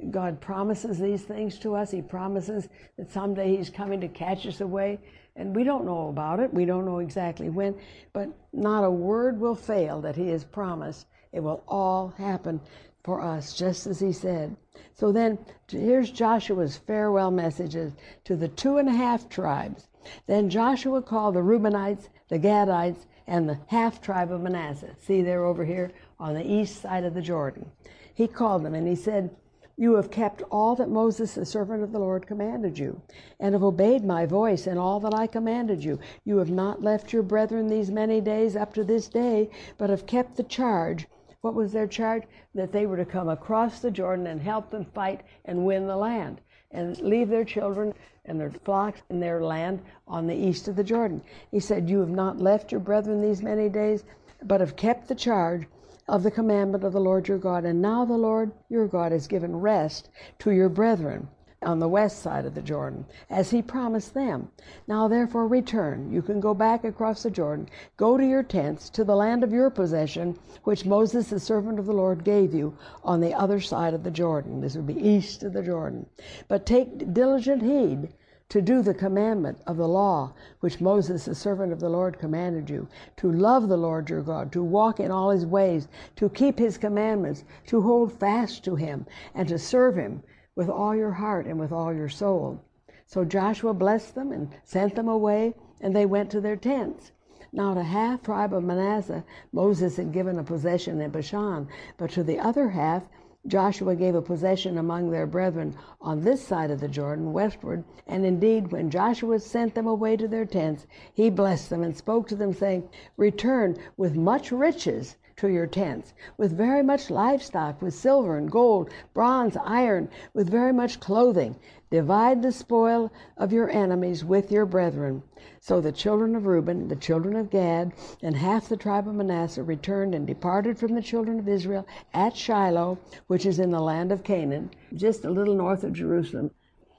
God 0.09 0.41
promises 0.41 0.97
these 0.97 1.21
things 1.21 1.59
to 1.59 1.75
us. 1.75 1.91
He 1.91 2.01
promises 2.01 2.67
that 2.97 3.11
someday 3.11 3.55
He's 3.55 3.69
coming 3.69 4.01
to 4.01 4.07
catch 4.07 4.47
us 4.47 4.61
away. 4.61 4.99
And 5.35 5.55
we 5.55 5.63
don't 5.63 5.85
know 5.85 6.09
about 6.09 6.39
it. 6.39 6.51
We 6.51 6.65
don't 6.65 6.85
know 6.85 6.99
exactly 6.99 7.49
when. 7.49 7.75
But 8.11 8.29
not 8.53 8.83
a 8.83 8.89
word 8.89 9.39
will 9.39 9.55
fail 9.55 10.01
that 10.01 10.15
He 10.15 10.29
has 10.29 10.43
promised. 10.43 11.05
It 11.31 11.41
will 11.41 11.63
all 11.67 12.07
happen 12.17 12.59
for 13.05 13.21
us, 13.21 13.53
just 13.53 13.85
as 13.85 13.99
He 13.99 14.11
said. 14.11 14.57
So 14.95 15.11
then, 15.11 15.37
here's 15.69 16.09
Joshua's 16.09 16.75
farewell 16.75 17.29
messages 17.29 17.93
to 18.23 18.35
the 18.35 18.47
two 18.47 18.77
and 18.77 18.89
a 18.89 18.93
half 18.93 19.29
tribes. 19.29 19.87
Then 20.25 20.49
Joshua 20.49 21.03
called 21.03 21.35
the 21.35 21.43
Reubenites, 21.43 22.09
the 22.29 22.39
Gadites, 22.39 23.05
and 23.27 23.47
the 23.47 23.59
half 23.67 24.01
tribe 24.01 24.31
of 24.31 24.41
Manasseh. 24.41 24.95
See, 24.97 25.21
they're 25.21 25.45
over 25.45 25.65
here 25.65 25.91
on 26.19 26.33
the 26.33 26.51
east 26.51 26.81
side 26.81 27.03
of 27.03 27.13
the 27.13 27.21
Jordan. 27.21 27.69
He 28.13 28.27
called 28.27 28.63
them 28.63 28.73
and 28.73 28.87
he 28.87 28.95
said, 28.95 29.35
You 29.77 29.95
have 29.95 30.09
kept 30.09 30.41
all 30.49 30.75
that 30.75 30.89
Moses, 30.89 31.35
the 31.35 31.45
servant 31.45 31.83
of 31.83 31.91
the 31.91 31.99
Lord, 31.99 32.25
commanded 32.25 32.79
you, 32.79 33.01
and 33.39 33.53
have 33.53 33.63
obeyed 33.63 34.03
my 34.03 34.25
voice 34.25 34.65
in 34.65 34.79
all 34.79 34.99
that 35.01 35.13
I 35.13 35.27
commanded 35.27 35.83
you. 35.83 35.99
You 36.23 36.37
have 36.37 36.51
not 36.51 36.81
left 36.81 37.13
your 37.13 37.23
brethren 37.23 37.67
these 37.67 37.91
many 37.91 38.19
days 38.19 38.55
up 38.55 38.73
to 38.73 38.83
this 38.83 39.07
day, 39.07 39.51
but 39.77 39.91
have 39.91 40.07
kept 40.07 40.37
the 40.37 40.43
charge 40.43 41.07
what 41.45 41.53
was 41.53 41.71
their 41.71 41.85
charge? 41.85 42.23
That 42.55 42.71
they 42.71 42.87
were 42.87 42.97
to 42.97 43.05
come 43.05 43.29
across 43.29 43.79
the 43.79 43.91
Jordan 43.91 44.25
and 44.25 44.41
help 44.41 44.71
them 44.71 44.83
fight 44.95 45.21
and 45.45 45.63
win 45.63 45.85
the 45.85 45.95
land 45.95 46.41
and 46.71 46.97
leave 46.97 47.29
their 47.29 47.45
children 47.45 47.93
and 48.25 48.39
their 48.39 48.49
flocks 48.49 49.03
and 49.09 49.21
their 49.21 49.43
land 49.43 49.79
on 50.07 50.25
the 50.25 50.33
east 50.33 50.67
of 50.67 50.75
the 50.75 50.83
Jordan. 50.83 51.21
He 51.51 51.59
said, 51.59 51.87
You 51.87 51.99
have 51.99 52.09
not 52.09 52.39
left 52.39 52.71
your 52.71 52.81
brethren 52.81 53.21
these 53.21 53.43
many 53.43 53.69
days, 53.69 54.05
but 54.41 54.59
have 54.59 54.75
kept 54.75 55.07
the 55.07 55.13
charge 55.13 55.67
of 56.07 56.23
the 56.23 56.31
commandment 56.31 56.83
of 56.83 56.93
the 56.93 56.99
Lord 56.99 57.27
your 57.27 57.37
God. 57.37 57.63
And 57.63 57.79
now 57.79 58.05
the 58.05 58.17
Lord 58.17 58.51
your 58.69 58.87
God 58.87 59.11
has 59.11 59.27
given 59.27 59.55
rest 59.55 60.09
to 60.39 60.49
your 60.49 60.69
brethren 60.69 61.27
on 61.65 61.79
the 61.79 61.87
west 61.87 62.19
side 62.19 62.45
of 62.45 62.53
the 62.53 62.61
Jordan, 62.61 63.05
as 63.29 63.49
he 63.49 63.61
promised 63.61 64.13
them. 64.13 64.49
Now 64.87 65.07
therefore 65.07 65.47
return. 65.47 66.11
You 66.11 66.21
can 66.21 66.39
go 66.39 66.53
back 66.53 66.83
across 66.83 67.23
the 67.23 67.31
Jordan. 67.31 67.67
Go 67.97 68.17
to 68.17 68.25
your 68.25 68.43
tents, 68.43 68.89
to 68.91 69.03
the 69.03 69.15
land 69.15 69.43
of 69.43 69.51
your 69.51 69.69
possession, 69.69 70.37
which 70.63 70.85
Moses, 70.85 71.29
the 71.29 71.39
servant 71.39 71.79
of 71.79 71.85
the 71.85 71.93
Lord, 71.93 72.23
gave 72.23 72.53
you 72.53 72.77
on 73.03 73.19
the 73.19 73.33
other 73.33 73.59
side 73.59 73.93
of 73.93 74.03
the 74.03 74.11
Jordan. 74.11 74.61
This 74.61 74.75
would 74.75 74.87
be 74.87 74.93
east 74.93 75.43
of 75.43 75.53
the 75.53 75.63
Jordan. 75.63 76.05
But 76.47 76.65
take 76.65 77.13
diligent 77.13 77.61
heed 77.63 78.09
to 78.49 78.61
do 78.61 78.83
the 78.83 78.93
commandment 78.93 79.57
of 79.65 79.77
the 79.77 79.87
law 79.87 80.31
which 80.59 80.79
Moses, 80.79 81.25
the 81.25 81.33
servant 81.33 81.73
of 81.73 81.79
the 81.79 81.89
Lord, 81.89 82.19
commanded 82.19 82.69
you, 82.69 82.87
to 83.17 83.31
love 83.31 83.67
the 83.67 83.77
Lord 83.77 84.09
your 84.09 84.21
God, 84.21 84.51
to 84.51 84.63
walk 84.63 84.99
in 84.99 85.09
all 85.09 85.31
his 85.31 85.45
ways, 85.45 85.87
to 86.15 86.29
keep 86.29 86.59
his 86.59 86.77
commandments, 86.77 87.43
to 87.67 87.81
hold 87.81 88.13
fast 88.13 88.63
to 88.65 88.75
him, 88.75 89.07
and 89.33 89.47
to 89.47 89.57
serve 89.57 89.95
him 89.95 90.21
with 90.55 90.69
all 90.69 90.95
your 90.95 91.11
heart 91.11 91.45
and 91.45 91.59
with 91.59 91.71
all 91.71 91.93
your 91.93 92.09
soul. 92.09 92.59
So 93.05 93.23
Joshua 93.23 93.73
blessed 93.73 94.15
them 94.15 94.31
and 94.31 94.49
sent 94.63 94.95
them 94.95 95.07
away, 95.07 95.53
and 95.81 95.95
they 95.95 96.05
went 96.05 96.31
to 96.31 96.41
their 96.41 96.55
tents. 96.55 97.11
Now, 97.51 97.73
to 97.73 97.83
half 97.83 98.23
tribe 98.23 98.53
of 98.53 98.63
Manasseh, 98.63 99.23
Moses 99.51 99.97
had 99.97 100.11
given 100.11 100.39
a 100.39 100.43
possession 100.43 100.99
in 100.99 101.11
Bashan, 101.11 101.67
but 101.97 102.09
to 102.11 102.23
the 102.23 102.39
other 102.39 102.69
half, 102.69 103.03
Joshua 103.47 103.95
gave 103.95 104.15
a 104.15 104.21
possession 104.21 104.79
among 104.79 105.11
their 105.11 105.27
brethren 105.27 105.75
on 106.01 106.21
this 106.21 106.41
side 106.41 106.71
of 106.71 106.79
the 106.79 106.87
Jordan, 106.87 107.31
westward. 107.31 107.83
And 108.07 108.25
indeed, 108.25 108.71
when 108.71 108.89
Joshua 108.89 109.39
sent 109.39 109.75
them 109.75 109.85
away 109.85 110.17
to 110.17 110.27
their 110.27 110.45
tents, 110.45 110.87
he 111.13 111.29
blessed 111.29 111.69
them 111.69 111.83
and 111.83 111.95
spoke 111.95 112.27
to 112.29 112.35
them, 112.35 112.53
saying, 112.53 112.89
Return 113.17 113.77
with 113.97 114.15
much 114.15 114.51
riches 114.51 115.15
to 115.37 115.49
your 115.49 115.67
tents, 115.67 116.13
with 116.37 116.55
very 116.55 116.81
much 116.81 117.09
livestock, 117.09 117.81
with 117.81 117.93
silver 117.93 118.37
and 118.37 118.49
gold, 118.49 118.89
bronze, 119.13 119.57
iron, 119.63 120.09
with 120.33 120.49
very 120.49 120.71
much 120.71 120.99
clothing. 120.99 121.55
Divide 121.91 122.41
the 122.41 122.51
spoil 122.51 123.11
of 123.37 123.51
your 123.51 123.69
enemies 123.69 124.23
with 124.23 124.51
your 124.51 124.65
brethren. 124.65 125.23
So 125.59 125.81
the 125.81 125.91
children 125.91 126.35
of 126.35 126.45
Reuben, 126.45 126.87
the 126.87 126.95
children 126.95 127.35
of 127.35 127.49
Gad, 127.49 127.93
and 128.21 128.35
half 128.35 128.69
the 128.69 128.77
tribe 128.77 129.07
of 129.07 129.15
Manasseh 129.15 129.63
returned 129.63 130.15
and 130.15 130.25
departed 130.25 130.77
from 130.77 130.93
the 130.93 131.01
children 131.01 131.39
of 131.39 131.47
Israel 131.47 131.85
at 132.13 132.35
Shiloh, 132.35 132.97
which 133.27 133.45
is 133.45 133.59
in 133.59 133.71
the 133.71 133.81
land 133.81 134.11
of 134.11 134.23
Canaan, 134.23 134.71
just 134.93 135.25
a 135.25 135.29
little 135.29 135.55
north 135.55 135.83
of 135.83 135.93
Jerusalem. 135.93 136.51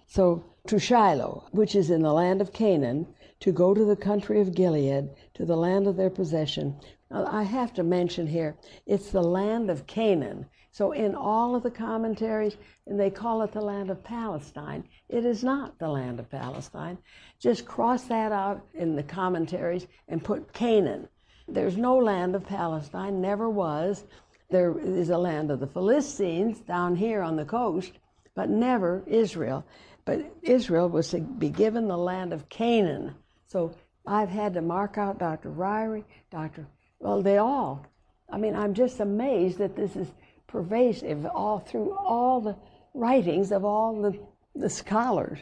So 0.07 0.45
to 0.67 0.79
Shiloh, 0.79 1.45
which 1.53 1.75
is 1.75 1.91
in 1.91 2.03
the 2.03 2.13
land 2.13 2.41
of 2.41 2.53
Canaan, 2.53 3.07
to 3.41 3.53
go 3.53 3.75
to 3.75 3.85
the 3.85 3.97
country 3.97 4.41
of 4.41 4.55
Gilead, 4.55 5.11
to 5.35 5.45
the 5.45 5.57
land 5.57 5.87
of 5.87 5.97
their 5.97 6.11
possession. 6.11 6.77
I 7.11 7.45
have 7.45 7.73
to 7.75 7.83
mention 7.83 8.27
here, 8.27 8.57
it's 8.87 9.11
the 9.11 9.23
land 9.23 9.71
of 9.71 9.87
Canaan. 9.87 10.47
So, 10.73 10.93
in 10.93 11.15
all 11.15 11.55
of 11.55 11.63
the 11.63 11.71
commentaries, 11.71 12.59
and 12.87 13.01
they 13.01 13.11
call 13.11 13.41
it 13.43 13.53
the 13.53 13.63
land 13.63 13.91
of 13.91 14.05
Palestine, 14.05 14.85
it 15.09 15.25
is 15.25 15.43
not 15.43 15.79
the 15.79 15.89
land 15.89 16.21
of 16.21 16.29
Palestine. 16.29 16.99
Just 17.39 17.65
cross 17.65 18.05
that 18.05 18.31
out 18.33 18.67
in 18.75 18.95
the 18.95 19.03
commentaries 19.03 19.87
and 20.09 20.23
put 20.23 20.53
Canaan. 20.53 21.09
There's 21.49 21.77
no 21.77 21.97
land 21.97 22.35
of 22.35 22.45
Palestine, 22.45 23.21
never 23.21 23.49
was. 23.49 24.05
There 24.51 24.79
is 24.79 25.11
a 25.11 25.19
land 25.19 25.51
of 25.51 25.61
the 25.61 25.67
Philistines 25.67 26.61
down 26.61 26.97
here 26.97 27.23
on 27.23 27.37
the 27.37 27.45
coast, 27.45 27.93
but 28.35 28.51
never 28.51 29.03
Israel. 29.07 29.65
But 30.05 30.31
Israel 30.43 30.89
was 30.89 31.09
to 31.11 31.21
be 31.21 31.49
given 31.49 31.89
the 31.89 31.97
land 31.97 32.33
of 32.33 32.49
Canaan. 32.49 33.15
So 33.47 33.75
I've 34.07 34.29
had 34.29 34.55
to 34.55 34.61
mark 34.61 34.99
out 34.99 35.19
Dr. 35.19 35.51
Ryrie, 35.51 36.05
Dr. 36.31 36.67
Well, 36.99 37.23
they 37.23 37.39
all. 37.39 37.87
I 38.29 38.39
mean, 38.39 38.55
I'm 38.55 38.75
just 38.75 39.01
amazed 39.01 39.59
that 39.59 39.77
this 39.77 39.97
is 39.97 40.09
pervasive 40.47 41.27
all 41.27 41.59
through 41.59 41.93
all 41.97 42.41
the 42.41 42.57
writings 42.95 43.53
of 43.53 43.65
all 43.65 44.01
the, 44.01 44.19
the 44.55 44.71
scholars. 44.71 45.39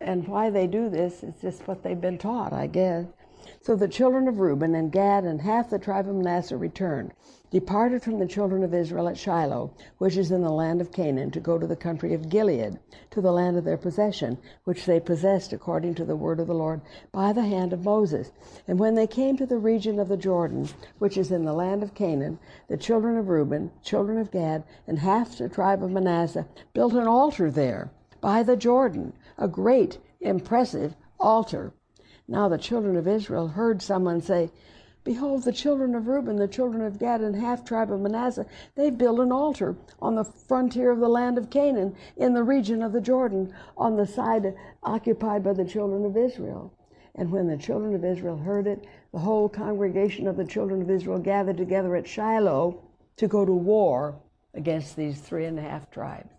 And 0.00 0.26
why 0.26 0.50
they 0.50 0.66
do 0.66 0.88
this 0.88 1.22
is 1.22 1.34
just 1.40 1.66
what 1.68 1.82
they've 1.82 2.00
been 2.00 2.18
taught, 2.18 2.52
I 2.52 2.66
guess. 2.66 3.06
So 3.60 3.76
the 3.76 3.88
children 3.88 4.28
of 4.28 4.38
Reuben 4.38 4.74
and 4.74 4.90
Gad 4.90 5.24
and 5.24 5.40
half 5.40 5.70
the 5.70 5.78
tribe 5.78 6.08
of 6.08 6.14
Manasseh 6.16 6.56
returned, 6.56 7.12
departed 7.54 8.02
from 8.02 8.18
the 8.18 8.26
children 8.26 8.64
of 8.64 8.74
Israel 8.74 9.06
at 9.06 9.16
Shiloh, 9.16 9.72
which 9.98 10.16
is 10.16 10.32
in 10.32 10.42
the 10.42 10.50
land 10.50 10.80
of 10.80 10.90
Canaan, 10.90 11.30
to 11.30 11.38
go 11.38 11.56
to 11.56 11.68
the 11.68 11.76
country 11.76 12.12
of 12.12 12.28
Gilead, 12.28 12.80
to 13.12 13.20
the 13.20 13.30
land 13.30 13.56
of 13.56 13.62
their 13.62 13.76
possession, 13.76 14.36
which 14.64 14.86
they 14.86 14.98
possessed 14.98 15.52
according 15.52 15.94
to 15.94 16.04
the 16.04 16.16
word 16.16 16.40
of 16.40 16.48
the 16.48 16.54
Lord 16.54 16.80
by 17.12 17.32
the 17.32 17.44
hand 17.44 17.72
of 17.72 17.84
Moses. 17.84 18.32
And 18.66 18.80
when 18.80 18.96
they 18.96 19.06
came 19.06 19.36
to 19.36 19.46
the 19.46 19.56
region 19.56 20.00
of 20.00 20.08
the 20.08 20.16
Jordan, 20.16 20.68
which 20.98 21.16
is 21.16 21.30
in 21.30 21.44
the 21.44 21.52
land 21.52 21.84
of 21.84 21.94
Canaan, 21.94 22.40
the 22.66 22.76
children 22.76 23.16
of 23.16 23.28
Reuben, 23.28 23.70
children 23.84 24.18
of 24.18 24.32
Gad, 24.32 24.64
and 24.88 24.98
half 24.98 25.38
the 25.38 25.48
tribe 25.48 25.80
of 25.84 25.92
Manasseh 25.92 26.48
built 26.72 26.94
an 26.94 27.06
altar 27.06 27.52
there 27.52 27.88
by 28.20 28.42
the 28.42 28.56
Jordan, 28.56 29.12
a 29.38 29.46
great, 29.46 29.98
impressive 30.20 30.96
altar 31.20 31.72
now 32.26 32.48
the 32.48 32.56
children 32.56 32.96
of 32.96 33.06
Israel 33.06 33.48
heard 33.48 33.82
someone 33.82 34.22
say, 34.22 34.50
Behold, 35.04 35.42
the 35.42 35.52
children 35.52 35.94
of 35.94 36.08
Reuben, 36.08 36.36
the 36.36 36.48
children 36.48 36.82
of 36.82 36.98
Gad, 36.98 37.20
and 37.20 37.36
half 37.36 37.62
tribe 37.62 37.92
of 37.92 38.00
Manasseh, 38.00 38.46
they've 38.74 38.96
built 38.96 39.20
an 39.20 39.30
altar 39.30 39.76
on 40.00 40.14
the 40.14 40.24
frontier 40.24 40.90
of 40.90 40.98
the 40.98 41.08
land 41.08 41.36
of 41.36 41.50
Canaan, 41.50 41.94
in 42.16 42.32
the 42.32 42.42
region 42.42 42.82
of 42.82 42.92
the 42.92 43.02
Jordan, 43.02 43.52
on 43.76 43.96
the 43.96 44.06
side 44.06 44.54
occupied 44.82 45.44
by 45.44 45.52
the 45.52 45.64
children 45.64 46.06
of 46.06 46.16
Israel. 46.16 46.72
And 47.14 47.30
when 47.30 47.46
the 47.46 47.58
children 47.58 47.94
of 47.94 48.02
Israel 48.02 48.38
heard 48.38 48.66
it, 48.66 48.86
the 49.12 49.18
whole 49.18 49.48
congregation 49.48 50.26
of 50.26 50.36
the 50.36 50.44
children 50.44 50.80
of 50.80 50.90
Israel 50.90 51.18
gathered 51.18 51.58
together 51.58 51.94
at 51.96 52.08
Shiloh 52.08 52.82
to 53.18 53.28
go 53.28 53.44
to 53.44 53.52
war 53.52 54.18
against 54.54 54.96
these 54.96 55.20
three 55.20 55.44
and 55.44 55.58
a 55.58 55.62
half 55.62 55.90
tribes. 55.90 56.30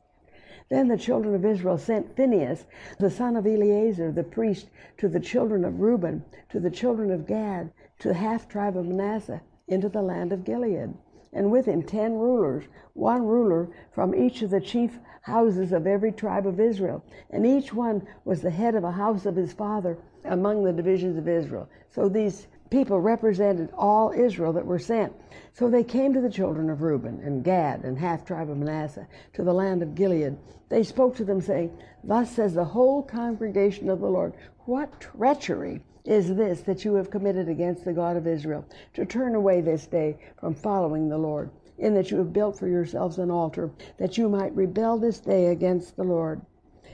Then 0.69 0.87
the 0.87 0.97
children 0.97 1.35
of 1.35 1.45
Israel 1.45 1.77
sent 1.77 2.17
Phinehas, 2.17 2.65
the 2.97 3.11
son 3.11 3.35
of 3.35 3.45
Eleazar, 3.45 4.11
the 4.11 4.23
priest, 4.23 4.69
to 4.97 5.07
the 5.07 5.19
children 5.19 5.63
of 5.63 5.79
Reuben, 5.79 6.25
to 6.49 6.59
the 6.59 6.71
children 6.71 7.11
of 7.11 7.27
Gad, 7.27 7.71
to 7.99 8.09
the 8.09 8.13
half 8.13 8.47
tribe 8.47 8.77
of 8.77 8.85
Manasseh, 8.85 9.41
into 9.67 9.89
the 9.89 10.01
land 10.01 10.31
of 10.31 10.43
Gilead. 10.43 10.93
And 11.33 11.51
with 11.51 11.65
him 11.65 11.83
ten 11.83 12.13
rulers, 12.13 12.63
one 12.93 13.25
ruler 13.25 13.69
from 13.91 14.15
each 14.15 14.41
of 14.41 14.51
the 14.51 14.61
chief 14.61 14.99
houses 15.21 15.71
of 15.71 15.87
every 15.87 16.11
tribe 16.11 16.47
of 16.47 16.59
Israel. 16.59 17.03
And 17.29 17.45
each 17.45 17.73
one 17.73 18.07
was 18.23 18.41
the 18.41 18.49
head 18.49 18.75
of 18.75 18.83
a 18.83 18.91
house 18.91 19.25
of 19.25 19.35
his 19.35 19.51
father 19.51 19.97
among 20.23 20.63
the 20.63 20.71
divisions 20.71 21.17
of 21.17 21.27
Israel. 21.27 21.67
So 21.89 22.07
these 22.07 22.47
people 22.69 22.99
represented 22.99 23.69
all 23.77 24.11
Israel 24.11 24.53
that 24.53 24.65
were 24.65 24.79
sent. 24.79 25.13
So 25.53 25.69
they 25.69 25.83
came 25.83 26.13
to 26.13 26.21
the 26.21 26.29
children 26.29 26.69
of 26.69 26.81
Reuben 26.81 27.21
and 27.23 27.43
Gad 27.43 27.83
and 27.83 27.97
half 27.97 28.25
tribe 28.25 28.49
of 28.49 28.57
Manasseh 28.57 29.07
to 29.33 29.43
the 29.43 29.53
land 29.53 29.81
of 29.81 29.95
Gilead. 29.95 30.37
They 30.69 30.83
spoke 30.83 31.15
to 31.17 31.25
them, 31.25 31.41
saying, 31.41 31.77
Thus 32.03 32.31
says 32.31 32.53
the 32.53 32.65
whole 32.65 33.03
congregation 33.03 33.89
of 33.89 33.99
the 33.99 34.09
Lord, 34.09 34.33
What 34.65 34.99
treachery 34.99 35.81
is 36.05 36.35
this 36.35 36.61
that 36.61 36.85
you 36.85 36.93
have 36.95 37.09
committed 37.09 37.49
against 37.49 37.83
the 37.83 37.93
God 37.93 38.15
of 38.15 38.27
Israel, 38.27 38.65
to 38.93 39.05
turn 39.05 39.35
away 39.35 39.61
this 39.61 39.87
day 39.87 40.17
from 40.39 40.53
following 40.53 41.09
the 41.09 41.17
Lord, 41.17 41.49
in 41.77 41.93
that 41.95 42.11
you 42.11 42.17
have 42.17 42.31
built 42.31 42.57
for 42.57 42.67
yourselves 42.67 43.17
an 43.17 43.31
altar, 43.31 43.71
that 43.97 44.17
you 44.17 44.29
might 44.29 44.55
rebel 44.55 44.97
this 44.97 45.19
day 45.19 45.47
against 45.47 45.95
the 45.95 46.03
Lord? 46.03 46.41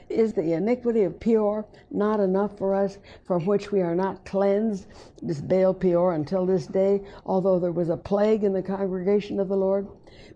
Is 0.08 0.32
the 0.32 0.52
iniquity 0.52 1.04
of 1.04 1.20
Peor 1.20 1.64
not 1.90 2.20
enough 2.20 2.58
for 2.58 2.74
us, 2.74 2.98
from 3.24 3.46
which 3.46 3.70
we 3.72 3.80
are 3.80 3.94
not 3.94 4.24
cleansed, 4.24 4.86
this 5.22 5.40
Baal 5.40 5.72
Peor, 5.72 6.12
until 6.12 6.44
this 6.44 6.66
day, 6.66 7.02
although 7.24 7.58
there 7.58 7.72
was 7.72 7.88
a 7.88 7.96
plague 7.96 8.44
in 8.44 8.52
the 8.52 8.62
congregation 8.62 9.40
of 9.40 9.48
the 9.48 9.56
Lord? 9.56 9.86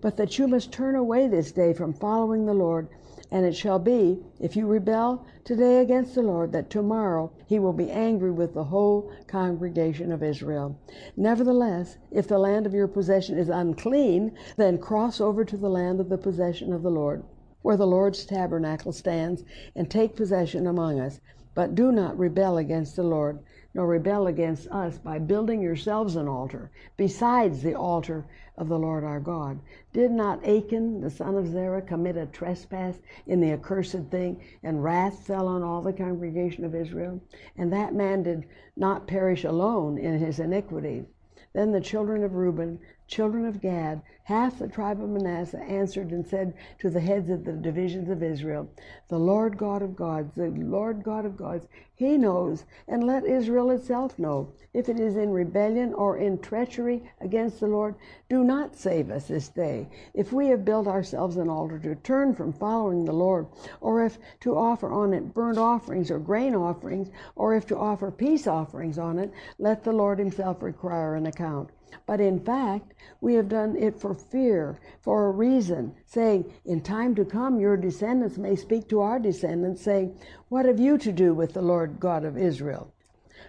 But 0.01 0.17
that 0.17 0.39
you 0.39 0.49
must 0.49 0.73
turn 0.73 0.97
away 0.97 1.29
this 1.29 1.53
day 1.53 1.73
from 1.73 1.93
following 1.93 2.47
the 2.47 2.55
Lord. 2.55 2.89
And 3.31 3.45
it 3.45 3.57
shall 3.57 3.79
be, 3.79 4.23
if 4.39 4.57
you 4.57 4.67
rebel 4.67 5.25
today 5.45 5.79
against 5.79 6.15
the 6.15 6.23
Lord, 6.23 6.53
that 6.53 6.71
tomorrow 6.71 7.33
he 7.47 7.59
will 7.59 7.73
be 7.73 7.91
angry 7.91 8.31
with 8.31 8.55
the 8.55 8.65
whole 8.65 9.11
congregation 9.27 10.13
of 10.13 10.23
Israel. 10.23 10.79
Nevertheless, 11.17 11.99
if 12.11 12.29
the 12.29 12.39
land 12.39 12.67
of 12.67 12.75
your 12.75 12.89
possession 12.89 13.39
is 13.39 13.49
unclean, 13.49 14.33
then 14.57 14.79
cross 14.79 15.21
over 15.21 15.45
to 15.45 15.57
the 15.57 15.71
land 15.71 16.01
of 16.01 16.09
the 16.09 16.19
possession 16.19 16.73
of 16.73 16.83
the 16.83 16.91
Lord 16.91 17.23
where 17.67 17.77
the 17.77 17.85
Lord's 17.85 18.25
tabernacle 18.25 18.93
stands, 18.93 19.43
and 19.75 19.91
take 19.91 20.15
possession 20.15 20.69
among 20.69 21.01
us. 21.01 21.21
But 21.53 21.75
do 21.75 21.91
not 21.91 22.17
rebel 22.17 22.59
against 22.59 22.95
the 22.95 23.03
Lord, 23.03 23.41
nor 23.77 23.87
rebel 23.87 24.27
against 24.27 24.67
us 24.69 24.97
by 24.97 25.19
building 25.19 25.61
yourselves 25.61 26.17
an 26.17 26.27
altar, 26.27 26.71
besides 26.97 27.63
the 27.63 27.75
altar 27.75 28.25
of 28.57 28.71
the 28.71 28.79
Lord 28.79 29.05
our 29.05 29.21
God. 29.21 29.61
Did 29.93 30.11
not 30.13 30.43
Achan, 30.49 31.03
the 31.03 31.11
son 31.11 31.37
of 31.37 31.47
Zerah, 31.47 31.83
commit 31.83 32.17
a 32.17 32.25
trespass 32.25 32.99
in 33.27 33.39
the 33.39 33.53
accursed 33.53 34.07
thing, 34.11 34.41
and 34.63 34.83
wrath 34.83 35.27
fell 35.27 35.47
on 35.47 35.63
all 35.63 35.83
the 35.83 35.93
congregation 35.93 36.65
of 36.65 36.75
Israel? 36.75 37.21
And 37.59 37.71
that 37.71 37.95
man 37.95 38.23
did 38.23 38.47
not 38.77 39.07
perish 39.07 39.45
alone 39.45 39.99
in 39.99 40.19
his 40.19 40.41
iniquity. 40.41 41.05
Then 41.53 41.71
the 41.71 41.81
children 41.83 42.25
of 42.25 42.35
Reuben, 42.35 42.79
children 43.07 43.45
of 43.45 43.61
Gad, 43.61 44.03
half 44.25 44.59
the 44.59 44.67
tribe 44.67 45.01
of 45.01 45.09
Manasseh 45.09 45.63
answered 45.63 46.11
and 46.11 46.27
said 46.27 46.53
to 46.81 46.91
the 46.91 47.01
heads 47.01 47.31
of 47.31 47.45
the 47.45 47.53
divisions 47.53 48.11
of 48.11 48.23
Israel, 48.23 48.69
The 49.09 49.19
Lord 49.19 49.57
God 49.57 49.83
of 49.83 49.95
gods, 49.95 50.35
the 50.35 50.49
Lord 50.49 51.05
God 51.05 51.25
of 51.25 51.37
gods, 51.37 51.69
he 51.95 52.19
knows, 52.19 52.65
and 52.89 53.07
let 53.07 53.25
Israel 53.25 53.71
itself 53.71 54.19
know. 54.19 54.49
If 54.75 54.89
it 54.89 54.99
is 54.99 55.17
in 55.17 55.31
rebellion 55.31 55.95
or 55.95 56.17
in 56.17 56.39
treachery 56.39 57.09
against 57.21 57.61
the 57.61 57.69
Lord, 57.69 57.95
do 58.29 58.43
not 58.43 58.75
save 58.75 59.11
us 59.11 59.29
this 59.29 59.49
day. 59.49 59.89
If 60.13 60.33
we 60.33 60.49
have 60.49 60.65
built 60.65 60.89
ourselves 60.89 61.37
an 61.37 61.49
altar 61.49 61.79
to 61.79 61.95
turn 61.95 62.35
from 62.35 62.53
following 62.53 63.05
the 63.05 63.13
Lord, 63.13 63.47
or 63.81 64.05
if 64.05 64.19
to 64.41 64.59
offer 64.59 64.91
on 64.91 65.15
it 65.15 65.33
burnt 65.33 65.59
offerings 65.59 66.11
or 66.11 66.19
grain 66.19 66.57
offerings, 66.57 67.11
or 67.37 67.55
if 67.55 67.67
to 67.69 67.79
offer 67.79 68.11
peace 68.11 68.49
offerings 68.49 68.99
on 68.99 69.21
it, 69.21 69.33
let 69.59 69.85
the 69.85 69.93
Lord 69.93 70.19
himself 70.19 70.63
require 70.63 71.15
an 71.15 71.27
account. 71.27 71.71
But 72.07 72.21
in 72.21 72.41
fact, 72.41 72.95
we 73.21 73.35
have 73.35 73.49
done 73.49 73.77
it 73.77 73.99
for 73.99 74.13
fear, 74.13 74.79
for 75.01 75.27
a 75.27 75.31
reason, 75.31 75.95
saying, 76.05 76.53
In 76.65 76.81
time 76.81 77.15
to 77.15 77.25
come, 77.25 77.61
your 77.61 77.77
descendants 77.77 78.39
may 78.39 78.57
speak 78.57 78.89
to 78.89 79.01
our 79.01 79.19
descendants, 79.19 79.83
saying, 79.83 80.17
What 80.49 80.67
have 80.67 80.81
you 80.81 80.99
to 80.99 81.13
do 81.13 81.33
with 81.33 81.53
the 81.53 81.63
Lord 81.63 82.01
God 82.01 82.25
of 82.25 82.37
Israel? 82.37 82.93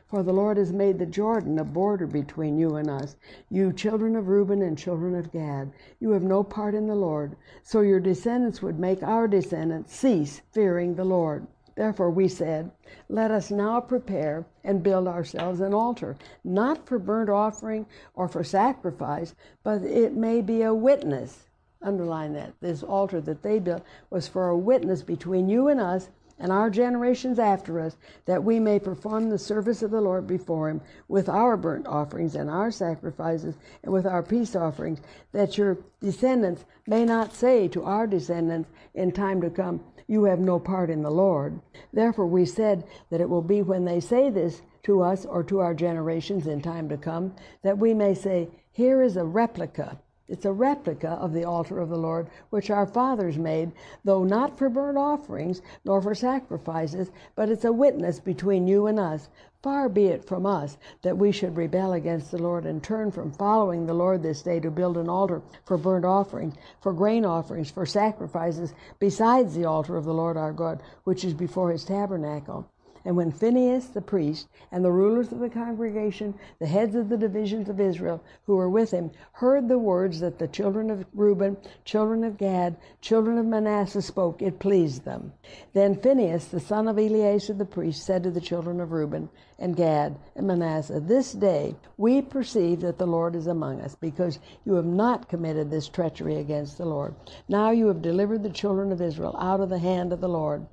For 0.06 0.24
the 0.24 0.34
Lord 0.34 0.58
has 0.58 0.72
made 0.72 1.00
the 1.00 1.06
Jordan 1.06 1.60
a 1.60 1.64
border 1.64 2.08
between 2.08 2.58
you 2.58 2.76
and 2.76 2.90
us, 2.90 3.16
you 3.50 3.74
children 3.74 4.16
of 4.16 4.28
Reuben 4.28 4.62
and 4.62 4.78
children 4.78 5.16
of 5.16 5.32
Gad. 5.32 5.72
You 6.00 6.12
have 6.12 6.24
no 6.24 6.44
part 6.44 6.76
in 6.76 6.88
the 6.88 6.96
Lord, 6.96 7.36
so 7.64 7.82
your 7.82 8.00
descendants 8.00 8.62
would 8.62 8.80
make 8.80 9.04
our 9.04 9.28
descendants 9.28 9.96
cease 9.96 10.42
fearing 10.52 10.96
the 10.96 11.06
Lord. 11.06 11.48
Therefore 11.78 12.10
we 12.10 12.28
said, 12.28 12.72
Let 13.08 13.30
us 13.30 13.52
now 13.52 13.80
prepare 13.80 14.48
and 14.64 14.82
build 14.82 15.08
ourselves 15.08 15.62
an 15.62 15.76
altar, 15.76 16.18
not 16.44 16.88
for 16.88 16.98
burnt 16.98 17.30
offering 17.30 17.86
or 18.16 18.28
for 18.28 18.44
sacrifice, 18.44 19.36
but 19.64 19.84
it 19.84 20.16
may 20.16 20.42
be 20.42 20.64
a 20.64 20.74
witness. 20.74 21.46
Underline 21.84 22.34
that. 22.34 22.54
This 22.62 22.82
altar 22.82 23.22
that 23.22 23.44
they 23.44 23.60
built 23.60 23.84
was 24.10 24.28
for 24.28 24.50
a 24.50 24.58
witness 24.58 25.04
between 25.04 25.50
you 25.50 25.68
and 25.68 25.80
us 25.80 26.10
and 26.40 26.52
our 26.52 26.72
generations 26.72 27.38
after 27.38 27.80
us, 27.80 27.96
that 28.26 28.44
we 28.44 28.60
may 28.60 28.80
perform 28.80 29.30
the 29.30 29.38
service 29.38 29.84
of 29.84 29.92
the 29.92 30.02
Lord 30.02 30.26
before 30.26 30.70
him 30.70 30.82
with 31.08 31.30
our 31.30 31.56
burnt 31.58 31.86
offerings 31.86 32.34
and 32.34 32.50
our 32.50 32.72
sacrifices 32.72 33.56
and 33.84 33.94
with 33.94 34.08
our 34.08 34.24
peace 34.24 34.56
offerings, 34.56 35.00
that 35.32 35.60
your 35.60 35.78
descendants 36.02 36.66
may 36.88 37.06
not 37.06 37.36
say 37.36 37.68
to 37.68 37.84
our 37.84 38.08
descendants 38.08 38.70
in 38.96 39.12
time 39.12 39.42
to 39.42 39.52
come, 39.52 39.84
You 40.08 40.24
have 40.24 40.40
no 40.40 40.60
part 40.60 40.90
in 40.90 41.04
the 41.04 41.12
Lord. 41.12 41.60
Therefore 41.94 42.28
we 42.28 42.46
said 42.46 42.86
that 43.10 43.22
it 43.22 43.30
will 43.30 43.42
be 43.42 43.62
when 43.62 43.86
they 43.86 44.00
say 44.00 44.30
this 44.30 44.62
to 44.84 45.02
us 45.02 45.26
or 45.26 45.44
to 45.44 45.60
our 45.60 45.74
generations 45.74 46.48
in 46.48 46.62
time 46.62 46.90
to 46.90 46.98
come, 46.98 47.36
that 47.62 47.78
we 47.78 47.94
may 47.94 48.14
say, 48.14 48.50
Here 48.72 49.02
is 49.02 49.18
a 49.18 49.26
replica 49.26 50.00
it's 50.28 50.44
a 50.44 50.52
replica 50.52 51.12
of 51.12 51.32
the 51.32 51.46
altar 51.46 51.80
of 51.80 51.88
the 51.88 51.98
Lord, 51.98 52.30
which 52.50 52.70
our 52.70 52.86
fathers 52.86 53.38
made, 53.38 53.72
though 54.04 54.26
not 54.26 54.58
for 54.58 54.68
burnt 54.68 54.98
offerings 54.98 55.62
nor 55.86 56.02
for 56.02 56.14
sacrifices, 56.14 57.12
but 57.36 57.50
it's 57.50 57.64
a 57.64 57.72
witness 57.72 58.20
between 58.20 58.68
you 58.68 58.88
and 58.88 59.00
us. 59.00 59.30
Far 59.68 59.90
be 59.90 60.06
it 60.06 60.24
from 60.24 60.46
us 60.46 60.78
that 61.02 61.18
we 61.18 61.30
should 61.34 61.58
rebel 61.58 61.92
against 61.92 62.32
the 62.32 62.42
Lord 62.42 62.66
and 62.66 62.82
turn 62.82 63.12
from 63.12 63.34
following 63.34 63.86
the 63.86 63.94
Lord 63.94 64.24
this 64.24 64.42
day 64.42 64.62
to 64.62 64.72
build 64.72 64.96
an 64.96 65.10
altar 65.10 65.42
for 65.66 65.78
burnt 65.78 66.06
offerings, 66.06 66.56
for 66.80 66.94
grain 66.94 67.26
offerings, 67.26 67.70
for 67.70 67.86
sacrifices, 67.86 68.74
besides 68.98 69.56
the 69.56 69.66
altar 69.66 69.98
of 69.98 70.06
the 70.06 70.14
Lord 70.14 70.38
our 70.38 70.54
God, 70.54 70.82
which 71.04 71.26
is 71.26 71.34
before 71.34 71.70
his 71.70 71.84
tabernacle. 71.84 72.66
And 73.08 73.16
when 73.16 73.32
Phinehas 73.32 73.88
the 73.88 74.02
priest 74.02 74.50
and 74.70 74.84
the 74.84 74.92
rulers 74.92 75.32
of 75.32 75.40
the 75.40 75.50
congregation, 75.50 76.34
the 76.60 76.68
heads 76.68 76.94
of 76.94 77.08
the 77.08 77.16
divisions 77.16 77.70
of 77.70 77.80
Israel 77.80 78.22
who 78.46 78.58
were 78.58 78.70
with 78.70 78.92
him, 78.92 79.12
heard 79.32 79.70
the 79.70 79.80
words 79.80 80.20
that 80.20 80.40
the 80.40 80.48
children 80.50 80.90
of 80.90 81.06
Reuben, 81.14 81.56
children 81.86 82.26
of 82.26 82.38
Gad, 82.38 82.76
children 83.00 83.38
of 83.38 83.46
Manasseh 83.46 84.02
spoke, 84.02 84.42
it 84.42 84.60
pleased 84.60 85.06
them. 85.06 85.32
Then 85.72 85.96
Phinehas, 85.96 86.50
the 86.50 86.60
son 86.60 86.90
of 86.90 87.00
Eleazar 87.00 87.54
the 87.54 87.64
priest, 87.64 88.06
said 88.06 88.24
to 88.24 88.30
the 88.30 88.42
children 88.42 88.82
of 88.82 88.92
Reuben 88.92 89.30
and 89.58 89.74
Gad 89.74 90.18
and 90.36 90.46
Manasseh, 90.46 91.00
This 91.00 91.32
day 91.32 91.78
we 91.96 92.22
perceive 92.22 92.82
that 92.82 92.98
the 92.98 93.08
Lord 93.08 93.38
is 93.38 93.48
among 93.48 93.80
us, 93.80 93.96
because 93.96 94.40
you 94.66 94.74
have 94.74 94.86
not 94.86 95.30
committed 95.30 95.72
this 95.72 95.88
treachery 95.88 96.36
against 96.36 96.78
the 96.78 96.86
Lord. 96.86 97.16
Now 97.48 97.72
you 97.72 97.88
have 97.88 98.02
delivered 98.02 98.44
the 98.44 98.50
children 98.50 98.92
of 98.92 99.02
Israel 99.02 99.38
out 99.40 99.62
of 99.62 99.70
the 99.70 99.80
hand 99.80 100.12
of 100.12 100.20
the 100.20 100.28
Lord. 100.28 100.68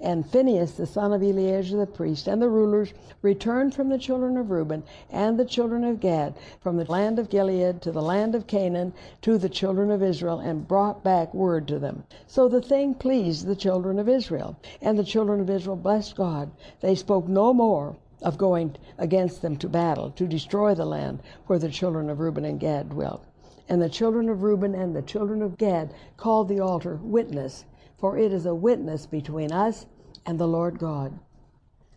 And 0.00 0.28
Phinehas, 0.28 0.72
the 0.72 0.86
son 0.86 1.12
of 1.12 1.22
Eleazar 1.22 1.76
the 1.76 1.86
priest, 1.86 2.26
and 2.26 2.42
the 2.42 2.48
rulers 2.48 2.92
returned 3.22 3.74
from 3.74 3.88
the 3.88 3.98
children 3.98 4.36
of 4.36 4.50
Reuben 4.50 4.82
and 5.10 5.38
the 5.38 5.44
children 5.44 5.84
of 5.84 6.00
Gad, 6.00 6.34
from 6.60 6.76
the 6.76 6.90
land 6.90 7.18
of 7.18 7.28
Gilead 7.28 7.80
to 7.82 7.92
the 7.92 8.02
land 8.02 8.34
of 8.34 8.46
Canaan, 8.46 8.92
to 9.22 9.38
the 9.38 9.48
children 9.48 9.90
of 9.90 10.02
Israel, 10.02 10.40
and 10.40 10.66
brought 10.66 11.04
back 11.04 11.32
word 11.32 11.68
to 11.68 11.78
them. 11.78 12.04
So 12.26 12.48
the 12.48 12.60
thing 12.60 12.94
pleased 12.94 13.46
the 13.46 13.54
children 13.54 13.98
of 13.98 14.08
Israel. 14.08 14.56
And 14.82 14.98
the 14.98 15.04
children 15.04 15.40
of 15.40 15.50
Israel 15.50 15.76
blessed 15.76 16.16
God. 16.16 16.50
They 16.80 16.94
spoke 16.94 17.28
no 17.28 17.52
more 17.54 17.96
of 18.22 18.36
going 18.36 18.74
against 18.98 19.42
them 19.42 19.56
to 19.58 19.68
battle, 19.68 20.10
to 20.10 20.26
destroy 20.26 20.74
the 20.74 20.84
land 20.84 21.20
where 21.46 21.58
the 21.58 21.68
children 21.68 22.10
of 22.10 22.18
Reuben 22.18 22.44
and 22.44 22.58
Gad 22.58 22.88
dwelt. 22.88 23.24
And 23.68 23.80
the 23.80 23.88
children 23.88 24.28
of 24.28 24.42
Reuben 24.42 24.74
and 24.74 24.96
the 24.96 25.02
children 25.02 25.42
of 25.42 25.58
Gad 25.58 25.94
called 26.16 26.48
the 26.48 26.60
altar 26.60 26.98
witness 27.02 27.64
for 27.98 28.16
it 28.16 28.32
is 28.32 28.46
a 28.46 28.54
witness 28.54 29.06
between 29.06 29.52
us 29.52 29.86
and 30.24 30.38
the 30.38 30.46
Lord 30.46 30.78
God. 30.78 31.18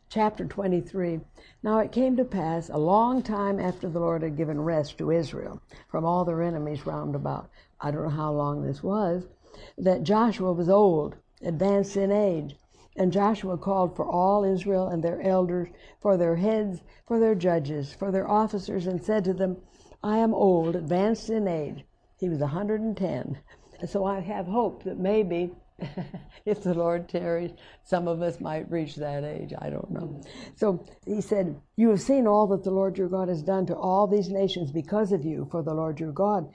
Chapter 0.10 0.44
23 0.44 1.22
Now 1.64 1.80
it 1.80 1.92
came 1.92 2.18
to 2.18 2.26
pass 2.26 2.70
a 2.70 2.78
long 2.78 3.22
time 3.22 3.60
after 3.60 3.88
the 3.88 4.00
Lord 4.00 4.24
had 4.24 4.36
given 4.36 4.60
rest 4.60 4.98
to 4.98 5.12
Israel 5.12 5.62
from 5.88 6.04
all 6.04 6.26
their 6.26 6.42
enemies 6.42 6.86
round 6.86 7.16
about. 7.16 7.50
I 7.80 7.92
don't 7.92 8.04
know 8.04 8.10
how 8.10 8.34
long 8.34 8.62
this 8.62 8.84
was, 8.84 9.28
that 9.78 10.04
Joshua 10.04 10.52
was 10.52 10.70
old, 10.70 11.16
advanced 11.42 11.96
in 11.96 12.12
age. 12.12 12.58
And 12.98 13.14
Joshua 13.14 13.58
called 13.58 13.96
for 13.96 14.06
all 14.06 14.44
Israel 14.44 14.90
and 14.90 15.02
their 15.02 15.22
elders, 15.22 15.70
for 16.02 16.18
their 16.18 16.36
heads, 16.36 16.82
for 17.08 17.20
their 17.20 17.36
judges, 17.36 17.94
for 17.94 18.12
their 18.12 18.30
officers, 18.30 18.86
and 18.86 19.02
said 19.02 19.24
to 19.24 19.34
them, 19.34 19.58
I 20.04 20.18
am 20.18 20.34
old, 20.34 20.76
advanced 20.76 21.30
in 21.30 21.48
age. 21.48 21.86
He 22.18 22.28
was 22.28 22.40
a 22.40 22.52
110. 22.52 23.40
So 23.88 24.04
I 24.04 24.20
have 24.20 24.48
hope 24.48 24.84
that 24.84 25.00
maybe 25.00 25.52
if 26.46 26.63
the 26.63 26.74
Lord 26.74 27.10
tarries, 27.10 27.52
some 27.84 28.08
of 28.08 28.22
us 28.22 28.39
might 28.39 28.70
reach 28.72 28.96
that 28.96 29.24
age. 29.24 29.54
I 29.58 29.70
don't 29.70 29.91
know. 29.91 30.22
So 30.56 30.86
he 31.06 31.22
said, 31.22 31.60
You 31.76 31.89
have 31.89 32.02
seen 32.02 32.28
all 32.28 32.48
that 32.48 32.63
the 32.63 32.72
Lord 32.72 32.98
your 32.98 33.10
God 33.10 33.28
has 33.28 33.41
done 33.41 33.65
to 33.67 33.76
all 33.76 34.08
these 34.08 34.30
nations 34.30 34.72
because 34.72 35.12
of 35.12 35.26
you, 35.26 35.48
for 35.52 35.63
the 35.63 35.74
Lord 35.74 36.00
your 36.00 36.12
God 36.12 36.52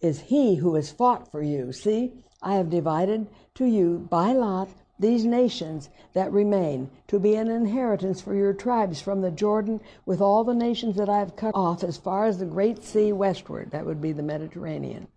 is 0.00 0.20
he 0.20 0.56
who 0.56 0.74
has 0.76 0.92
fought 0.92 1.30
for 1.30 1.42
you. 1.42 1.72
See, 1.72 2.12
I 2.42 2.54
have 2.54 2.70
divided 2.70 3.26
to 3.54 3.64
you 3.64 4.06
by 4.10 4.32
lot 4.32 4.68
these 5.00 5.24
nations 5.24 5.90
that 6.12 6.32
remain 6.32 6.90
to 7.06 7.18
be 7.20 7.34
an 7.36 7.48
inheritance 7.48 8.20
for 8.20 8.34
your 8.34 8.52
tribes 8.52 9.00
from 9.00 9.20
the 9.20 9.30
Jordan 9.30 9.80
with 10.04 10.20
all 10.20 10.44
the 10.44 10.54
nations 10.54 10.96
that 10.96 11.08
I 11.08 11.18
have 11.18 11.36
cut 11.36 11.52
off 11.54 11.84
as 11.84 11.96
far 11.96 12.26
as 12.26 12.38
the 12.38 12.46
great 12.46 12.84
sea 12.84 13.12
westward. 13.12 13.70
That 13.70 13.86
would 13.86 14.00
be 14.00 14.12
the 14.12 14.22
Mediterranean. 14.22 15.08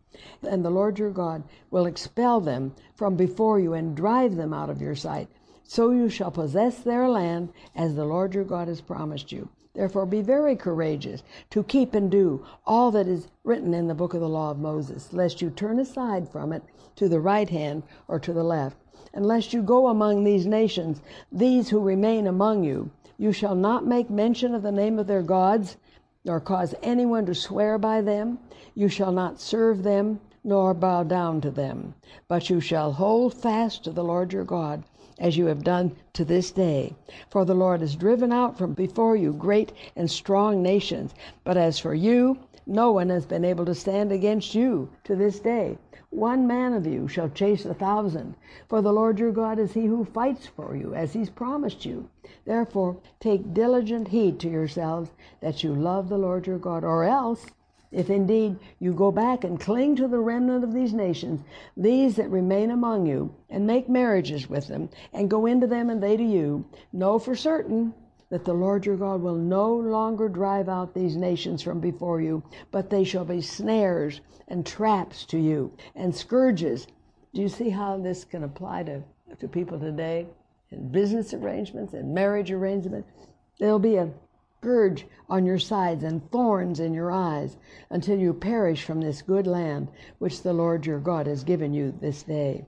And 0.42 0.64
the 0.66 0.70
Lord 0.70 1.00
your 1.00 1.12
God 1.12 1.44
will 1.70 1.86
expel 1.86 2.42
them 2.42 2.74
from 2.96 3.16
before 3.16 3.60
you 3.60 3.74
and 3.74 3.96
drive 3.96 4.36
them 4.36 4.54
out 4.54 4.70
of 4.70 4.82
your 4.82 4.96
sight. 4.96 5.30
So 5.64 5.92
you 5.92 6.10
shall 6.10 6.32
possess 6.32 6.80
their 6.80 7.08
land 7.08 7.54
as 7.76 7.96
the 7.96 8.06
Lord 8.06 8.34
your 8.34 8.44
God 8.44 8.68
has 8.68 8.82
promised 8.82 9.32
you. 9.32 9.50
Therefore 9.74 10.06
be 10.06 10.22
very 10.22 10.58
courageous 10.58 11.24
to 11.52 11.64
keep 11.64 11.94
and 11.94 12.12
do 12.12 12.46
all 12.66 12.92
that 12.92 13.08
is 13.08 13.30
written 13.46 13.74
in 13.74 13.88
the 13.88 13.96
book 13.96 14.14
of 14.14 14.20
the 14.20 14.28
law 14.28 14.52
of 14.52 14.60
Moses, 14.60 15.14
lest 15.14 15.42
you 15.42 15.50
turn 15.50 15.80
aside 15.80 16.28
from 16.28 16.52
it 16.52 16.62
to 16.98 17.08
the 17.08 17.22
right 17.22 17.50
hand 17.50 17.84
or 18.10 18.20
to 18.20 18.34
the 18.34 18.44
left. 18.44 18.76
And 19.14 19.26
lest 19.26 19.54
you 19.54 19.62
go 19.62 19.88
among 19.88 20.26
these 20.26 20.46
nations, 20.46 21.02
these 21.32 21.70
who 21.70 21.80
remain 21.80 22.28
among 22.28 22.66
you, 22.66 22.92
you 23.18 23.32
shall 23.32 23.56
not 23.56 23.86
make 23.86 24.10
mention 24.10 24.54
of 24.54 24.62
the 24.62 24.72
name 24.74 25.00
of 25.00 25.08
their 25.08 25.22
gods, 25.22 25.78
nor 26.24 26.40
cause 26.40 26.76
anyone 26.84 27.26
to 27.26 27.34
swear 27.34 27.78
by 27.78 28.02
them. 28.02 28.38
You 28.76 28.88
shall 28.88 29.12
not 29.12 29.40
serve 29.40 29.84
them, 29.84 30.20
nor 30.44 30.74
bow 30.74 31.04
down 31.04 31.42
to 31.42 31.52
them, 31.52 31.94
but 32.28 32.50
you 32.50 32.60
shall 32.60 32.92
hold 32.94 33.34
fast 33.34 33.84
to 33.84 33.92
the 33.92 34.04
Lord 34.04 34.34
your 34.34 34.44
God, 34.44 34.84
as 35.20 35.38
you 35.38 35.46
have 35.46 35.64
done 35.64 35.96
to 36.14 36.26
this 36.26 36.52
day. 36.52 36.96
For 37.30 37.46
the 37.46 37.54
Lord 37.54 37.82
has 37.82 37.96
driven 37.96 38.32
out 38.32 38.58
from 38.58 38.74
before 38.74 39.16
you 39.16 39.34
great 39.34 39.72
and 39.96 40.10
strong 40.10 40.62
nations, 40.62 41.14
but 41.44 41.58
as 41.58 41.80
for 41.80 41.94
you, 41.94 42.38
no 42.66 42.92
one 42.92 43.10
has 43.10 43.26
been 43.26 43.46
able 43.46 43.66
to 43.66 43.76
stand 43.76 44.12
against 44.12 44.56
you 44.56 44.90
to 45.04 45.16
this 45.16 45.40
day. 45.40 45.78
One 46.12 46.46
man 46.46 46.74
of 46.74 46.86
you 46.86 47.08
shall 47.08 47.30
chase 47.30 47.66
a 47.66 47.74
thousand, 47.74 48.36
for 48.68 48.82
the 48.82 48.92
Lord 48.92 49.18
your 49.18 49.32
God 49.32 49.58
is 49.58 49.72
he 49.72 49.86
who 49.86 50.04
fights 50.04 50.46
for 50.46 50.76
you, 50.76 50.94
as 50.94 51.14
he's 51.14 51.30
promised 51.30 51.86
you. 51.86 52.10
Therefore, 52.44 52.98
take 53.22 53.54
diligent 53.54 54.10
heed 54.10 54.38
to 54.42 54.50
yourselves 54.50 55.10
that 55.40 55.64
you 55.64 55.74
love 55.74 56.10
the 56.10 56.18
Lord 56.18 56.48
your 56.48 56.58
God, 56.60 56.84
or 56.84 57.06
else, 57.06 57.46
if 57.94 58.10
indeed 58.10 58.58
you 58.78 58.94
go 58.94 59.10
back 59.10 59.46
and 59.46 59.58
cling 59.58 59.96
to 59.96 60.08
the 60.10 60.20
remnant 60.20 60.66
of 60.66 60.74
these 60.74 60.94
nations, 60.94 61.46
these 61.78 62.18
that 62.18 62.30
remain 62.30 62.72
among 62.72 63.06
you, 63.08 63.34
and 63.50 63.66
make 63.66 63.88
marriages 63.88 64.50
with 64.50 64.68
them, 64.68 64.90
and 65.14 65.30
go 65.30 65.46
into 65.46 65.66
them 65.66 65.90
and 65.90 66.04
they 66.04 66.18
to 66.18 66.24
you, 66.24 66.66
know 66.92 67.20
for 67.20 67.38
certain 67.38 67.94
that 68.32 68.46
the 68.46 68.54
Lord 68.54 68.86
your 68.86 68.96
God 68.96 69.22
will 69.22 69.36
no 69.36 69.76
longer 69.76 70.30
drive 70.30 70.70
out 70.70 70.94
these 70.94 71.18
nations 71.18 71.62
from 71.62 71.82
before 71.82 72.22
you, 72.22 72.42
but 72.72 72.90
they 72.90 73.04
shall 73.04 73.26
be 73.26 73.42
snares 73.42 74.22
and 74.48 74.66
traps 74.66 75.26
to 75.26 75.38
you 75.38 75.72
and 75.96 76.16
scourges. 76.16 76.88
Do 77.34 77.42
you 77.42 77.50
see 77.50 77.70
how 77.70 77.98
this 77.98 78.24
can 78.24 78.44
apply 78.44 78.84
to, 78.84 79.04
to 79.38 79.48
people 79.50 79.78
today? 79.78 80.28
In 80.72 80.88
business 80.88 81.34
arrangements 81.34 81.94
and 81.94 82.14
marriage 82.14 82.52
arrangements, 82.52 83.10
there'll 83.60 83.80
be 83.80 83.98
a 83.98 84.10
scourge 84.62 85.06
on 85.30 85.46
your 85.46 85.60
sides 85.60 86.06
and 86.06 86.32
thorns 86.32 86.80
in 86.80 86.94
your 86.94 87.12
eyes 87.12 87.58
until 87.90 88.18
you 88.18 88.34
perish 88.34 88.86
from 88.86 89.02
this 89.02 89.22
good 89.22 89.46
land 89.46 89.90
which 90.20 90.42
the 90.42 90.54
Lord 90.54 90.86
your 90.86 91.00
God 91.00 91.28
has 91.28 91.44
given 91.44 91.74
you 91.74 91.94
this 92.00 92.24
day. 92.24 92.66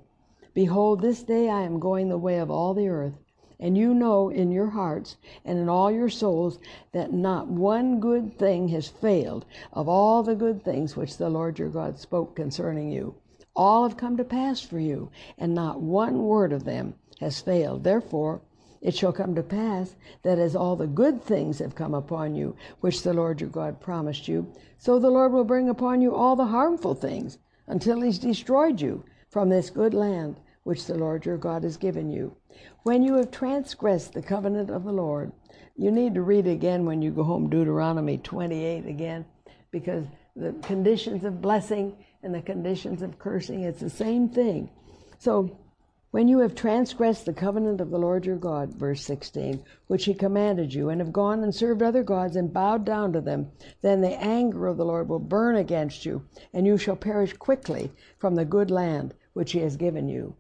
Behold, 0.54 0.99
this 1.02 1.23
day 1.23 1.49
I 1.49 1.62
am 1.62 1.80
going 1.80 2.10
the 2.10 2.17
way 2.17 2.39
of 2.39 2.52
all 2.52 2.73
the 2.73 2.89
earth 2.89 3.13
and 3.59 3.77
you 3.77 3.93
know 3.93 4.29
in 4.29 4.51
your 4.51 4.69
hearts 4.69 5.17
and 5.45 5.57
in 5.57 5.69
all 5.69 5.91
your 5.91 6.09
souls 6.09 6.59
that 6.91 7.13
not 7.13 7.47
one 7.47 7.99
good 7.99 8.37
thing 8.37 8.67
has 8.69 8.87
failed 8.87 9.45
of 9.71 9.87
all 9.87 10.23
the 10.23 10.35
good 10.35 10.63
things 10.63 10.95
which 10.95 11.17
the 11.17 11.29
Lord 11.29 11.59
your 11.59 11.69
God 11.69 11.99
spoke 11.99 12.35
concerning 12.35 12.91
you. 12.91 13.15
All 13.55 13.87
have 13.87 13.97
come 13.97 14.17
to 14.17 14.23
pass 14.23 14.61
for 14.61 14.79
you, 14.79 15.11
and 15.37 15.53
not 15.53 15.81
one 15.81 16.23
word 16.23 16.51
of 16.51 16.63
them 16.63 16.95
has 17.19 17.39
failed. 17.39 17.83
Therefore, 17.83 18.41
it 18.81 18.95
shall 18.95 19.13
come 19.13 19.33
to 19.35 19.43
pass 19.43 19.95
that 20.23 20.39
as 20.39 20.55
all 20.55 20.75
the 20.75 20.87
good 20.87 21.23
things 21.23 21.59
have 21.59 21.75
come 21.75 21.93
upon 21.93 22.35
you, 22.35 22.55
which 22.81 23.03
the 23.03 23.13
Lord 23.13 23.39
your 23.39 23.49
God 23.49 23.79
promised 23.79 24.27
you, 24.27 24.51
so 24.77 24.99
the 24.99 25.09
Lord 25.09 25.31
will 25.31 25.45
bring 25.45 25.69
upon 25.69 26.01
you 26.01 26.13
all 26.13 26.35
the 26.35 26.47
harmful 26.47 26.93
things 26.93 27.37
until 27.67 28.01
he's 28.01 28.19
destroyed 28.19 28.81
you 28.81 29.03
from 29.29 29.49
this 29.49 29.69
good 29.69 29.93
land 29.93 30.39
which 30.63 30.85
the 30.85 30.95
Lord 30.95 31.25
your 31.25 31.37
God 31.37 31.63
has 31.63 31.77
given 31.77 32.09
you. 32.09 32.35
When 32.83 33.03
you 33.03 33.15
have 33.15 33.31
transgressed 33.31 34.13
the 34.13 34.21
covenant 34.21 34.69
of 34.69 34.83
the 34.83 34.91
Lord, 34.91 35.31
you 35.75 35.91
need 35.91 36.13
to 36.15 36.21
read 36.21 36.47
again 36.47 36.85
when 36.85 37.01
you 37.01 37.11
go 37.11 37.23
home 37.23 37.49
Deuteronomy 37.49 38.17
28 38.17 38.85
again, 38.85 39.25
because 39.71 40.05
the 40.35 40.53
conditions 40.63 41.23
of 41.23 41.41
blessing 41.41 41.95
and 42.21 42.33
the 42.33 42.41
conditions 42.41 43.01
of 43.01 43.19
cursing, 43.19 43.63
it's 43.63 43.79
the 43.79 43.89
same 43.89 44.29
thing. 44.29 44.69
So 45.19 45.57
When 46.13 46.27
you 46.27 46.37
have 46.41 46.53
transgressed 46.53 47.25
the 47.25 47.33
covenant 47.33 47.81
of 47.81 47.89
the 47.89 47.97
Lord 47.97 48.23
your 48.23 48.35
God, 48.35 48.75
verse 48.75 49.03
16, 49.03 49.63
which 49.87 50.05
he 50.05 50.13
commanded 50.13 50.71
you, 50.71 50.89
and 50.89 51.01
have 51.01 51.11
gone 51.11 51.41
and 51.41 51.55
served 51.55 51.81
other 51.81 52.03
gods 52.03 52.35
and 52.35 52.53
bowed 52.53 52.85
down 52.85 53.13
to 53.13 53.19
them, 53.19 53.51
then 53.81 53.99
the 53.99 54.21
anger 54.21 54.67
of 54.67 54.77
the 54.77 54.85
Lord 54.85 55.09
will 55.09 55.17
burn 55.17 55.55
against 55.55 56.05
you, 56.05 56.23
and 56.53 56.67
you 56.67 56.77
shall 56.77 56.95
perish 56.95 57.33
quickly 57.33 57.91
from 58.19 58.35
the 58.35 58.45
good 58.45 58.69
land 58.69 59.15
which 59.33 59.53
he 59.53 59.59
has 59.61 59.75
given 59.75 60.07
you. 60.07 60.35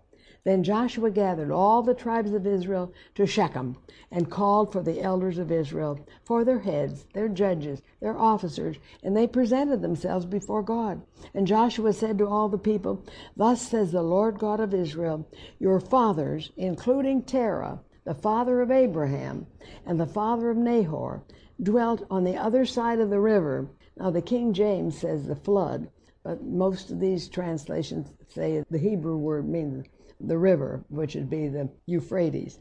Then 0.45 0.61
Joshua 0.61 1.09
gathered 1.09 1.51
all 1.51 1.81
the 1.81 1.93
tribes 1.93 2.33
of 2.33 2.45
Israel 2.45 2.91
to 3.15 3.25
Shechem 3.25 3.77
and 4.11 4.29
called 4.29 4.73
for 4.73 4.83
the 4.83 4.99
elders 5.01 5.37
of 5.37 5.53
Israel, 5.53 6.05
for 6.25 6.43
their 6.43 6.59
heads, 6.59 7.05
their 7.13 7.29
judges, 7.29 7.81
their 8.01 8.17
officers, 8.17 8.75
and 9.03 9.15
they 9.15 9.25
presented 9.25 9.81
themselves 9.81 10.25
before 10.25 10.61
God. 10.61 11.01
And 11.33 11.47
Joshua 11.47 11.93
said 11.93 12.17
to 12.17 12.27
all 12.27 12.49
the 12.49 12.57
people, 12.57 13.05
Thus 13.37 13.61
says 13.61 13.93
the 13.93 14.03
Lord 14.03 14.37
God 14.37 14.59
of 14.59 14.73
Israel, 14.73 15.25
Your 15.59 15.79
fathers, 15.79 16.51
including 16.57 17.21
Terah, 17.21 17.79
the 18.03 18.13
father 18.13 18.59
of 18.59 18.69
Abraham, 18.69 19.47
and 19.85 19.97
the 19.97 20.05
father 20.05 20.49
of 20.49 20.57
Nahor, 20.57 21.23
dwelt 21.61 22.05
on 22.11 22.25
the 22.25 22.35
other 22.35 22.65
side 22.65 22.99
of 22.99 23.09
the 23.09 23.21
river. 23.21 23.69
Now, 23.95 24.09
the 24.09 24.21
King 24.21 24.51
James 24.51 24.97
says 24.97 25.25
the 25.25 25.37
flood, 25.37 25.89
but 26.21 26.43
most 26.43 26.91
of 26.91 26.99
these 26.99 27.29
translations 27.29 28.11
say 28.27 28.61
the 28.69 28.77
Hebrew 28.77 29.15
word 29.15 29.47
means 29.47 29.85
the 30.19 30.37
river, 30.37 30.83
which 30.89 31.15
would 31.15 31.29
be 31.29 31.47
the 31.47 31.69
Euphrates, 31.85 32.59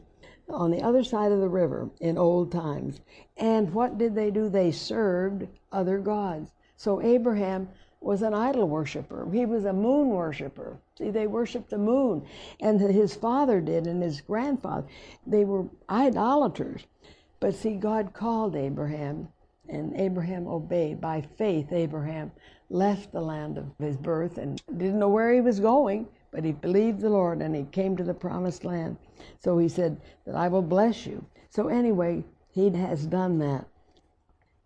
on 0.49 0.71
the 0.71 0.81
other 0.81 1.03
side 1.03 1.31
of 1.31 1.39
the 1.39 1.47
river 1.47 1.89
in 2.01 2.17
old 2.17 2.51
times. 2.51 2.99
And 3.37 3.73
what 3.73 3.97
did 3.97 4.15
they 4.15 4.31
do? 4.31 4.49
They 4.49 4.71
served 4.71 5.47
other 5.71 5.99
gods. 5.99 6.51
So 6.75 7.01
Abraham 7.01 7.69
was 8.01 8.21
an 8.21 8.33
idol 8.33 8.67
worshiper. 8.67 9.27
He 9.31 9.45
was 9.45 9.63
a 9.63 9.71
moon 9.71 10.09
worshiper. 10.09 10.77
See, 10.97 11.09
they 11.09 11.27
worshiped 11.27 11.69
the 11.69 11.77
moon. 11.77 12.25
And 12.59 12.79
his 12.81 13.15
father 13.15 13.61
did, 13.61 13.87
and 13.87 14.03
his 14.03 14.19
grandfather. 14.19 14.87
They 15.25 15.45
were 15.45 15.65
idolaters. 15.89 16.85
But 17.39 17.55
see, 17.55 17.75
God 17.75 18.13
called 18.13 18.55
Abraham, 18.55 19.29
and 19.69 19.95
Abraham 19.95 20.47
obeyed. 20.47 20.99
By 20.99 21.21
faith, 21.21 21.71
Abraham 21.71 22.31
left 22.69 23.13
the 23.13 23.21
land 23.21 23.57
of 23.57 23.71
his 23.79 23.95
birth 23.95 24.37
and 24.37 24.61
didn't 24.77 24.99
know 24.99 25.09
where 25.09 25.33
he 25.33 25.41
was 25.41 25.59
going, 25.59 26.07
but 26.33 26.43
he 26.43 26.51
believed 26.51 26.99
the 26.99 27.09
Lord 27.09 27.41
and 27.41 27.55
he 27.55 27.63
came 27.65 27.95
to 27.95 28.03
the 28.03 28.13
promised 28.13 28.65
land. 28.65 28.97
So 29.39 29.59
he 29.59 29.69
said 29.69 30.01
that 30.25 30.35
I 30.35 30.47
will 30.47 30.63
bless 30.63 31.05
you. 31.05 31.23
So 31.49 31.67
anyway, 31.67 32.23
he 32.49 32.71
has 32.71 33.05
done 33.05 33.37
that. 33.39 33.67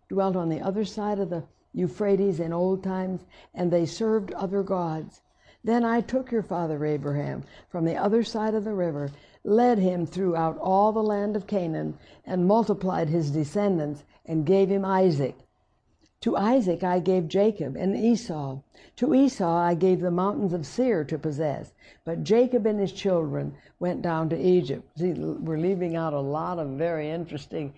Dwelt 0.08 0.34
on 0.34 0.48
the 0.48 0.62
other 0.62 0.86
side 0.86 1.18
of 1.18 1.28
the 1.28 1.44
Euphrates 1.74 2.40
in 2.40 2.54
old 2.54 2.82
times, 2.82 3.26
and 3.54 3.70
they 3.70 3.84
served 3.84 4.32
other 4.32 4.62
gods. 4.62 5.20
Then 5.62 5.84
I 5.84 6.00
took 6.00 6.32
your 6.32 6.42
father 6.42 6.86
Abraham 6.86 7.44
from 7.68 7.84
the 7.84 7.96
other 7.96 8.24
side 8.24 8.54
of 8.54 8.64
the 8.64 8.72
river, 8.72 9.10
led 9.44 9.78
him 9.78 10.06
throughout 10.06 10.56
all 10.58 10.92
the 10.92 11.02
land 11.02 11.36
of 11.36 11.46
Canaan, 11.46 11.98
and 12.24 12.46
multiplied 12.46 13.10
his 13.10 13.30
descendants, 13.30 14.04
and 14.24 14.46
gave 14.46 14.70
him 14.70 14.84
Isaac. 14.84 15.36
To 16.22 16.36
Isaac 16.36 16.82
I 16.82 16.98
gave 16.98 17.28
Jacob 17.28 17.76
and 17.76 17.96
Esau. 17.96 18.58
To 18.96 19.14
Esau 19.14 19.56
I 19.56 19.74
gave 19.74 20.00
the 20.00 20.10
mountains 20.10 20.52
of 20.52 20.66
Seir 20.66 21.04
to 21.04 21.16
possess. 21.16 21.72
But 22.04 22.24
Jacob 22.24 22.66
and 22.66 22.80
his 22.80 22.90
children 22.90 23.54
went 23.78 24.02
down 24.02 24.28
to 24.30 24.36
Egypt. 24.36 24.98
See, 24.98 25.12
we're 25.12 25.58
leaving 25.58 25.94
out 25.94 26.14
a 26.14 26.20
lot 26.20 26.58
of 26.58 26.70
very 26.70 27.08
interesting 27.08 27.72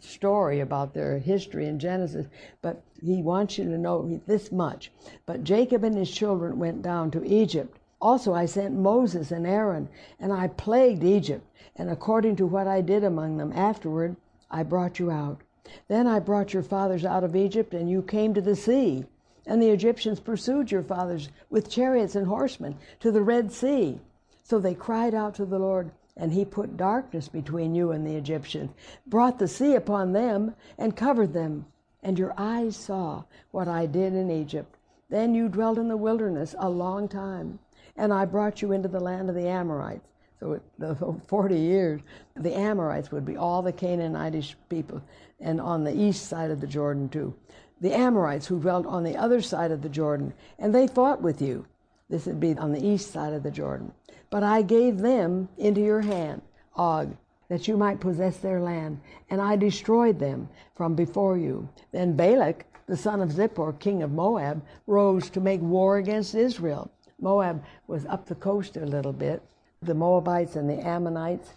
story 0.00 0.60
about 0.60 0.92
their 0.92 1.18
history 1.18 1.66
in 1.66 1.78
Genesis, 1.78 2.26
but 2.60 2.82
he 3.00 3.22
wants 3.22 3.56
you 3.56 3.64
to 3.64 3.78
know 3.78 4.20
this 4.26 4.52
much. 4.52 4.92
But 5.24 5.42
Jacob 5.42 5.82
and 5.82 5.96
his 5.96 6.10
children 6.10 6.58
went 6.58 6.82
down 6.82 7.10
to 7.12 7.24
Egypt. 7.24 7.78
Also, 7.98 8.34
I 8.34 8.44
sent 8.44 8.74
Moses 8.74 9.30
and 9.30 9.46
Aaron, 9.46 9.88
and 10.18 10.34
I 10.34 10.48
plagued 10.48 11.02
Egypt, 11.02 11.46
and 11.76 11.88
according 11.88 12.36
to 12.36 12.46
what 12.46 12.66
I 12.66 12.82
did 12.82 13.04
among 13.04 13.38
them 13.38 13.52
afterward, 13.54 14.16
I 14.50 14.64
brought 14.64 14.98
you 14.98 15.10
out. 15.10 15.40
Then 15.88 16.06
I 16.06 16.20
brought 16.20 16.52
your 16.52 16.62
fathers 16.62 17.04
out 17.04 17.24
of 17.24 17.36
Egypt, 17.36 17.74
and 17.74 17.90
you 17.90 18.02
came 18.02 18.34
to 18.34 18.40
the 18.40 18.56
sea. 18.56 19.04
And 19.46 19.60
the 19.60 19.70
Egyptians 19.70 20.20
pursued 20.20 20.70
your 20.70 20.82
fathers 20.82 21.28
with 21.48 21.70
chariots 21.70 22.14
and 22.14 22.26
horsemen 22.26 22.76
to 23.00 23.10
the 23.10 23.22
Red 23.22 23.52
Sea. 23.52 23.98
So 24.42 24.58
they 24.58 24.74
cried 24.74 25.14
out 25.14 25.34
to 25.36 25.44
the 25.44 25.58
Lord, 25.58 25.90
and 26.16 26.32
he 26.32 26.44
put 26.44 26.76
darkness 26.76 27.28
between 27.28 27.74
you 27.74 27.90
and 27.92 28.06
the 28.06 28.16
Egyptians, 28.16 28.70
brought 29.06 29.38
the 29.38 29.48
sea 29.48 29.74
upon 29.74 30.12
them, 30.12 30.54
and 30.78 30.96
covered 30.96 31.32
them. 31.32 31.66
And 32.02 32.18
your 32.18 32.34
eyes 32.36 32.76
saw 32.76 33.24
what 33.50 33.68
I 33.68 33.86
did 33.86 34.14
in 34.14 34.30
Egypt. 34.30 34.76
Then 35.08 35.34
you 35.34 35.48
dwelt 35.48 35.78
in 35.78 35.88
the 35.88 35.96
wilderness 35.96 36.54
a 36.58 36.70
long 36.70 37.08
time, 37.08 37.58
and 37.96 38.12
I 38.12 38.24
brought 38.24 38.62
you 38.62 38.72
into 38.72 38.88
the 38.88 39.00
land 39.00 39.28
of 39.28 39.34
the 39.34 39.48
Amorites. 39.48 40.06
So 40.38 40.60
the 40.78 40.94
40 41.26 41.58
years, 41.58 42.00
the 42.34 42.56
Amorites 42.56 43.12
would 43.12 43.26
be 43.26 43.36
all 43.36 43.60
the 43.60 43.72
Canaanitish 43.72 44.54
people 44.70 45.02
and 45.40 45.60
on 45.60 45.84
the 45.84 45.96
east 45.96 46.26
side 46.26 46.50
of 46.50 46.60
the 46.60 46.66
Jordan 46.66 47.08
too. 47.08 47.34
The 47.80 47.96
Amorites 47.96 48.46
who 48.46 48.60
dwelt 48.60 48.86
on 48.86 49.04
the 49.04 49.16
other 49.16 49.40
side 49.40 49.70
of 49.70 49.82
the 49.82 49.88
Jordan, 49.88 50.34
and 50.58 50.74
they 50.74 50.86
fought 50.86 51.22
with 51.22 51.40
you. 51.40 51.66
This 52.10 52.26
would 52.26 52.40
be 52.40 52.56
on 52.58 52.72
the 52.72 52.86
east 52.86 53.10
side 53.10 53.32
of 53.32 53.42
the 53.42 53.50
Jordan. 53.50 53.92
But 54.30 54.42
I 54.42 54.62
gave 54.62 54.98
them 54.98 55.48
into 55.56 55.80
your 55.80 56.02
hand, 56.02 56.42
Og, 56.76 57.16
that 57.48 57.66
you 57.66 57.76
might 57.76 58.00
possess 58.00 58.36
their 58.36 58.60
land, 58.60 59.00
and 59.30 59.40
I 59.40 59.56
destroyed 59.56 60.18
them 60.18 60.48
from 60.76 60.94
before 60.94 61.38
you. 61.38 61.68
Then 61.90 62.16
Balak, 62.16 62.66
the 62.86 62.96
son 62.96 63.20
of 63.20 63.30
Zippor, 63.30 63.78
king 63.78 64.02
of 64.02 64.12
Moab, 64.12 64.62
rose 64.86 65.30
to 65.30 65.40
make 65.40 65.60
war 65.60 65.98
against 65.98 66.34
Israel. 66.34 66.90
Moab 67.20 67.62
was 67.86 68.06
up 68.06 68.26
the 68.26 68.34
coast 68.34 68.76
a 68.76 68.84
little 68.84 69.12
bit. 69.12 69.42
The 69.82 69.94
Moabites 69.94 70.56
and 70.56 70.68
the 70.68 70.86
Ammonites, 70.86 71.50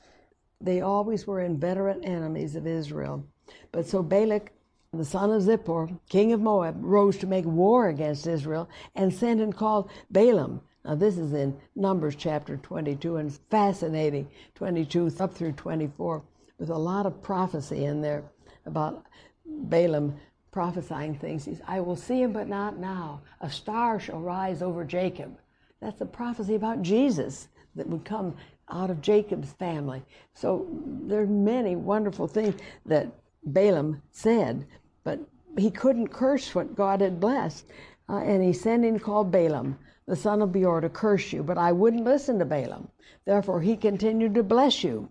they 0.62 0.82
always 0.82 1.28
were 1.28 1.42
inveterate 1.42 2.04
enemies 2.04 2.56
of 2.56 2.66
Israel. 2.66 3.26
But 3.72 3.88
so 3.88 4.04
Balak, 4.04 4.52
the 4.94 5.06
son 5.06 5.32
of 5.32 5.42
Zippor, 5.42 6.00
king 6.10 6.34
of 6.34 6.42
Moab, 6.42 6.78
rose 6.80 7.18
to 7.18 7.28
make 7.28 7.46
war 7.46 7.90
against 7.90 8.28
Israel 8.28 8.70
and 8.96 9.14
sent 9.14 9.42
and 9.42 9.56
called 9.56 9.90
Balaam. 10.12 10.62
Now, 10.86 10.96
this 10.96 11.18
is 11.18 11.34
in 11.34 11.58
Numbers 11.76 12.16
chapter 12.16 12.58
22, 12.58 13.16
and 13.16 13.32
fascinating 13.50 14.28
22 14.56 15.12
up 15.20 15.34
through 15.34 15.54
24, 15.54 16.22
with 16.60 16.70
a 16.70 16.78
lot 16.78 17.06
of 17.06 17.22
prophecy 17.22 17.86
in 17.86 18.02
there 18.02 18.24
about 18.66 19.06
Balaam 19.46 20.20
prophesying 20.52 21.16
things. 21.16 21.46
He 21.46 21.56
says, 21.56 21.62
I 21.68 21.80
will 21.80 21.96
see 21.96 22.22
him, 22.22 22.32
but 22.32 22.48
not 22.48 22.78
now. 22.78 23.22
A 23.42 23.50
star 23.50 24.00
shall 24.00 24.20
rise 24.20 24.62
over 24.62 24.86
Jacob. 24.86 25.38
That's 25.82 26.00
a 26.02 26.06
prophecy 26.06 26.56
about 26.56 26.82
Jesus 26.82 27.48
that 27.76 27.88
would 27.88 28.06
come 28.06 28.36
out 28.70 28.90
of 28.90 29.02
Jacob's 29.02 29.52
family. 29.54 30.04
So 30.34 30.68
there 30.86 31.22
are 31.22 31.28
many 31.28 31.76
wonderful 31.76 32.28
things 32.28 32.56
that 32.86 33.12
Balaam 33.46 34.02
said, 34.12 34.66
but 35.04 35.20
he 35.58 35.70
couldn't 35.70 36.08
curse 36.08 36.54
what 36.56 36.76
God 36.76 37.02
had 37.02 37.20
blessed. 37.20 37.66
Uh, 38.10 38.18
and 38.18 38.44
he 38.44 38.54
sent 38.54 38.86
in 38.86 39.00
called 39.00 39.32
Balaam, 39.32 39.78
the 40.08 40.16
son 40.16 40.42
of 40.42 40.52
Beor, 40.52 40.82
to 40.82 40.90
curse 40.90 41.32
you. 41.32 41.44
But 41.44 41.58
I 41.58 41.72
wouldn't 41.72 42.04
listen 42.04 42.40
to 42.40 42.46
Balaam. 42.46 42.90
Therefore, 43.26 43.62
he 43.62 43.78
continued 43.78 44.36
to 44.36 44.44
bless 44.44 44.84
you. 44.84 45.10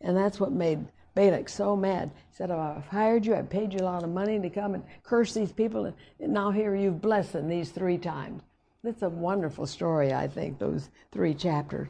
And 0.00 0.16
that's 0.16 0.40
what 0.40 0.52
made 0.52 0.86
Balak 1.14 1.48
so 1.48 1.76
mad. 1.76 2.10
He 2.30 2.36
said, 2.36 2.50
oh, 2.50 2.74
I've 2.76 2.86
hired 2.86 3.26
you, 3.26 3.34
I've 3.34 3.50
paid 3.50 3.72
you 3.72 3.80
a 3.80 3.84
lot 3.84 4.02
of 4.02 4.10
money 4.10 4.40
to 4.40 4.50
come 4.50 4.74
and 4.74 4.82
curse 5.02 5.34
these 5.34 5.52
people, 5.52 5.84
and 5.84 6.32
now 6.32 6.50
here 6.50 6.74
you've 6.74 7.02
blessed 7.02 7.34
them 7.34 7.48
these 7.48 7.70
three 7.70 7.98
times. 7.98 8.42
That's 8.82 9.02
a 9.02 9.10
wonderful 9.10 9.66
story, 9.66 10.12
I 10.12 10.26
think, 10.26 10.58
those 10.58 10.88
three 11.12 11.34
chapters. 11.34 11.88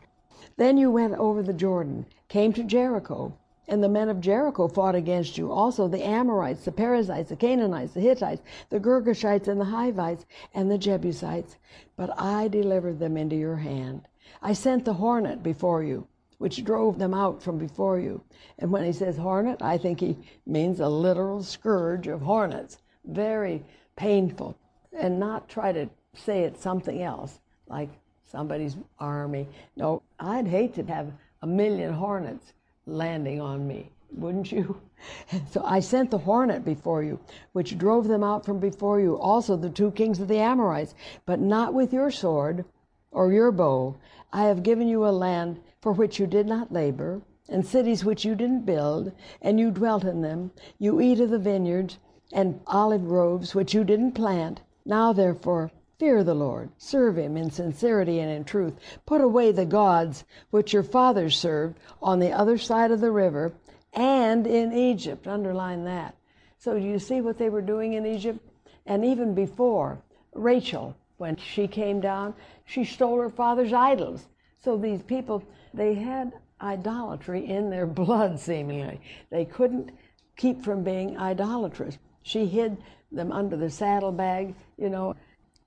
Then 0.57 0.76
you 0.76 0.90
went 0.90 1.14
over 1.14 1.42
the 1.42 1.52
Jordan, 1.52 2.05
came 2.28 2.52
to 2.55 2.64
Jericho. 2.64 3.38
And 3.72 3.82
the 3.82 3.88
men 3.88 4.11
of 4.11 4.20
Jericho 4.20 4.68
fought 4.68 4.94
against 4.94 5.38
you, 5.38 5.50
also 5.50 5.88
the 5.88 6.04
Amorites, 6.04 6.66
the 6.66 6.72
Perizzites, 6.72 7.30
the 7.30 7.37
Canaanites, 7.37 7.94
the 7.94 8.02
Hittites, 8.02 8.42
the 8.68 8.78
Girgashites, 8.78 9.48
and 9.48 9.58
the 9.58 9.64
Hivites, 9.64 10.26
and 10.52 10.70
the 10.70 10.76
Jebusites. 10.76 11.56
But 11.96 12.11
I 12.20 12.48
delivered 12.48 12.98
them 12.98 13.16
into 13.16 13.35
your 13.35 13.56
hand. 13.56 14.08
I 14.42 14.52
sent 14.52 14.85
the 14.85 14.92
hornet 14.92 15.42
before 15.42 15.82
you, 15.82 16.06
which 16.37 16.64
drove 16.64 16.98
them 16.98 17.14
out 17.14 17.42
from 17.42 17.56
before 17.56 17.98
you. 17.98 18.22
And 18.58 18.70
when 18.70 18.85
he 18.85 18.92
says 18.92 19.16
hornet, 19.16 19.62
I 19.62 19.78
think 19.78 20.00
he 20.00 20.18
means 20.44 20.78
a 20.80 20.88
literal 20.90 21.42
scourge 21.42 22.08
of 22.08 22.20
hornets. 22.20 22.76
Very 23.06 23.64
painful. 23.96 24.54
And 24.92 25.18
not 25.18 25.48
try 25.48 25.72
to 25.72 25.88
say 26.14 26.42
it's 26.42 26.61
something 26.61 27.00
else, 27.02 27.40
like 27.68 27.88
somebody's 28.30 28.76
army. 28.98 29.48
No, 29.76 30.02
I'd 30.20 30.46
hate 30.46 30.74
to 30.74 30.82
have 30.82 31.11
a 31.40 31.46
million 31.46 31.94
hornets 31.94 32.52
landing 32.87 33.40
on 33.40 33.66
me, 33.66 33.90
wouldn't 34.11 34.53
you? 34.53 34.81
So 35.51 35.64
I 35.64 35.81
sent 35.81 36.12
the 36.12 36.18
hornet 36.18 36.64
before 36.64 37.03
you, 37.03 37.18
which 37.53 37.77
drove 37.77 38.07
them 38.07 38.23
out 38.23 38.45
from 38.45 38.61
before 38.61 39.01
you, 39.01 39.18
also 39.18 39.57
the 39.57 39.68
two 39.68 39.90
kings 39.90 40.21
of 40.21 40.29
the 40.29 40.38
Amorites, 40.38 40.95
but 41.27 41.40
not 41.40 41.75
with 41.75 41.92
your 41.92 42.12
sword 42.12 42.64
or 43.11 43.33
your 43.33 43.51
bow. 43.51 43.97
I 44.33 44.45
have 44.45 44.62
given 44.62 44.87
you 44.87 45.05
a 45.05 45.11
land 45.11 45.61
for 45.81 45.92
which 45.92 46.21
you 46.21 46.29
did 46.29 46.47
not 46.47 46.73
labor, 46.73 47.21
and 47.49 47.66
cities 47.66 48.05
which 48.05 48.25
you 48.25 48.37
didn't 48.37 48.64
build, 48.64 49.11
and 49.40 49.59
you 49.59 49.73
dwelt 49.73 50.05
in 50.05 50.23
them. 50.23 50.53
You 50.79 51.01
eat 51.01 51.18
of 51.18 51.31
the 51.31 51.38
vineyards 51.38 51.99
and 52.33 52.61
olive 52.68 53.07
groves 53.07 53.55
which 53.55 53.75
you 53.75 53.83
didn't 53.83 54.12
plant. 54.12 54.61
Now, 54.87 55.12
therefore, 55.12 55.73
Fear 56.03 56.25
the 56.25 56.35
Lord, 56.35 56.71
serve 56.79 57.17
him 57.17 57.37
in 57.37 57.49
sincerity 57.49 58.19
and 58.19 58.29
in 58.29 58.43
truth. 58.43 58.75
Put 59.07 59.21
away 59.21 59.53
the 59.53 59.65
gods 59.65 60.25
which 60.50 60.73
your 60.73 60.83
fathers 60.83 61.38
served 61.38 61.79
on 62.03 62.19
the 62.19 62.33
other 62.33 62.59
side 62.59 62.90
of 62.90 63.00
the 63.00 63.13
river 63.13 63.53
and 63.92 64.44
in 64.44 64.73
Egypt. 64.73 65.29
Underline 65.29 65.85
that. 65.85 66.17
So 66.59 66.75
you 66.75 66.98
see 66.98 67.21
what 67.21 67.38
they 67.38 67.48
were 67.48 67.63
doing 67.63 67.92
in 67.92 68.05
Egypt? 68.05 68.40
And 68.85 69.05
even 69.05 69.33
before, 69.33 70.03
Rachel, 70.35 70.96
when 71.19 71.37
she 71.37 71.69
came 71.69 72.00
down, 72.00 72.35
she 72.65 72.85
stole 72.85 73.21
her 73.21 73.31
father's 73.31 73.73
idols. 73.73 74.27
So 74.59 74.77
these 74.77 75.05
people, 75.05 75.44
they 75.73 75.94
had 75.94 76.33
idolatry 76.61 77.46
in 77.46 77.71
their 77.71 77.87
blood, 78.03 78.40
seemingly. 78.40 79.00
They 79.31 79.44
couldn't 79.44 79.92
keep 80.37 80.65
from 80.65 80.83
being 80.83 81.17
idolatrous. 81.17 81.96
She 82.25 82.46
hid 82.46 82.77
them 83.13 83.31
under 83.31 83.57
the 83.57 83.71
saddlebag, 83.71 84.57
you 84.77 84.88
know. 84.88 85.15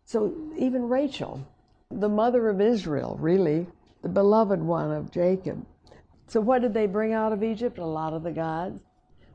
So 0.06 0.34
even 0.58 0.88
Rachel, 0.88 1.46
the 1.90 2.10
mother 2.10 2.48
of 2.50 2.62
Israel, 2.62 3.18
really, 3.20 3.68
the 4.04 4.10
beloved 4.10 4.62
one 4.62 4.92
of 4.92 5.12
Jacob. 5.12 5.66
So 6.28 6.40
what 6.40 6.62
did 6.62 6.74
they 6.74 6.86
bring 6.86 7.14
out 7.14 7.34
of 7.34 7.44
Egypt? 7.44 7.80
A 7.80 7.86
lot 7.86 8.14
of 8.14 8.24
the 8.24 8.32
gods. 8.32 8.80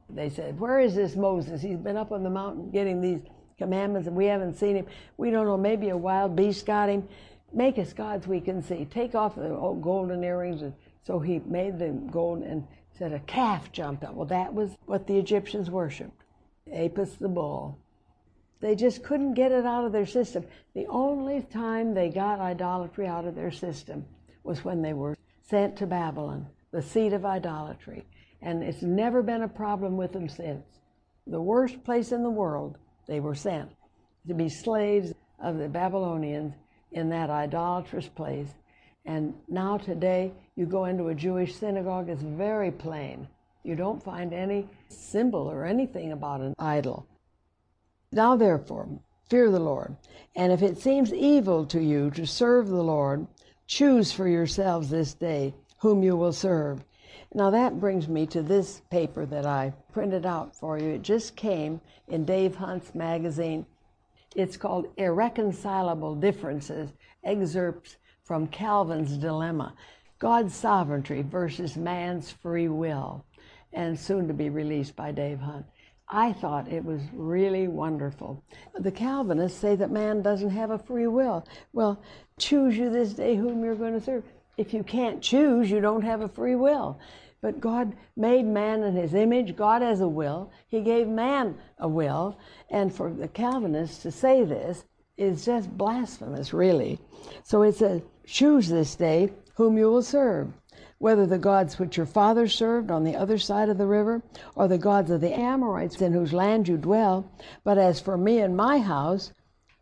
They 0.08 0.30
said, 0.30 0.58
Where 0.58 0.80
is 0.80 0.94
this 0.94 1.16
Moses? 1.16 1.60
He's 1.60 1.78
been 1.78 1.96
up 1.96 2.12
on 2.12 2.22
the 2.22 2.30
mountain 2.30 2.70
getting 2.70 3.00
these 3.00 3.20
commandments 3.58 4.08
and 4.08 4.16
we 4.16 4.26
haven't 4.26 4.54
seen 4.54 4.76
him. 4.76 4.86
We 5.16 5.30
don't 5.30 5.46
know, 5.46 5.56
maybe 5.56 5.90
a 5.90 5.96
wild 5.96 6.34
beast 6.34 6.66
got 6.66 6.88
him. 6.88 7.08
Make 7.52 7.78
us 7.78 7.92
gods 7.92 8.26
we 8.26 8.40
can 8.40 8.62
see. 8.62 8.84
Take 8.84 9.14
off 9.14 9.34
the 9.34 9.48
golden 9.80 10.22
earrings. 10.22 10.62
And 10.62 10.72
so 11.02 11.18
he 11.18 11.40
made 11.46 11.78
them 11.78 12.08
gold 12.08 12.42
and 12.42 12.66
said 12.96 13.12
a 13.12 13.18
calf 13.20 13.72
jumped 13.72 14.04
up. 14.04 14.14
Well, 14.14 14.26
that 14.26 14.54
was 14.54 14.70
what 14.86 15.06
the 15.06 15.18
Egyptians 15.18 15.70
worshipped 15.70 16.22
Apis 16.72 17.14
the 17.14 17.28
bull. 17.28 17.78
They 18.60 18.76
just 18.76 19.02
couldn't 19.02 19.34
get 19.34 19.52
it 19.52 19.64
out 19.64 19.84
of 19.84 19.92
their 19.92 20.06
system. 20.06 20.44
The 20.74 20.86
only 20.86 21.42
time 21.42 21.94
they 21.94 22.10
got 22.10 22.40
idolatry 22.40 23.06
out 23.06 23.24
of 23.24 23.34
their 23.34 23.50
system 23.50 24.04
was 24.44 24.64
when 24.64 24.82
they 24.82 24.92
were 24.92 25.16
sent 25.42 25.76
to 25.78 25.86
Babylon, 25.86 26.46
the 26.70 26.82
seat 26.82 27.12
of 27.12 27.24
idolatry. 27.24 28.06
And 28.42 28.62
it's 28.62 28.82
never 28.82 29.22
been 29.22 29.42
a 29.42 29.48
problem 29.48 29.96
with 29.96 30.12
them 30.12 30.28
since. 30.28 30.64
The 31.26 31.40
worst 31.40 31.82
place 31.84 32.12
in 32.12 32.22
the 32.22 32.30
world, 32.30 32.78
they 33.06 33.20
were 33.20 33.34
sent 33.34 33.70
to 34.28 34.34
be 34.34 34.48
slaves 34.48 35.12
of 35.38 35.58
the 35.58 35.68
Babylonians 35.68 36.54
in 36.92 37.08
that 37.10 37.30
idolatrous 37.30 38.08
place. 38.08 38.48
And 39.06 39.34
now, 39.48 39.78
today, 39.78 40.32
you 40.56 40.66
go 40.66 40.84
into 40.84 41.08
a 41.08 41.14
Jewish 41.14 41.56
synagogue, 41.56 42.10
it's 42.10 42.22
very 42.22 42.70
plain. 42.70 43.26
You 43.64 43.74
don't 43.74 44.02
find 44.02 44.32
any 44.32 44.68
symbol 44.88 45.50
or 45.50 45.64
anything 45.64 46.12
about 46.12 46.40
an 46.40 46.54
idol. 46.58 47.06
Now 48.12 48.36
therefore, 48.36 48.88
fear 49.28 49.50
the 49.50 49.60
Lord. 49.60 49.96
And 50.34 50.52
if 50.52 50.62
it 50.62 50.78
seems 50.78 51.12
evil 51.12 51.64
to 51.66 51.80
you 51.80 52.10
to 52.12 52.26
serve 52.26 52.68
the 52.68 52.82
Lord, 52.82 53.26
choose 53.66 54.10
for 54.10 54.26
yourselves 54.26 54.90
this 54.90 55.14
day 55.14 55.54
whom 55.78 56.02
you 56.02 56.16
will 56.16 56.32
serve. 56.32 56.84
Now 57.32 57.50
that 57.50 57.78
brings 57.78 58.08
me 58.08 58.26
to 58.26 58.42
this 58.42 58.80
paper 58.90 59.24
that 59.26 59.46
I 59.46 59.72
printed 59.92 60.26
out 60.26 60.56
for 60.56 60.78
you. 60.78 60.88
It 60.90 61.02
just 61.02 61.36
came 61.36 61.80
in 62.08 62.24
Dave 62.24 62.56
Hunt's 62.56 62.94
magazine. 62.94 63.64
It's 64.34 64.56
called 64.56 64.88
Irreconcilable 64.96 66.16
Differences 66.16 66.92
Excerpts 67.22 67.96
from 68.24 68.48
Calvin's 68.48 69.16
Dilemma 69.16 69.74
God's 70.18 70.54
Sovereignty 70.54 71.22
versus 71.22 71.76
Man's 71.76 72.30
Free 72.30 72.68
Will, 72.68 73.24
and 73.72 73.98
soon 73.98 74.28
to 74.28 74.34
be 74.34 74.50
released 74.50 74.94
by 74.94 75.12
Dave 75.12 75.40
Hunt. 75.40 75.64
I 76.12 76.32
thought 76.32 76.72
it 76.72 76.84
was 76.84 77.02
really 77.12 77.68
wonderful. 77.68 78.42
The 78.78 78.90
Calvinists 78.90 79.60
say 79.60 79.76
that 79.76 79.92
man 79.92 80.22
doesn't 80.22 80.50
have 80.50 80.70
a 80.70 80.78
free 80.78 81.06
will. 81.06 81.46
Well, 81.72 82.02
choose 82.36 82.76
you 82.76 82.90
this 82.90 83.12
day 83.12 83.36
whom 83.36 83.62
you're 83.62 83.76
going 83.76 83.94
to 83.94 84.00
serve. 84.00 84.24
If 84.56 84.74
you 84.74 84.82
can't 84.82 85.22
choose, 85.22 85.70
you 85.70 85.80
don't 85.80 86.02
have 86.02 86.20
a 86.20 86.28
free 86.28 86.56
will. 86.56 86.98
But 87.40 87.60
God 87.60 87.94
made 88.16 88.44
man 88.44 88.82
in 88.82 88.96
his 88.96 89.14
image. 89.14 89.56
God 89.56 89.82
has 89.82 90.00
a 90.00 90.08
will. 90.08 90.50
He 90.66 90.80
gave 90.80 91.06
man 91.06 91.56
a 91.78 91.88
will. 91.88 92.38
And 92.70 92.92
for 92.92 93.12
the 93.12 93.28
Calvinists 93.28 94.02
to 94.02 94.10
say 94.10 94.44
this 94.44 94.84
is 95.16 95.44
just 95.44 95.70
blasphemous, 95.70 96.52
really. 96.52 96.98
So 97.44 97.62
it 97.62 97.76
says, 97.76 98.02
Choose 98.26 98.68
this 98.68 98.96
day 98.96 99.30
whom 99.54 99.78
you 99.78 99.90
will 99.90 100.02
serve 100.02 100.52
whether 101.00 101.24
the 101.24 101.38
gods 101.38 101.78
which 101.78 101.96
your 101.96 102.04
fathers 102.04 102.54
served 102.54 102.90
on 102.90 103.04
the 103.04 103.16
other 103.16 103.38
side 103.38 103.70
of 103.70 103.78
the 103.78 103.86
river, 103.86 104.22
or 104.54 104.68
the 104.68 104.76
gods 104.76 105.10
of 105.10 105.22
the 105.22 105.32
Amorites 105.32 106.02
in 106.02 106.12
whose 106.12 106.34
land 106.34 106.68
you 106.68 106.76
dwell. 106.76 107.32
But 107.64 107.78
as 107.78 107.98
for 107.98 108.18
me 108.18 108.38
and 108.38 108.54
my 108.54 108.78
house, 108.78 109.32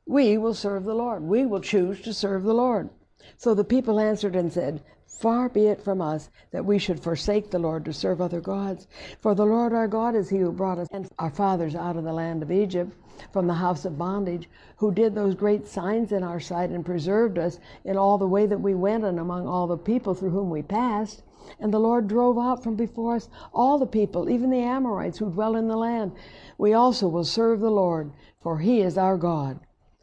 we 0.06 0.38
will 0.38 0.54
serve 0.54 0.84
the 0.84 0.94
Lord. 0.94 1.24
We 1.24 1.44
will 1.44 1.60
choose 1.60 2.00
to 2.02 2.14
serve 2.14 2.44
the 2.44 2.54
Lord. 2.54 2.88
So 3.36 3.52
the 3.52 3.64
people 3.64 3.98
answered 3.98 4.36
and 4.36 4.52
said, 4.52 4.80
Far 5.18 5.48
be 5.48 5.66
it 5.66 5.82
from 5.82 6.00
us 6.00 6.30
that 6.52 6.64
we 6.64 6.78
should 6.78 7.00
forsake 7.00 7.50
the 7.50 7.58
Lord 7.58 7.84
to 7.86 7.92
serve 7.92 8.20
other 8.20 8.40
gods. 8.40 8.86
For 9.18 9.34
the 9.34 9.44
Lord 9.44 9.72
our 9.72 9.88
God 9.88 10.14
is 10.14 10.28
he 10.28 10.38
who 10.38 10.52
brought 10.52 10.78
us 10.78 10.86
and 10.92 11.08
our 11.18 11.30
fathers 11.30 11.74
out 11.74 11.96
of 11.96 12.04
the 12.04 12.12
land 12.12 12.40
of 12.40 12.52
Egypt 12.52 12.92
from 13.32 13.48
the 13.48 13.54
house 13.54 13.84
of 13.84 13.98
bondage, 13.98 14.48
who 14.76 14.92
did 14.92 15.16
those 15.16 15.34
great 15.34 15.66
signs 15.66 16.12
in 16.12 16.22
our 16.22 16.38
sight 16.38 16.70
and 16.70 16.86
preserved 16.86 17.36
us 17.36 17.58
in 17.84 17.96
all 17.96 18.16
the 18.16 18.28
way 18.28 18.46
that 18.46 18.60
we 18.60 18.76
went 18.76 19.02
and 19.02 19.18
among 19.18 19.48
all 19.48 19.66
the 19.66 19.76
people 19.76 20.14
through 20.14 20.30
whom 20.30 20.50
we 20.50 20.62
passed. 20.62 21.24
And 21.58 21.74
the 21.74 21.80
Lord 21.80 22.06
drove 22.06 22.38
out 22.38 22.62
from 22.62 22.76
before 22.76 23.16
us 23.16 23.28
all 23.52 23.76
the 23.76 23.86
people, 23.86 24.30
even 24.30 24.50
the 24.50 24.62
Amorites 24.62 25.18
who 25.18 25.32
dwell 25.32 25.56
in 25.56 25.66
the 25.66 25.76
land. 25.76 26.12
We 26.58 26.74
also 26.74 27.08
will 27.08 27.24
serve 27.24 27.58
the 27.58 27.72
Lord, 27.72 28.12
for 28.40 28.60
he 28.60 28.82
is 28.82 28.96
our 28.96 29.16
God. 29.16 29.58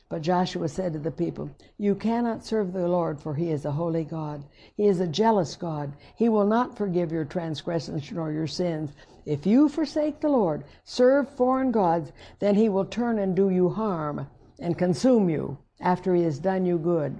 But 0.08 0.22
Joshua 0.22 0.70
said 0.70 0.94
to 0.94 1.00
the 1.00 1.10
people, 1.10 1.50
You 1.78 1.96
cannot 1.96 2.46
serve 2.46 2.74
the 2.74 2.88
Lord, 2.88 3.20
for 3.20 3.34
he 3.34 3.50
is 3.50 3.66
a 3.66 3.72
holy 3.72 4.04
God. 4.04 4.44
He 4.78 4.88
is 4.88 5.00
a 5.00 5.08
jealous 5.08 5.56
God. 5.56 5.94
He 6.16 6.30
will 6.30 6.46
not 6.46 6.78
forgive 6.78 7.12
your 7.12 7.26
transgressions 7.26 8.12
nor 8.12 8.32
your 8.32 8.46
sins. 8.46 8.92
If 9.26 9.48
you 9.48 9.68
forsake 9.68 10.20
the 10.20 10.30
Lord, 10.30 10.64
serve 10.84 11.28
foreign 11.30 11.72
gods, 11.72 12.12
then 12.40 12.54
he 12.54 12.70
will 12.70 12.86
turn 12.86 13.18
and 13.18 13.36
do 13.36 13.50
you 13.50 13.70
harm 13.70 14.28
and 14.60 14.78
consume 14.78 15.30
you 15.30 15.58
after 15.82 16.14
he 16.14 16.24
has 16.24 16.38
done 16.38 16.66
you 16.66 16.78
good. 16.78 17.20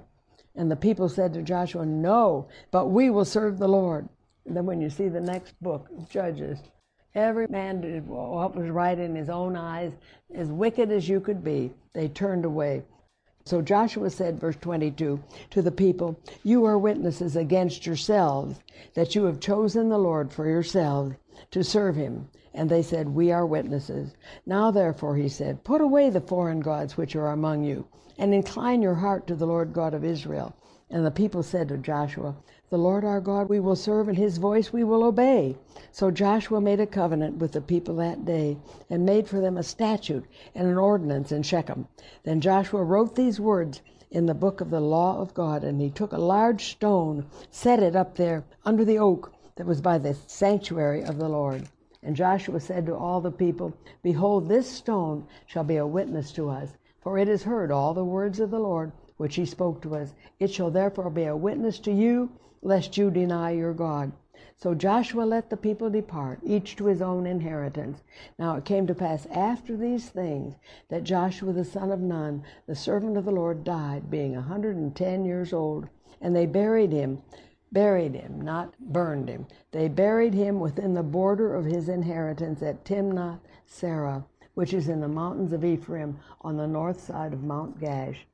And 0.54 0.70
the 0.70 0.76
people 0.76 1.08
said 1.08 1.34
to 1.34 1.42
Joshua, 1.42 1.84
No, 1.84 2.46
but 2.70 2.86
we 2.86 3.10
will 3.10 3.24
serve 3.24 3.58
the 3.58 3.68
Lord. 3.68 4.08
And 4.46 4.56
then 4.56 4.64
when 4.64 4.80
you 4.80 4.90
see 4.90 5.08
the 5.08 5.20
next 5.20 5.60
book, 5.60 5.88
Judges, 6.08 6.60
Every 7.16 7.46
man 7.48 7.80
did 7.80 8.06
what 8.06 8.54
was 8.54 8.68
right 8.68 8.98
in 8.98 9.16
his 9.16 9.30
own 9.30 9.56
eyes, 9.56 9.90
as 10.34 10.52
wicked 10.52 10.92
as 10.92 11.08
you 11.08 11.18
could 11.18 11.42
be. 11.42 11.72
They 11.94 12.08
turned 12.08 12.44
away. 12.44 12.82
So 13.46 13.62
Joshua 13.62 14.10
said, 14.10 14.38
verse 14.38 14.56
22, 14.60 15.18
to 15.48 15.62
the 15.62 15.70
people, 15.70 16.20
You 16.42 16.66
are 16.66 16.76
witnesses 16.76 17.34
against 17.34 17.86
yourselves 17.86 18.60
that 18.92 19.14
you 19.14 19.24
have 19.24 19.40
chosen 19.40 19.88
the 19.88 19.96
Lord 19.96 20.30
for 20.30 20.46
yourselves 20.46 21.14
to 21.52 21.64
serve 21.64 21.96
him. 21.96 22.28
And 22.52 22.68
they 22.68 22.82
said, 22.82 23.08
We 23.08 23.32
are 23.32 23.46
witnesses. 23.46 24.14
Now 24.44 24.70
therefore, 24.70 25.16
he 25.16 25.30
said, 25.30 25.64
Put 25.64 25.80
away 25.80 26.10
the 26.10 26.20
foreign 26.20 26.60
gods 26.60 26.98
which 26.98 27.16
are 27.16 27.30
among 27.30 27.64
you, 27.64 27.86
and 28.18 28.34
incline 28.34 28.82
your 28.82 28.96
heart 28.96 29.26
to 29.28 29.34
the 29.34 29.46
Lord 29.46 29.72
God 29.72 29.94
of 29.94 30.04
Israel. 30.04 30.54
And 30.90 31.06
the 31.06 31.10
people 31.10 31.42
said 31.42 31.68
to 31.68 31.78
Joshua, 31.78 32.36
the 32.68 32.78
Lord 32.78 33.04
our 33.04 33.20
God 33.20 33.48
we 33.48 33.60
will 33.60 33.76
serve, 33.76 34.08
and 34.08 34.18
his 34.18 34.38
voice 34.38 34.72
we 34.72 34.82
will 34.82 35.04
obey. 35.04 35.56
So 35.92 36.10
Joshua 36.10 36.60
made 36.60 36.80
a 36.80 36.86
covenant 36.86 37.36
with 37.36 37.52
the 37.52 37.60
people 37.60 37.94
that 37.96 38.24
day, 38.24 38.56
and 38.90 39.06
made 39.06 39.28
for 39.28 39.40
them 39.40 39.56
a 39.56 39.62
statute 39.62 40.24
and 40.52 40.66
an 40.66 40.76
ordinance 40.76 41.30
in 41.30 41.44
Shechem. 41.44 41.86
Then 42.24 42.40
Joshua 42.40 42.82
wrote 42.82 43.14
these 43.14 43.38
words 43.38 43.82
in 44.10 44.26
the 44.26 44.34
book 44.34 44.60
of 44.60 44.70
the 44.70 44.80
law 44.80 45.20
of 45.20 45.32
God, 45.32 45.62
and 45.62 45.80
he 45.80 45.90
took 45.90 46.12
a 46.12 46.18
large 46.18 46.70
stone, 46.72 47.26
set 47.52 47.80
it 47.80 47.94
up 47.94 48.16
there 48.16 48.44
under 48.64 48.84
the 48.84 48.98
oak 48.98 49.32
that 49.54 49.66
was 49.66 49.80
by 49.80 49.98
the 49.98 50.14
sanctuary 50.26 51.02
of 51.02 51.18
the 51.18 51.28
Lord. 51.28 51.68
And 52.02 52.16
Joshua 52.16 52.58
said 52.58 52.86
to 52.86 52.96
all 52.96 53.20
the 53.20 53.30
people, 53.30 53.74
Behold, 54.02 54.48
this 54.48 54.68
stone 54.68 55.26
shall 55.46 55.64
be 55.64 55.76
a 55.76 55.86
witness 55.86 56.32
to 56.32 56.50
us, 56.50 56.76
for 57.00 57.16
it 57.16 57.28
has 57.28 57.44
heard 57.44 57.70
all 57.70 57.94
the 57.94 58.04
words 58.04 58.40
of 58.40 58.50
the 58.50 58.58
Lord 58.58 58.90
which 59.16 59.36
he 59.36 59.46
spoke 59.46 59.80
to 59.82 59.94
us. 59.94 60.14
It 60.40 60.50
shall 60.50 60.70
therefore 60.70 61.10
be 61.10 61.24
a 61.24 61.36
witness 61.36 61.78
to 61.80 61.92
you 61.92 62.30
lest 62.66 62.96
you 62.96 63.12
deny 63.12 63.52
your 63.52 63.72
God. 63.72 64.10
So 64.56 64.74
Joshua 64.74 65.22
let 65.22 65.50
the 65.50 65.56
people 65.56 65.88
depart, 65.88 66.40
each 66.42 66.74
to 66.76 66.86
his 66.86 67.00
own 67.00 67.24
inheritance. 67.24 68.02
Now 68.40 68.56
it 68.56 68.64
came 68.64 68.88
to 68.88 68.94
pass 68.94 69.24
after 69.26 69.76
these 69.76 70.08
things 70.08 70.56
that 70.88 71.04
Joshua 71.04 71.52
the 71.52 71.64
son 71.64 71.92
of 71.92 72.00
Nun, 72.00 72.42
the 72.66 72.74
servant 72.74 73.16
of 73.16 73.24
the 73.24 73.30
Lord, 73.30 73.62
died, 73.62 74.10
being 74.10 74.34
a 74.34 74.42
hundred 74.42 74.74
and 74.74 74.96
ten 74.96 75.24
years 75.24 75.52
old. 75.52 75.88
And 76.20 76.34
they 76.34 76.46
buried 76.46 76.90
him, 76.90 77.22
buried 77.70 78.14
him, 78.14 78.40
not 78.40 78.74
burned 78.80 79.28
him. 79.28 79.46
They 79.70 79.86
buried 79.86 80.34
him 80.34 80.58
within 80.58 80.94
the 80.94 81.04
border 81.04 81.54
of 81.54 81.66
his 81.66 81.88
inheritance 81.88 82.62
at 82.62 82.84
Timnath 82.84 83.38
Serah, 83.70 84.24
which 84.54 84.74
is 84.74 84.88
in 84.88 85.00
the 85.00 85.06
mountains 85.06 85.52
of 85.52 85.64
Ephraim 85.64 86.18
on 86.40 86.56
the 86.56 86.66
north 86.66 87.00
side 87.00 87.32
of 87.32 87.44
Mount 87.44 87.78
Gaash. 87.78 88.24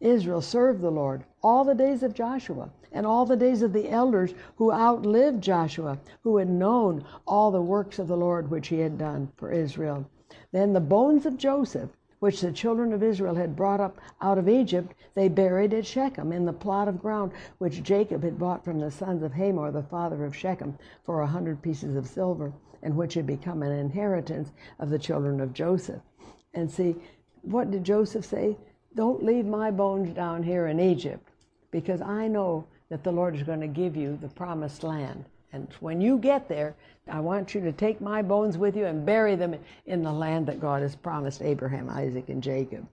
Israel 0.00 0.40
served 0.40 0.80
the 0.80 0.90
Lord 0.90 1.24
all 1.42 1.64
the 1.64 1.74
days 1.74 2.02
of 2.02 2.14
Joshua 2.14 2.70
and 2.92 3.06
all 3.06 3.26
the 3.26 3.36
days 3.36 3.62
of 3.62 3.72
the 3.72 3.88
elders 3.88 4.34
who 4.56 4.72
outlived 4.72 5.42
Joshua, 5.42 5.98
who 6.22 6.38
had 6.38 6.48
known 6.48 7.04
all 7.26 7.50
the 7.50 7.62
works 7.62 7.98
of 7.98 8.08
the 8.08 8.16
Lord 8.16 8.50
which 8.50 8.68
he 8.68 8.78
had 8.80 8.98
done 8.98 9.30
for 9.36 9.52
Israel. 9.52 10.06
Then 10.52 10.72
the 10.72 10.80
bones 10.80 11.26
of 11.26 11.36
Joseph 11.36 11.90
which 12.20 12.42
the 12.42 12.52
children 12.52 12.92
of 12.92 13.02
Israel 13.02 13.34
had 13.34 13.56
brought 13.56 13.80
up 13.80 13.98
out 14.20 14.38
of 14.38 14.48
Egypt, 14.48 14.94
they 15.14 15.28
buried 15.28 15.72
at 15.72 15.86
Shechem 15.86 16.32
in 16.32 16.44
the 16.44 16.52
plot 16.52 16.86
of 16.86 17.00
ground 17.00 17.32
which 17.58 17.82
Jacob 17.82 18.22
had 18.22 18.38
bought 18.38 18.62
from 18.62 18.78
the 18.78 18.90
sons 18.90 19.22
of 19.22 19.32
Hamor, 19.32 19.70
the 19.70 19.82
father 19.82 20.24
of 20.24 20.36
Shechem, 20.36 20.76
for 21.02 21.22
a 21.22 21.26
hundred 21.26 21.62
pieces 21.62 21.96
of 21.96 22.06
silver, 22.06 22.52
and 22.82 22.94
which 22.96 23.14
had 23.14 23.26
become 23.26 23.62
an 23.62 23.72
inheritance 23.72 24.52
of 24.78 24.90
the 24.90 24.98
children 24.98 25.40
of 25.40 25.54
Joseph. 25.54 26.02
And 26.52 26.70
see, 26.70 26.96
what 27.42 27.70
did 27.70 27.84
Joseph 27.84 28.26
say? 28.26 28.56
Don't 28.94 29.24
leave 29.24 29.46
my 29.46 29.70
bones 29.70 30.14
down 30.14 30.42
here 30.42 30.66
in 30.66 30.80
Egypt, 30.80 31.28
because 31.70 32.00
I 32.00 32.26
know 32.26 32.66
that 32.88 33.04
the 33.04 33.12
Lord 33.12 33.36
is 33.36 33.44
going 33.44 33.60
to 33.60 33.68
give 33.68 33.96
you 33.96 34.18
the 34.20 34.28
promised 34.28 34.82
land. 34.82 35.24
And 35.52 35.68
when 35.80 36.00
you 36.00 36.18
get 36.18 36.48
there, 36.48 36.74
I 37.08 37.20
want 37.20 37.54
you 37.54 37.60
to 37.62 37.72
take 37.72 38.00
my 38.00 38.22
bones 38.22 38.58
with 38.58 38.76
you 38.76 38.86
and 38.86 39.06
bury 39.06 39.36
them 39.36 39.56
in 39.86 40.02
the 40.02 40.12
land 40.12 40.46
that 40.46 40.60
God 40.60 40.82
has 40.82 40.96
promised 40.96 41.42
Abraham, 41.42 41.88
Isaac, 41.88 42.28
and 42.28 42.42
Jacob. 42.42 42.86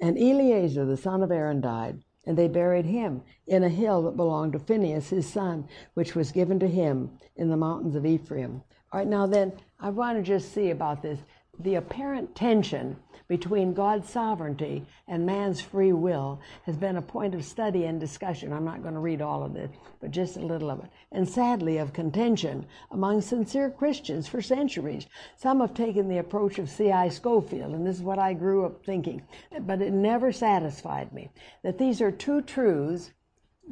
And 0.00 0.18
Eleazar, 0.18 0.84
the 0.84 0.96
son 0.96 1.22
of 1.22 1.30
Aaron, 1.30 1.60
died, 1.60 2.02
and 2.26 2.36
they 2.36 2.48
buried 2.48 2.84
him 2.84 3.22
in 3.46 3.62
a 3.62 3.68
hill 3.68 4.02
that 4.02 4.16
belonged 4.16 4.52
to 4.54 4.58
Phinehas, 4.58 5.10
his 5.10 5.28
son, 5.28 5.68
which 5.94 6.14
was 6.14 6.32
given 6.32 6.58
to 6.60 6.68
him 6.68 7.10
in 7.36 7.48
the 7.48 7.56
mountains 7.56 7.94
of 7.94 8.04
Ephraim. 8.04 8.62
All 8.92 9.00
right, 9.00 9.06
now 9.06 9.26
then, 9.26 9.52
I 9.80 9.90
want 9.90 10.18
to 10.18 10.22
just 10.22 10.52
see 10.52 10.70
about 10.70 11.02
this 11.02 11.20
the 11.58 11.76
apparent 11.76 12.34
tension 12.34 12.96
between 13.28 13.74
God's 13.74 14.08
sovereignty 14.08 14.86
and 15.08 15.26
man's 15.26 15.60
free 15.60 15.92
will 15.92 16.40
has 16.64 16.76
been 16.76 16.96
a 16.96 17.02
point 17.02 17.34
of 17.34 17.44
study 17.44 17.84
and 17.84 17.98
discussion. 17.98 18.52
I'm 18.52 18.64
not 18.64 18.82
going 18.82 18.94
to 18.94 19.00
read 19.00 19.20
all 19.20 19.42
of 19.42 19.52
this, 19.52 19.70
but 20.00 20.12
just 20.12 20.36
a 20.36 20.40
little 20.40 20.70
of 20.70 20.80
it. 20.80 20.90
And 21.10 21.28
sadly, 21.28 21.78
of 21.78 21.92
contention 21.92 22.66
among 22.90 23.22
sincere 23.22 23.70
Christians 23.70 24.28
for 24.28 24.40
centuries. 24.40 25.06
Some 25.36 25.60
have 25.60 25.74
taken 25.74 26.08
the 26.08 26.18
approach 26.18 26.58
of 26.58 26.70
C.I. 26.70 27.08
Scofield, 27.08 27.74
and 27.74 27.86
this 27.86 27.96
is 27.96 28.02
what 28.02 28.18
I 28.18 28.32
grew 28.32 28.64
up 28.64 28.84
thinking, 28.84 29.22
but 29.60 29.82
it 29.82 29.92
never 29.92 30.30
satisfied 30.32 31.12
me 31.12 31.30
that 31.62 31.78
these 31.78 32.00
are 32.00 32.12
two 32.12 32.42
truths 32.42 33.10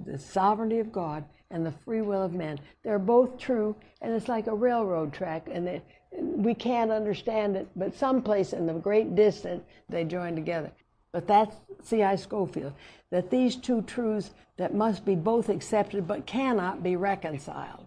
the 0.04 0.18
sovereignty 0.18 0.80
of 0.80 0.90
God 0.90 1.24
and 1.50 1.64
the 1.64 1.70
free 1.70 2.02
will 2.02 2.22
of 2.22 2.34
man. 2.34 2.58
They're 2.82 2.98
both 2.98 3.38
true, 3.38 3.76
and 4.00 4.12
it's 4.12 4.28
like 4.28 4.48
a 4.48 4.54
railroad 4.54 5.12
track, 5.12 5.48
and 5.50 5.64
they, 5.64 5.82
we 6.18 6.54
can't 6.54 6.90
understand 6.90 7.56
it, 7.56 7.68
but 7.76 7.94
someplace 7.94 8.52
in 8.52 8.66
the 8.66 8.74
great 8.74 9.14
distance 9.14 9.64
they 9.88 10.04
join 10.04 10.34
together. 10.34 10.70
But 11.12 11.26
that's 11.26 11.56
C.I. 11.82 12.16
Scofield, 12.16 12.72
that 13.10 13.30
these 13.30 13.56
two 13.56 13.82
truths 13.82 14.30
that 14.56 14.74
must 14.74 15.04
be 15.04 15.14
both 15.14 15.48
accepted 15.48 16.06
but 16.06 16.26
cannot 16.26 16.82
be 16.82 16.96
reconciled. 16.96 17.86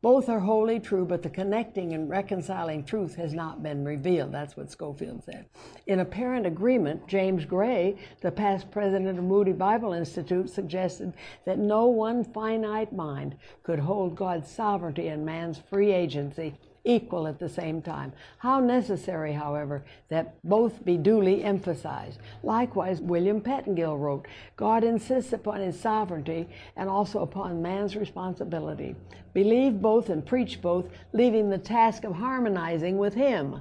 Both 0.00 0.28
are 0.28 0.38
wholly 0.38 0.78
true, 0.78 1.04
but 1.04 1.24
the 1.24 1.28
connecting 1.28 1.92
and 1.92 2.08
reconciling 2.08 2.84
truth 2.84 3.16
has 3.16 3.34
not 3.34 3.64
been 3.64 3.84
revealed. 3.84 4.30
That's 4.30 4.56
what 4.56 4.70
Scofield 4.70 5.24
said. 5.24 5.46
In 5.88 5.98
apparent 5.98 6.46
agreement, 6.46 7.08
James 7.08 7.44
Gray, 7.44 7.96
the 8.20 8.30
past 8.30 8.70
president 8.70 9.18
of 9.18 9.24
Moody 9.24 9.52
Bible 9.52 9.92
Institute, 9.92 10.50
suggested 10.50 11.14
that 11.46 11.58
no 11.58 11.86
one 11.86 12.22
finite 12.22 12.92
mind 12.92 13.36
could 13.64 13.80
hold 13.80 14.14
God's 14.14 14.48
sovereignty 14.48 15.08
and 15.08 15.26
man's 15.26 15.58
free 15.58 15.90
agency 15.90 16.54
equal 16.88 17.28
at 17.28 17.38
the 17.38 17.48
same 17.48 17.82
time. 17.82 18.12
How 18.38 18.58
necessary, 18.58 19.32
however, 19.32 19.84
that 20.08 20.34
both 20.42 20.84
be 20.84 20.96
duly 20.96 21.44
emphasized. 21.44 22.18
Likewise, 22.42 23.00
William 23.00 23.40
Pettingill 23.40 23.98
wrote, 23.98 24.26
God 24.56 24.82
insists 24.82 25.32
upon 25.32 25.60
his 25.60 25.78
sovereignty 25.78 26.48
and 26.76 26.88
also 26.88 27.20
upon 27.20 27.62
man's 27.62 27.94
responsibility. 27.94 28.96
Believe 29.34 29.80
both 29.80 30.08
and 30.08 30.24
preach 30.24 30.60
both, 30.62 30.86
leaving 31.12 31.50
the 31.50 31.58
task 31.58 32.04
of 32.04 32.14
harmonizing 32.14 32.96
with 32.96 33.14
him. 33.14 33.60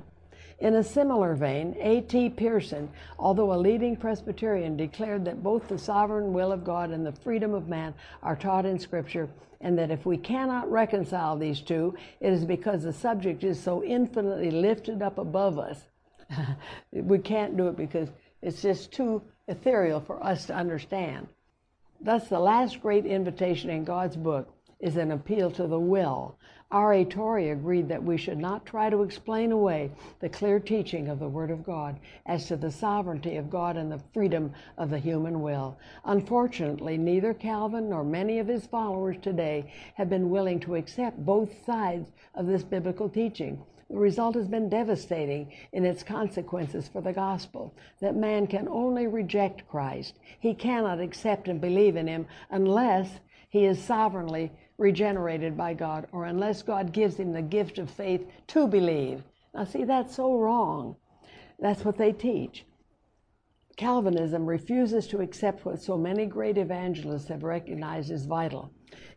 In 0.60 0.74
a 0.74 0.84
similar 0.84 1.36
vein, 1.36 1.76
A.T. 1.80 2.32
Pierson, 2.32 2.90
although 3.20 3.54
a 3.54 3.56
leading 3.56 3.96
Presbyterian, 3.96 4.76
declared 4.76 5.26
that 5.26 5.44
both 5.44 5.68
the 5.68 5.78
sovereign 5.78 6.34
will 6.34 6.52
of 6.52 6.64
God 6.64 6.90
and 6.90 7.06
the 7.06 7.12
freedom 7.12 7.54
of 7.54 7.68
man 7.68 7.94
are 8.24 8.36
taught 8.36 8.66
in 8.66 8.80
Scripture, 8.80 9.30
and 9.62 9.78
that 9.78 9.92
if 9.92 10.06
we 10.06 10.18
cannot 10.18 10.72
reconcile 10.72 11.38
these 11.38 11.62
two, 11.62 11.96
it 12.20 12.34
is 12.34 12.44
because 12.44 12.82
the 12.82 12.94
subject 12.94 13.44
is 13.44 13.62
so 13.62 13.84
infinitely 13.84 14.50
lifted 14.50 15.04
up 15.04 15.20
above 15.20 15.60
us. 15.60 15.80
we 16.92 17.20
can't 17.20 17.56
do 17.56 17.68
it 17.68 17.78
because 17.78 18.10
it's 18.42 18.62
just 18.62 18.92
too 18.92 19.22
ethereal 19.48 20.00
for 20.00 20.24
us 20.24 20.48
to 20.48 20.56
understand. 20.56 21.28
Thus, 22.02 22.28
the 22.30 22.40
last 22.40 22.82
great 22.82 23.06
invitation 23.06 23.70
in 23.70 23.84
God's 23.84 24.16
book 24.16 24.52
is 24.80 24.98
an 24.98 25.12
appeal 25.12 25.50
to 25.52 25.68
the 25.68 25.80
will. 25.80 26.38
R.A. 26.70 27.06
Torrey 27.06 27.52
agreed 27.52 27.88
that 27.88 28.04
we 28.04 28.18
should 28.18 28.38
not 28.38 28.66
try 28.66 28.90
to 28.90 29.02
explain 29.02 29.54
away 29.54 29.90
the 30.20 30.28
clear 30.28 30.60
teaching 30.60 31.08
of 31.08 31.18
the 31.18 31.30
Word 31.30 31.50
of 31.50 31.64
God 31.64 31.98
as 32.26 32.46
to 32.48 32.58
the 32.58 32.72
sovereignty 32.72 33.38
of 33.38 33.50
God 33.50 33.78
and 33.78 33.90
the 33.90 34.04
freedom 34.14 34.52
of 34.78 34.90
the 34.90 35.00
human 35.00 35.42
will. 35.42 35.78
Unfortunately, 36.04 36.98
neither 36.98 37.34
Calvin 37.34 37.90
nor 37.90 38.04
many 38.04 38.40
of 38.40 38.48
his 38.48 38.68
followers 38.68 39.16
today 39.22 39.72
have 39.96 40.10
been 40.10 40.30
willing 40.30 40.60
to 40.60 40.76
accept 40.76 41.26
both 41.26 41.66
sides 41.66 42.12
of 42.36 42.48
this 42.48 42.64
biblical 42.64 43.08
teaching. 43.08 43.64
The 43.90 43.96
result 43.96 44.36
has 44.36 44.50
been 44.50 44.68
devastating 44.68 45.54
in 45.72 45.86
its 45.86 46.04
consequences 46.04 46.90
for 46.90 47.00
the 47.00 47.14
gospel 47.14 47.74
that 48.02 48.18
man 48.18 48.46
can 48.46 48.68
only 48.68 49.08
reject 49.08 49.66
Christ. 49.70 50.20
He 50.42 50.54
cannot 50.54 51.00
accept 51.00 51.48
and 51.48 51.62
believe 51.62 51.96
in 51.96 52.08
him 52.08 52.28
unless 52.52 53.22
he 53.50 53.64
is 53.64 53.82
sovereignly 53.82 54.52
regenerated 54.78 55.58
by 55.58 55.74
God 55.74 56.08
or 56.12 56.26
unless 56.26 56.62
God 56.62 56.92
gives 56.92 57.18
him 57.18 57.34
the 57.34 57.42
gift 57.42 57.78
of 57.80 57.90
faith 57.90 58.28
to 58.48 58.68
believe. 58.68 59.24
Now, 59.54 59.66
see, 59.66 59.84
that's 59.84 60.16
so 60.16 60.38
wrong. 60.38 60.96
That's 61.60 61.84
what 61.84 61.98
they 61.98 62.12
teach. 62.12 62.66
Calvinism 63.78 64.46
refuses 64.46 65.08
to 65.08 65.22
accept 65.22 65.64
what 65.64 65.82
so 65.82 65.98
many 65.98 66.26
great 66.26 66.58
evangelists 66.58 67.28
have 67.30 67.44
recognized 67.44 68.12
as 68.12 68.26
vital. 68.26 68.72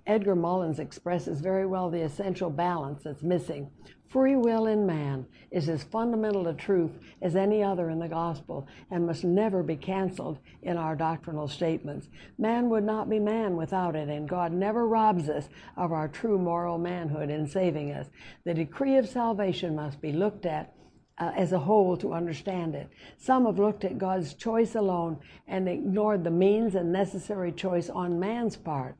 Edgar 0.06 0.36
Mullins 0.36 0.78
expresses 0.78 1.40
very 1.40 1.66
well 1.66 1.90
the 1.90 2.02
essential 2.02 2.50
balance 2.50 3.02
that's 3.02 3.22
missing 3.22 3.70
Free 4.10 4.34
will 4.34 4.66
in 4.66 4.86
man 4.86 5.24
is 5.52 5.68
as 5.68 5.84
fundamental 5.84 6.48
a 6.48 6.54
truth 6.54 6.98
as 7.22 7.36
any 7.36 7.62
other 7.62 7.90
in 7.90 8.00
the 8.00 8.08
gospel 8.08 8.66
and 8.90 9.06
must 9.06 9.22
never 9.22 9.62
be 9.62 9.76
canceled 9.76 10.40
in 10.62 10.76
our 10.76 10.96
doctrinal 10.96 11.46
statements. 11.46 12.08
Man 12.36 12.68
would 12.70 12.82
not 12.82 13.08
be 13.08 13.20
man 13.20 13.56
without 13.56 13.94
it, 13.94 14.08
and 14.08 14.28
God 14.28 14.52
never 14.52 14.88
robs 14.88 15.28
us 15.28 15.48
of 15.76 15.92
our 15.92 16.08
true 16.08 16.40
moral 16.40 16.76
manhood 16.76 17.30
in 17.30 17.46
saving 17.46 17.92
us. 17.92 18.08
The 18.42 18.52
decree 18.52 18.96
of 18.96 19.08
salvation 19.08 19.76
must 19.76 20.00
be 20.00 20.10
looked 20.10 20.44
at 20.44 20.74
uh, 21.20 21.32
as 21.36 21.52
a 21.52 21.58
whole 21.58 21.96
to 21.98 22.14
understand 22.14 22.74
it. 22.74 22.88
Some 23.18 23.46
have 23.46 23.58
looked 23.58 23.84
at 23.84 23.98
God's 23.98 24.34
choice 24.34 24.74
alone 24.74 25.18
and 25.46 25.68
ignored 25.68 26.24
the 26.24 26.30
means 26.30 26.74
and 26.74 26.90
necessary 26.90 27.52
choice 27.52 27.90
on 27.90 28.18
man's 28.18 28.56
part. 28.56 28.96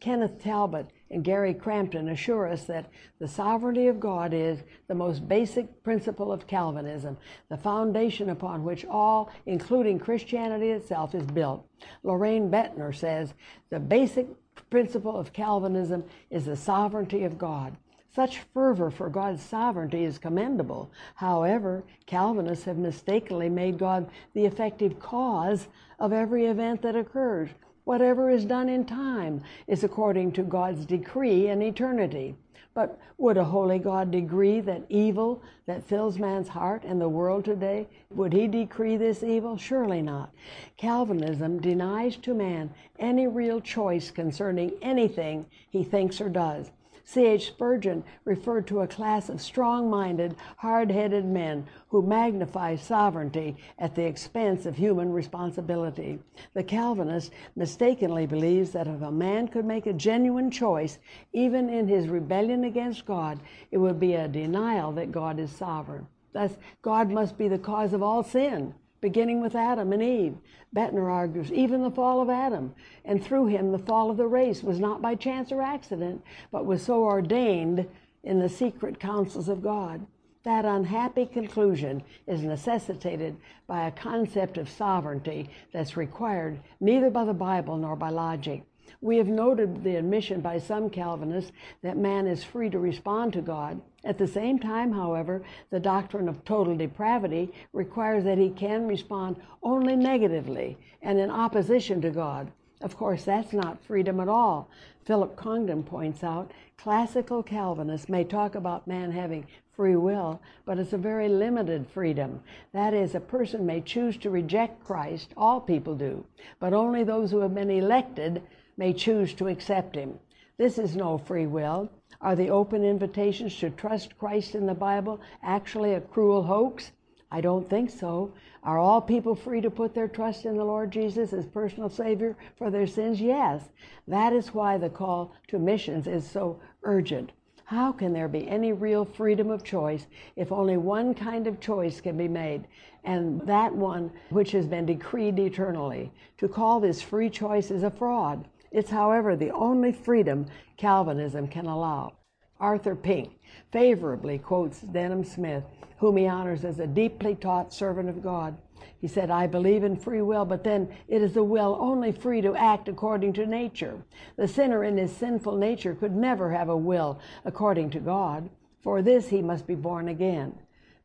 Kenneth 0.00 0.42
Talbot 0.42 0.88
and 1.10 1.22
Gary 1.22 1.52
Crampton 1.52 2.08
assure 2.08 2.48
us 2.48 2.64
that 2.64 2.90
the 3.18 3.28
sovereignty 3.28 3.86
of 3.86 4.00
God 4.00 4.32
is 4.32 4.62
the 4.88 4.94
most 4.94 5.28
basic 5.28 5.82
principle 5.82 6.32
of 6.32 6.46
Calvinism, 6.46 7.18
the 7.50 7.56
foundation 7.56 8.30
upon 8.30 8.64
which 8.64 8.86
all, 8.86 9.30
including 9.46 9.98
Christianity 9.98 10.70
itself, 10.70 11.14
is 11.14 11.26
built. 11.26 11.66
Lorraine 12.02 12.50
Boettner 12.50 12.94
says 12.94 13.34
the 13.68 13.78
basic 13.78 14.26
principle 14.70 15.16
of 15.16 15.32
Calvinism 15.32 16.04
is 16.30 16.46
the 16.46 16.56
sovereignty 16.56 17.24
of 17.24 17.36
God. 17.36 17.76
Such 18.12 18.40
fervor 18.52 18.90
for 18.90 19.08
God's 19.08 19.40
sovereignty 19.40 20.04
is 20.04 20.18
commendable. 20.18 20.90
However, 21.14 21.84
Calvinists 22.06 22.64
have 22.64 22.76
mistakenly 22.76 23.48
made 23.48 23.78
God 23.78 24.10
the 24.34 24.46
effective 24.46 24.98
cause 24.98 25.68
of 26.00 26.12
every 26.12 26.46
event 26.46 26.82
that 26.82 26.96
occurs. 26.96 27.50
Whatever 27.84 28.28
is 28.28 28.44
done 28.44 28.68
in 28.68 28.84
time 28.84 29.42
is 29.68 29.84
according 29.84 30.32
to 30.32 30.42
God's 30.42 30.86
decree 30.86 31.48
in 31.48 31.62
eternity. 31.62 32.34
But 32.74 32.98
would 33.18 33.36
a 33.36 33.44
holy 33.44 33.78
God 33.78 34.10
decree 34.10 34.60
that 34.60 34.82
evil 34.88 35.42
that 35.66 35.84
fills 35.84 36.18
man's 36.18 36.48
heart 36.48 36.82
and 36.84 37.00
the 37.00 37.08
world 37.08 37.44
today, 37.44 37.86
would 38.10 38.32
he 38.32 38.48
decree 38.48 38.96
this 38.96 39.22
evil? 39.22 39.56
Surely 39.56 40.02
not. 40.02 40.32
Calvinism 40.76 41.60
denies 41.60 42.16
to 42.18 42.34
man 42.34 42.70
any 42.98 43.26
real 43.26 43.60
choice 43.60 44.10
concerning 44.10 44.72
anything 44.82 45.46
he 45.70 45.84
thinks 45.84 46.20
or 46.20 46.28
does. 46.28 46.70
C.H. 47.12 47.48
Spurgeon 47.48 48.04
referred 48.24 48.68
to 48.68 48.82
a 48.82 48.86
class 48.86 49.28
of 49.28 49.42
strong 49.42 49.90
minded, 49.90 50.36
hard 50.58 50.92
headed 50.92 51.24
men 51.24 51.66
who 51.88 52.02
magnify 52.02 52.76
sovereignty 52.76 53.56
at 53.80 53.96
the 53.96 54.04
expense 54.04 54.64
of 54.64 54.76
human 54.76 55.12
responsibility. 55.12 56.20
The 56.54 56.62
Calvinist 56.62 57.32
mistakenly 57.56 58.26
believes 58.26 58.70
that 58.70 58.86
if 58.86 59.02
a 59.02 59.10
man 59.10 59.48
could 59.48 59.64
make 59.64 59.86
a 59.86 59.92
genuine 59.92 60.52
choice, 60.52 61.00
even 61.32 61.68
in 61.68 61.88
his 61.88 62.06
rebellion 62.06 62.62
against 62.62 63.06
God, 63.06 63.40
it 63.72 63.78
would 63.78 63.98
be 63.98 64.14
a 64.14 64.28
denial 64.28 64.92
that 64.92 65.10
God 65.10 65.40
is 65.40 65.50
sovereign. 65.50 66.06
Thus, 66.32 66.52
God 66.80 67.10
must 67.10 67.36
be 67.36 67.48
the 67.48 67.58
cause 67.58 67.92
of 67.92 68.04
all 68.04 68.22
sin 68.22 68.72
beginning 69.00 69.40
with 69.40 69.54
Adam 69.54 69.92
and 69.92 70.02
Eve. 70.02 70.36
Boettner 70.74 71.10
argues 71.10 71.50
even 71.52 71.82
the 71.82 71.90
fall 71.90 72.20
of 72.20 72.30
Adam, 72.30 72.74
and 73.04 73.22
through 73.22 73.46
him 73.46 73.72
the 73.72 73.78
fall 73.78 74.10
of 74.10 74.16
the 74.16 74.26
race 74.26 74.62
was 74.62 74.78
not 74.78 75.02
by 75.02 75.14
chance 75.14 75.50
or 75.50 75.62
accident, 75.62 76.22
but 76.52 76.66
was 76.66 76.82
so 76.82 77.04
ordained 77.04 77.86
in 78.22 78.38
the 78.38 78.48
secret 78.48 79.00
counsels 79.00 79.48
of 79.48 79.62
God. 79.62 80.06
That 80.42 80.64
unhappy 80.64 81.26
conclusion 81.26 82.02
is 82.26 82.42
necessitated 82.42 83.36
by 83.66 83.86
a 83.86 83.90
concept 83.90 84.56
of 84.56 84.70
sovereignty 84.70 85.50
that's 85.72 85.96
required 85.96 86.60
neither 86.80 87.10
by 87.10 87.24
the 87.24 87.34
Bible 87.34 87.76
nor 87.76 87.94
by 87.94 88.08
logic. 88.08 88.62
We 89.02 89.18
have 89.18 89.28
noted 89.28 89.82
the 89.82 89.96
admission 89.96 90.40
by 90.40 90.58
some 90.58 90.90
Calvinists 90.90 91.52
that 91.82 91.96
man 91.96 92.26
is 92.26 92.44
free 92.44 92.70
to 92.70 92.78
respond 92.78 93.32
to 93.34 93.42
God. 93.42 93.80
At 94.04 94.18
the 94.18 94.26
same 94.26 94.58
time, 94.58 94.92
however, 94.92 95.42
the 95.68 95.80
doctrine 95.80 96.28
of 96.28 96.44
total 96.44 96.76
depravity 96.76 97.52
requires 97.72 98.24
that 98.24 98.38
he 98.38 98.50
can 98.50 98.86
respond 98.86 99.36
only 99.62 99.94
negatively 99.94 100.78
and 101.02 101.18
in 101.18 101.30
opposition 101.30 102.00
to 102.02 102.10
God. 102.10 102.50
Of 102.80 102.96
course, 102.96 103.24
that's 103.24 103.52
not 103.52 103.84
freedom 103.84 104.20
at 104.20 104.28
all. 104.28 104.70
Philip 105.04 105.36
Congdon 105.36 105.82
points 105.82 106.24
out 106.24 106.50
classical 106.78 107.42
Calvinists 107.42 108.08
may 108.08 108.24
talk 108.24 108.54
about 108.54 108.86
man 108.86 109.12
having 109.12 109.46
free 109.76 109.96
will, 109.96 110.40
but 110.64 110.78
it's 110.78 110.94
a 110.94 110.98
very 110.98 111.28
limited 111.28 111.86
freedom. 111.86 112.42
That 112.72 112.94
is, 112.94 113.14
a 113.14 113.20
person 113.20 113.66
may 113.66 113.82
choose 113.82 114.16
to 114.18 114.30
reject 114.30 114.84
Christ, 114.84 115.32
all 115.36 115.60
people 115.60 115.94
do, 115.94 116.24
but 116.58 116.72
only 116.72 117.04
those 117.04 117.30
who 117.30 117.40
have 117.40 117.54
been 117.54 117.70
elected 117.70 118.42
may 118.78 118.94
choose 118.94 119.34
to 119.34 119.48
accept 119.48 119.94
him. 119.94 120.18
This 120.56 120.78
is 120.78 120.96
no 120.96 121.18
free 121.18 121.46
will. 121.46 121.90
Are 122.20 122.36
the 122.36 122.50
open 122.50 122.84
invitations 122.84 123.56
to 123.58 123.70
trust 123.70 124.18
Christ 124.18 124.54
in 124.54 124.66
the 124.66 124.74
Bible 124.74 125.20
actually 125.42 125.94
a 125.94 126.00
cruel 126.00 126.42
hoax? 126.42 126.92
I 127.30 127.40
don't 127.40 127.68
think 127.68 127.90
so. 127.90 128.32
Are 128.62 128.78
all 128.78 129.00
people 129.00 129.34
free 129.34 129.60
to 129.60 129.70
put 129.70 129.94
their 129.94 130.08
trust 130.08 130.44
in 130.44 130.56
the 130.56 130.64
Lord 130.64 130.90
Jesus 130.90 131.32
as 131.32 131.46
personal 131.46 131.88
Savior 131.88 132.36
for 132.58 132.70
their 132.70 132.86
sins? 132.86 133.20
Yes. 133.20 133.68
That 134.08 134.32
is 134.32 134.52
why 134.52 134.78
the 134.78 134.90
call 134.90 135.32
to 135.48 135.58
missions 135.58 136.06
is 136.06 136.28
so 136.28 136.60
urgent. 136.82 137.32
How 137.64 137.92
can 137.92 138.12
there 138.12 138.26
be 138.26 138.48
any 138.48 138.72
real 138.72 139.04
freedom 139.04 139.48
of 139.48 139.62
choice 139.62 140.08
if 140.34 140.50
only 140.50 140.76
one 140.76 141.14
kind 141.14 141.46
of 141.46 141.60
choice 141.60 142.00
can 142.00 142.16
be 142.16 142.26
made, 142.26 142.66
and 143.04 143.40
that 143.42 143.72
one 143.72 144.10
which 144.30 144.50
has 144.50 144.66
been 144.66 144.86
decreed 144.86 145.38
eternally? 145.38 146.10
To 146.38 146.48
call 146.48 146.80
this 146.80 147.00
free 147.00 147.30
choice 147.30 147.70
is 147.70 147.84
a 147.84 147.90
fraud. 147.90 148.48
It's, 148.70 148.90
however, 148.90 149.36
the 149.36 149.50
only 149.50 149.92
freedom 149.92 150.46
Calvinism 150.76 151.48
can 151.48 151.66
allow. 151.66 152.14
Arthur 152.58 152.94
Pink 152.94 153.38
favorably 153.72 154.38
quotes 154.38 154.80
Denham 154.80 155.24
Smith, 155.24 155.64
whom 155.98 156.16
he 156.16 156.26
honors 156.26 156.64
as 156.64 156.78
a 156.78 156.86
deeply 156.86 157.34
taught 157.34 157.72
servant 157.72 158.08
of 158.08 158.22
God. 158.22 158.56
He 159.00 159.08
said, 159.08 159.30
I 159.30 159.46
believe 159.46 159.82
in 159.82 159.96
free 159.96 160.22
will, 160.22 160.44
but 160.44 160.62
then 160.62 160.88
it 161.08 161.22
is 161.22 161.32
the 161.34 161.42
will 161.42 161.76
only 161.80 162.12
free 162.12 162.40
to 162.42 162.54
act 162.54 162.88
according 162.88 163.32
to 163.34 163.46
nature. 163.46 164.02
The 164.36 164.46
sinner 164.46 164.84
in 164.84 164.98
his 164.98 165.14
sinful 165.14 165.56
nature 165.56 165.94
could 165.94 166.14
never 166.14 166.50
have 166.52 166.68
a 166.68 166.76
will 166.76 167.18
according 167.44 167.90
to 167.90 168.00
God. 168.00 168.50
For 168.82 169.02
this 169.02 169.28
he 169.28 169.42
must 169.42 169.66
be 169.66 169.74
born 169.74 170.08
again. 170.08 170.58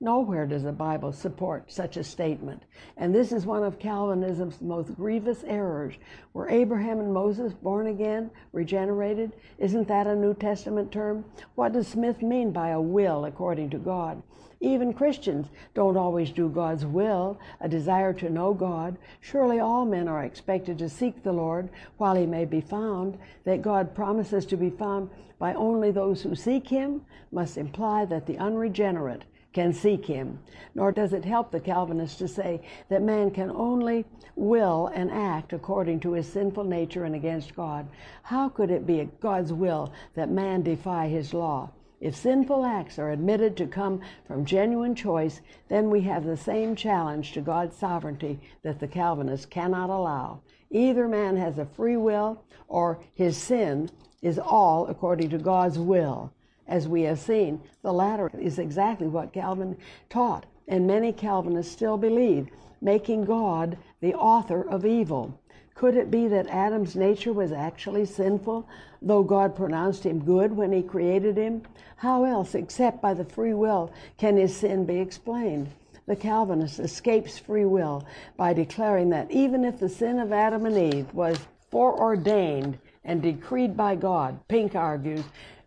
Nowhere 0.05 0.45
does 0.45 0.61
the 0.61 0.71
Bible 0.71 1.11
support 1.11 1.71
such 1.71 1.97
a 1.97 2.03
statement. 2.03 2.61
And 2.95 3.13
this 3.13 3.31
is 3.31 3.47
one 3.47 3.63
of 3.63 3.79
Calvinism's 3.79 4.61
most 4.61 4.95
grievous 4.95 5.43
errors. 5.43 5.95
Were 6.31 6.47
Abraham 6.47 6.99
and 6.99 7.11
Moses 7.11 7.53
born 7.53 7.87
again, 7.87 8.29
regenerated? 8.51 9.31
Isn't 9.57 9.87
that 9.87 10.05
a 10.05 10.15
New 10.15 10.35
Testament 10.35 10.91
term? 10.91 11.25
What 11.55 11.73
does 11.73 11.87
Smith 11.87 12.21
mean 12.21 12.51
by 12.51 12.69
a 12.69 12.79
will 12.79 13.25
according 13.25 13.71
to 13.71 13.79
God? 13.79 14.21
Even 14.59 14.93
Christians 14.93 15.47
don't 15.73 15.97
always 15.97 16.29
do 16.29 16.49
God's 16.49 16.85
will, 16.85 17.39
a 17.59 17.67
desire 17.67 18.13
to 18.13 18.29
know 18.29 18.53
God. 18.53 18.99
Surely 19.21 19.59
all 19.59 19.85
men 19.85 20.07
are 20.07 20.23
expected 20.23 20.77
to 20.77 20.87
seek 20.87 21.23
the 21.23 21.33
Lord 21.33 21.67
while 21.97 22.13
he 22.13 22.27
may 22.27 22.45
be 22.45 22.61
found. 22.61 23.17
That 23.45 23.63
God 23.63 23.95
promises 23.95 24.45
to 24.45 24.55
be 24.55 24.69
found 24.69 25.09
by 25.39 25.55
only 25.55 25.89
those 25.89 26.21
who 26.21 26.35
seek 26.35 26.67
him 26.67 27.01
must 27.31 27.57
imply 27.57 28.05
that 28.05 28.27
the 28.27 28.37
unregenerate 28.37 29.23
can 29.55 29.71
seek 29.71 30.05
him. 30.05 30.37
Nor 30.75 30.91
does 30.91 31.13
it 31.13 31.23
help 31.23 31.49
the 31.49 31.61
Calvinist 31.61 32.19
to 32.19 32.27
say 32.27 32.61
that 32.89 33.01
man 33.01 33.31
can 33.31 33.49
only 33.49 34.05
will 34.35 34.87
and 34.87 35.09
act 35.09 35.53
according 35.53 36.01
to 36.01 36.11
his 36.11 36.27
sinful 36.27 36.65
nature 36.65 37.05
and 37.05 37.15
against 37.15 37.55
God. 37.55 37.87
How 38.23 38.49
could 38.49 38.69
it 38.69 38.85
be 38.85 39.09
God's 39.21 39.53
will 39.53 39.93
that 40.13 40.29
man 40.29 40.61
defy 40.61 41.07
his 41.07 41.33
law? 41.33 41.71
If 42.01 42.17
sinful 42.17 42.65
acts 42.65 42.99
are 42.99 43.11
admitted 43.11 43.55
to 43.55 43.65
come 43.65 44.01
from 44.27 44.43
genuine 44.43 44.93
choice, 44.93 45.39
then 45.69 45.89
we 45.89 46.01
have 46.01 46.25
the 46.25 46.35
same 46.35 46.75
challenge 46.75 47.31
to 47.31 47.41
God's 47.41 47.77
sovereignty 47.77 48.41
that 48.63 48.81
the 48.81 48.89
Calvinist 48.89 49.49
cannot 49.49 49.89
allow. 49.89 50.41
Either 50.69 51.07
man 51.07 51.37
has 51.37 51.57
a 51.57 51.65
free 51.65 51.95
will 51.95 52.43
or 52.67 52.99
his 53.13 53.37
sin 53.37 53.89
is 54.21 54.37
all 54.37 54.87
according 54.87 55.29
to 55.29 55.37
God's 55.37 55.79
will. 55.79 56.33
As 56.67 56.87
we 56.87 57.03
have 57.03 57.19
seen, 57.19 57.61
the 57.81 57.93
latter 57.93 58.31
is 58.39 58.57
exactly 58.57 59.07
what 59.07 59.33
Calvin 59.33 59.77
taught, 60.09 60.45
and 60.67 60.87
many 60.87 61.13
Calvinists 61.13 61.71
still 61.71 61.97
believe, 61.97 62.47
making 62.81 63.25
God 63.25 63.77
the 64.01 64.15
author 64.15 64.67
of 64.67 64.85
evil. 64.85 65.39
Could 65.75 65.97
it 65.97 66.09
be 66.09 66.27
that 66.29 66.47
Adam's 66.47 66.95
nature 66.95 67.33
was 67.33 67.51
actually 67.51 68.05
sinful, 68.05 68.67
though 69.01 69.23
God 69.23 69.55
pronounced 69.55 70.05
him 70.05 70.23
good 70.23 70.55
when 70.55 70.71
he 70.71 70.81
created 70.81 71.37
him? 71.37 71.63
How 71.97 72.23
else, 72.23 72.55
except 72.55 73.01
by 73.01 73.13
the 73.13 73.25
free 73.25 73.53
will, 73.53 73.91
can 74.17 74.37
his 74.37 74.55
sin 74.55 74.85
be 74.85 74.99
explained? 74.99 75.69
The 76.07 76.15
Calvinist 76.15 76.79
escapes 76.79 77.37
free 77.37 77.65
will 77.65 78.05
by 78.37 78.53
declaring 78.53 79.09
that 79.09 79.29
even 79.31 79.65
if 79.65 79.79
the 79.79 79.89
sin 79.89 80.19
of 80.19 80.31
Adam 80.31 80.65
and 80.65 80.77
Eve 80.77 81.13
was 81.13 81.39
foreordained 81.71 82.77
and 83.03 83.21
decreed 83.21 83.75
by 83.75 83.95
God, 83.95 84.39
Pink 84.47 84.75
argues, 84.75 85.23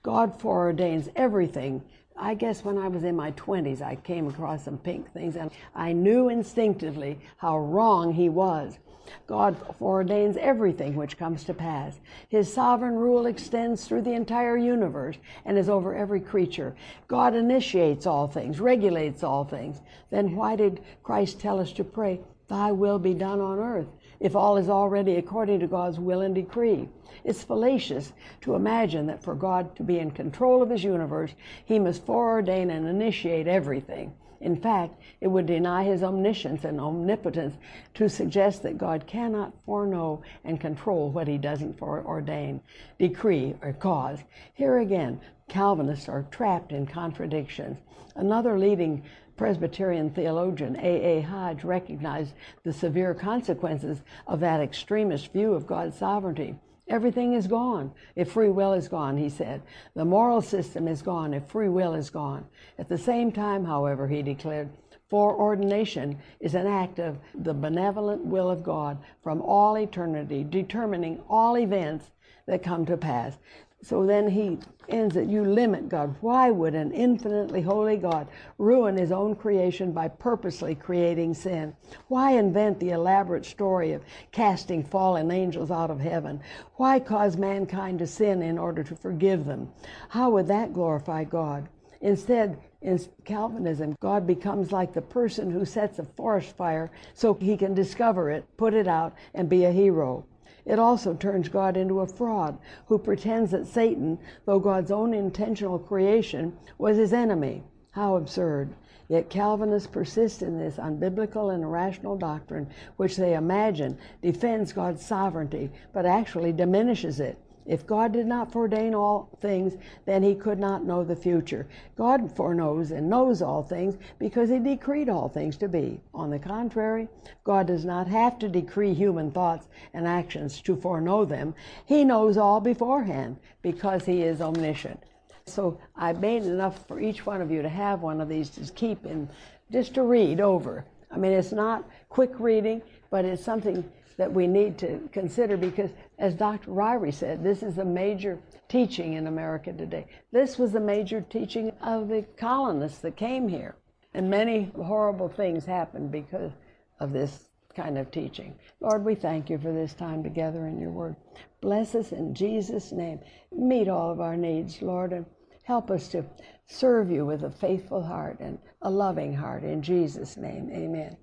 God 0.09 0.40
foreordains 0.40 1.12
everything 1.16 1.82
I 2.20 2.34
guess 2.34 2.64
when 2.64 2.78
I 2.78 2.88
was 2.88 3.04
in 3.04 3.14
my 3.14 3.32
20s, 3.32 3.80
I 3.80 3.94
came 3.94 4.26
across 4.26 4.64
some 4.64 4.78
Pink 4.78 5.12
things 5.12 5.36
and 5.36 5.50
I 5.74 5.92
knew 5.92 6.30
instinctively 6.30 7.18
how 7.36 7.59
wrong 7.59 8.12
he 8.12 8.30
was. 8.30 8.78
God 9.26 9.56
foreordains 9.78 10.38
everything 10.38 10.96
which 10.96 11.18
comes 11.18 11.44
to 11.44 11.54
pass. 11.54 12.00
His 12.30 12.50
sovereign 12.52 12.96
rule 12.96 13.26
extends 13.26 13.84
through 13.84 14.02
the 14.02 14.14
entire 14.14 14.56
universe 14.56 15.16
and 15.44 15.59
is 15.59 15.68
over 15.68 15.94
every 15.94 16.20
creature. 16.20 16.74
God 17.06 17.34
initiates 17.34 18.06
all 18.06 18.26
things, 18.26 18.61
regulates 18.61 19.22
all 19.22 19.44
things. 19.44 19.80
Then 20.11 20.34
why 20.34 20.56
did 20.56 20.82
Christ 21.02 21.38
tell 21.38 21.61
us 21.61 21.70
to 21.74 21.84
pray, 21.84 22.20
Thy 22.48 22.72
will 22.72 22.98
be 22.98 23.12
done 23.12 23.40
on 23.40 23.59
earth? 23.59 23.88
If 24.20 24.34
all 24.34 24.56
is 24.56 24.68
already 24.68 25.16
according 25.16 25.60
to 25.60 25.66
God's 25.66 25.98
will 25.98 26.20
and 26.20 26.34
decree. 26.34 26.88
It's 27.24 27.42
fallacious 27.42 28.12
to 28.42 28.54
imagine 28.54 29.06
that 29.06 29.22
for 29.22 29.34
God 29.34 29.74
to 29.76 29.82
be 29.82 29.98
in 29.98 30.10
control 30.10 30.62
of 30.62 30.70
his 30.70 30.84
universe, 30.84 31.34
he 31.64 31.78
must 31.78 32.06
foreordain 32.06 32.70
and 32.70 32.86
initiate 32.86 33.46
everything. 33.46 34.12
In 34.40 34.56
fact, 34.56 34.94
it 35.20 35.26
would 35.26 35.46
deny 35.46 35.82
his 35.82 36.02
omniscience 36.02 36.64
and 36.64 36.80
omnipotence 36.80 37.56
to 37.94 38.08
suggest 38.08 38.62
that 38.62 38.78
God 38.78 39.06
cannot 39.06 39.52
foreknow 39.66 40.22
and 40.44 40.60
control 40.60 41.10
what 41.10 41.26
he 41.26 41.38
doesn't 41.38 41.78
foreordain, 41.78 42.60
decree, 42.98 43.56
or 43.62 43.72
cause. 43.72 44.20
Here 44.54 44.78
again, 44.78 45.20
Calvinists 45.48 46.10
are 46.10 46.26
trapped 46.30 46.72
in 46.72 46.86
contradictions. 46.86 47.78
Another 48.14 48.58
leading 48.58 49.02
Presbyterian 49.39 50.11
theologian 50.11 50.76
A. 50.76 51.18
A. 51.18 51.20
Hodge 51.22 51.64
recognized 51.64 52.34
the 52.64 52.72
severe 52.72 53.14
consequences 53.14 54.03
of 54.26 54.41
that 54.41 54.61
extremist 54.61 55.32
view 55.32 55.55
of 55.55 55.66
God's 55.66 55.97
sovereignty. 55.97 56.57
Everything 56.89 57.34
is 57.34 57.47
gone 57.47 57.93
if 58.16 58.32
free 58.32 58.49
will 58.49 58.72
is 58.72 58.89
gone, 58.89 59.16
he 59.16 59.28
said. 59.28 59.62
The 59.95 60.05
moral 60.05 60.43
system 60.43 60.89
is 60.89 61.03
gone 61.03 61.32
if 61.34 61.45
free 61.47 61.68
will 61.68 61.95
is 61.95 62.11
gone. 62.11 62.47
At 62.78 62.89
the 62.89 62.99
same 62.99 63.30
time, 63.30 63.64
however, 63.64 64.09
he 64.09 64.22
declared, 64.22 64.70
foreordination 65.09 66.18
is 66.41 66.55
an 66.55 66.66
act 66.66 66.99
of 66.99 67.18
the 67.34 67.55
benevolent 67.55 68.24
will 68.24 68.51
of 68.51 68.62
God 68.62 68.99
from 69.22 69.41
all 69.43 69.78
eternity, 69.78 70.45
determining 70.45 71.22
all 71.28 71.57
events 71.59 72.11
that 72.47 72.62
come 72.62 72.84
to 72.86 72.97
pass. 72.97 73.36
So 73.82 74.04
then 74.04 74.28
he 74.28 74.58
ends 74.88 75.16
it. 75.16 75.28
You 75.28 75.44
limit 75.44 75.88
God. 75.88 76.14
Why 76.20 76.50
would 76.50 76.74
an 76.74 76.92
infinitely 76.92 77.62
holy 77.62 77.96
God 77.96 78.26
ruin 78.58 78.96
his 78.96 79.12
own 79.12 79.36
creation 79.36 79.92
by 79.92 80.08
purposely 80.08 80.74
creating 80.74 81.34
sin? 81.34 81.76
Why 82.08 82.32
invent 82.32 82.80
the 82.80 82.90
elaborate 82.90 83.44
story 83.44 83.92
of 83.92 84.02
casting 84.32 84.82
fallen 84.82 85.30
angels 85.30 85.70
out 85.70 85.90
of 85.90 86.00
heaven? 86.00 86.40
Why 86.76 86.98
cause 86.98 87.36
mankind 87.36 88.00
to 88.00 88.06
sin 88.06 88.42
in 88.42 88.58
order 88.58 88.82
to 88.82 88.96
forgive 88.96 89.44
them? 89.44 89.70
How 90.08 90.30
would 90.30 90.48
that 90.48 90.72
glorify 90.72 91.24
God? 91.24 91.68
Instead, 92.00 92.58
in 92.80 93.00
Calvinism, 93.24 93.96
God 94.00 94.26
becomes 94.26 94.70
like 94.70 94.92
the 94.92 95.02
person 95.02 95.50
who 95.50 95.64
sets 95.64 95.98
a 95.98 96.04
forest 96.04 96.56
fire 96.56 96.90
so 97.14 97.34
he 97.34 97.56
can 97.56 97.74
discover 97.74 98.30
it, 98.30 98.44
put 98.56 98.72
it 98.72 98.86
out, 98.86 99.14
and 99.34 99.48
be 99.48 99.64
a 99.64 99.72
hero. 99.72 100.24
It 100.68 100.78
also 100.78 101.14
turns 101.14 101.48
God 101.48 101.78
into 101.78 102.00
a 102.00 102.06
fraud 102.06 102.58
who 102.86 102.98
pretends 102.98 103.52
that 103.52 103.66
Satan, 103.66 104.18
though 104.44 104.60
God's 104.60 104.90
own 104.90 105.14
intentional 105.14 105.78
creation, 105.78 106.56
was 106.76 106.98
his 106.98 107.14
enemy. 107.14 107.64
How 107.92 108.16
absurd. 108.16 108.74
Yet 109.08 109.30
Calvinists 109.30 109.88
persist 109.88 110.42
in 110.42 110.58
this 110.58 110.76
unbiblical 110.76 111.54
and 111.54 111.64
irrational 111.64 112.18
doctrine, 112.18 112.68
which 112.98 113.16
they 113.16 113.34
imagine 113.34 113.96
defends 114.20 114.74
God's 114.74 115.04
sovereignty, 115.04 115.70
but 115.94 116.04
actually 116.04 116.52
diminishes 116.52 117.18
it. 117.18 117.38
If 117.68 117.86
God 117.86 118.12
did 118.12 118.26
not 118.26 118.50
foreordain 118.50 118.94
all 118.94 119.28
things, 119.40 119.76
then 120.06 120.22
he 120.22 120.34
could 120.34 120.58
not 120.58 120.84
know 120.84 121.04
the 121.04 121.14
future. 121.14 121.68
God 121.96 122.34
foreknows 122.34 122.90
and 122.90 123.10
knows 123.10 123.42
all 123.42 123.62
things 123.62 123.96
because 124.18 124.48
he 124.48 124.58
decreed 124.58 125.10
all 125.10 125.28
things 125.28 125.56
to 125.58 125.68
be. 125.68 126.00
On 126.14 126.30
the 126.30 126.38
contrary, 126.38 127.08
God 127.44 127.66
does 127.66 127.84
not 127.84 128.08
have 128.08 128.38
to 128.38 128.48
decree 128.48 128.94
human 128.94 129.30
thoughts 129.30 129.68
and 129.92 130.06
actions 130.06 130.62
to 130.62 130.76
foreknow 130.76 131.26
them. 131.26 131.54
He 131.84 132.04
knows 132.04 132.38
all 132.38 132.60
beforehand 132.60 133.36
because 133.60 134.06
he 134.06 134.22
is 134.22 134.40
omniscient. 134.40 135.02
So 135.44 135.78
I 135.94 136.14
made 136.14 136.44
enough 136.44 136.86
for 136.88 137.00
each 137.00 137.26
one 137.26 137.42
of 137.42 137.50
you 137.50 137.60
to 137.60 137.68
have 137.68 138.00
one 138.00 138.20
of 138.20 138.28
these 138.28 138.50
to 138.50 138.72
keep 138.72 139.04
in, 139.04 139.28
just 139.70 139.94
to 139.94 140.02
read 140.02 140.40
over. 140.40 140.84
I 141.10 141.16
mean, 141.16 141.32
it's 141.32 141.52
not 141.52 141.88
quick 142.08 142.32
reading, 142.38 142.82
but 143.10 143.24
it's 143.24 143.44
something 143.44 143.84
that 144.18 144.30
we 144.30 144.46
need 144.46 144.76
to 144.78 145.08
consider 145.12 145.56
because, 145.56 145.90
as 146.18 146.34
Dr. 146.34 146.70
Ryrie 146.70 147.14
said, 147.14 147.44
this 147.44 147.62
is 147.62 147.78
a 147.78 147.84
major 147.84 148.38
teaching 148.68 149.14
in 149.14 149.26
America 149.26 149.72
today. 149.72 150.06
This 150.32 150.58
was 150.58 150.74
a 150.74 150.80
major 150.80 151.20
teaching 151.20 151.72
of 151.82 152.08
the 152.08 152.24
colonists 152.36 152.98
that 152.98 153.16
came 153.16 153.48
here. 153.48 153.76
And 154.14 154.28
many 154.28 154.72
horrible 154.76 155.28
things 155.28 155.64
happened 155.64 156.10
because 156.10 156.52
of 156.98 157.12
this 157.12 157.48
kind 157.76 157.96
of 157.96 158.10
teaching. 158.10 158.58
Lord, 158.80 159.04
we 159.04 159.14
thank 159.14 159.48
you 159.48 159.58
for 159.58 159.72
this 159.72 159.94
time 159.94 160.22
together 160.22 160.66
in 160.66 160.80
your 160.80 160.90
word. 160.90 161.14
Bless 161.60 161.94
us 161.94 162.10
in 162.10 162.34
Jesus' 162.34 162.90
name. 162.90 163.20
Meet 163.52 163.88
all 163.88 164.10
of 164.10 164.20
our 164.20 164.36
needs, 164.36 164.82
Lord, 164.82 165.12
and 165.12 165.24
help 165.62 165.90
us 165.90 166.08
to 166.08 166.24
serve 166.66 167.10
you 167.10 167.26
with 167.26 167.44
a 167.44 167.50
faithful 167.50 168.02
heart 168.02 168.40
and 168.40 168.58
a 168.82 168.90
loving 168.90 169.32
heart. 169.34 169.62
In 169.62 169.82
Jesus' 169.82 170.36
name, 170.36 170.70
amen. 170.72 171.16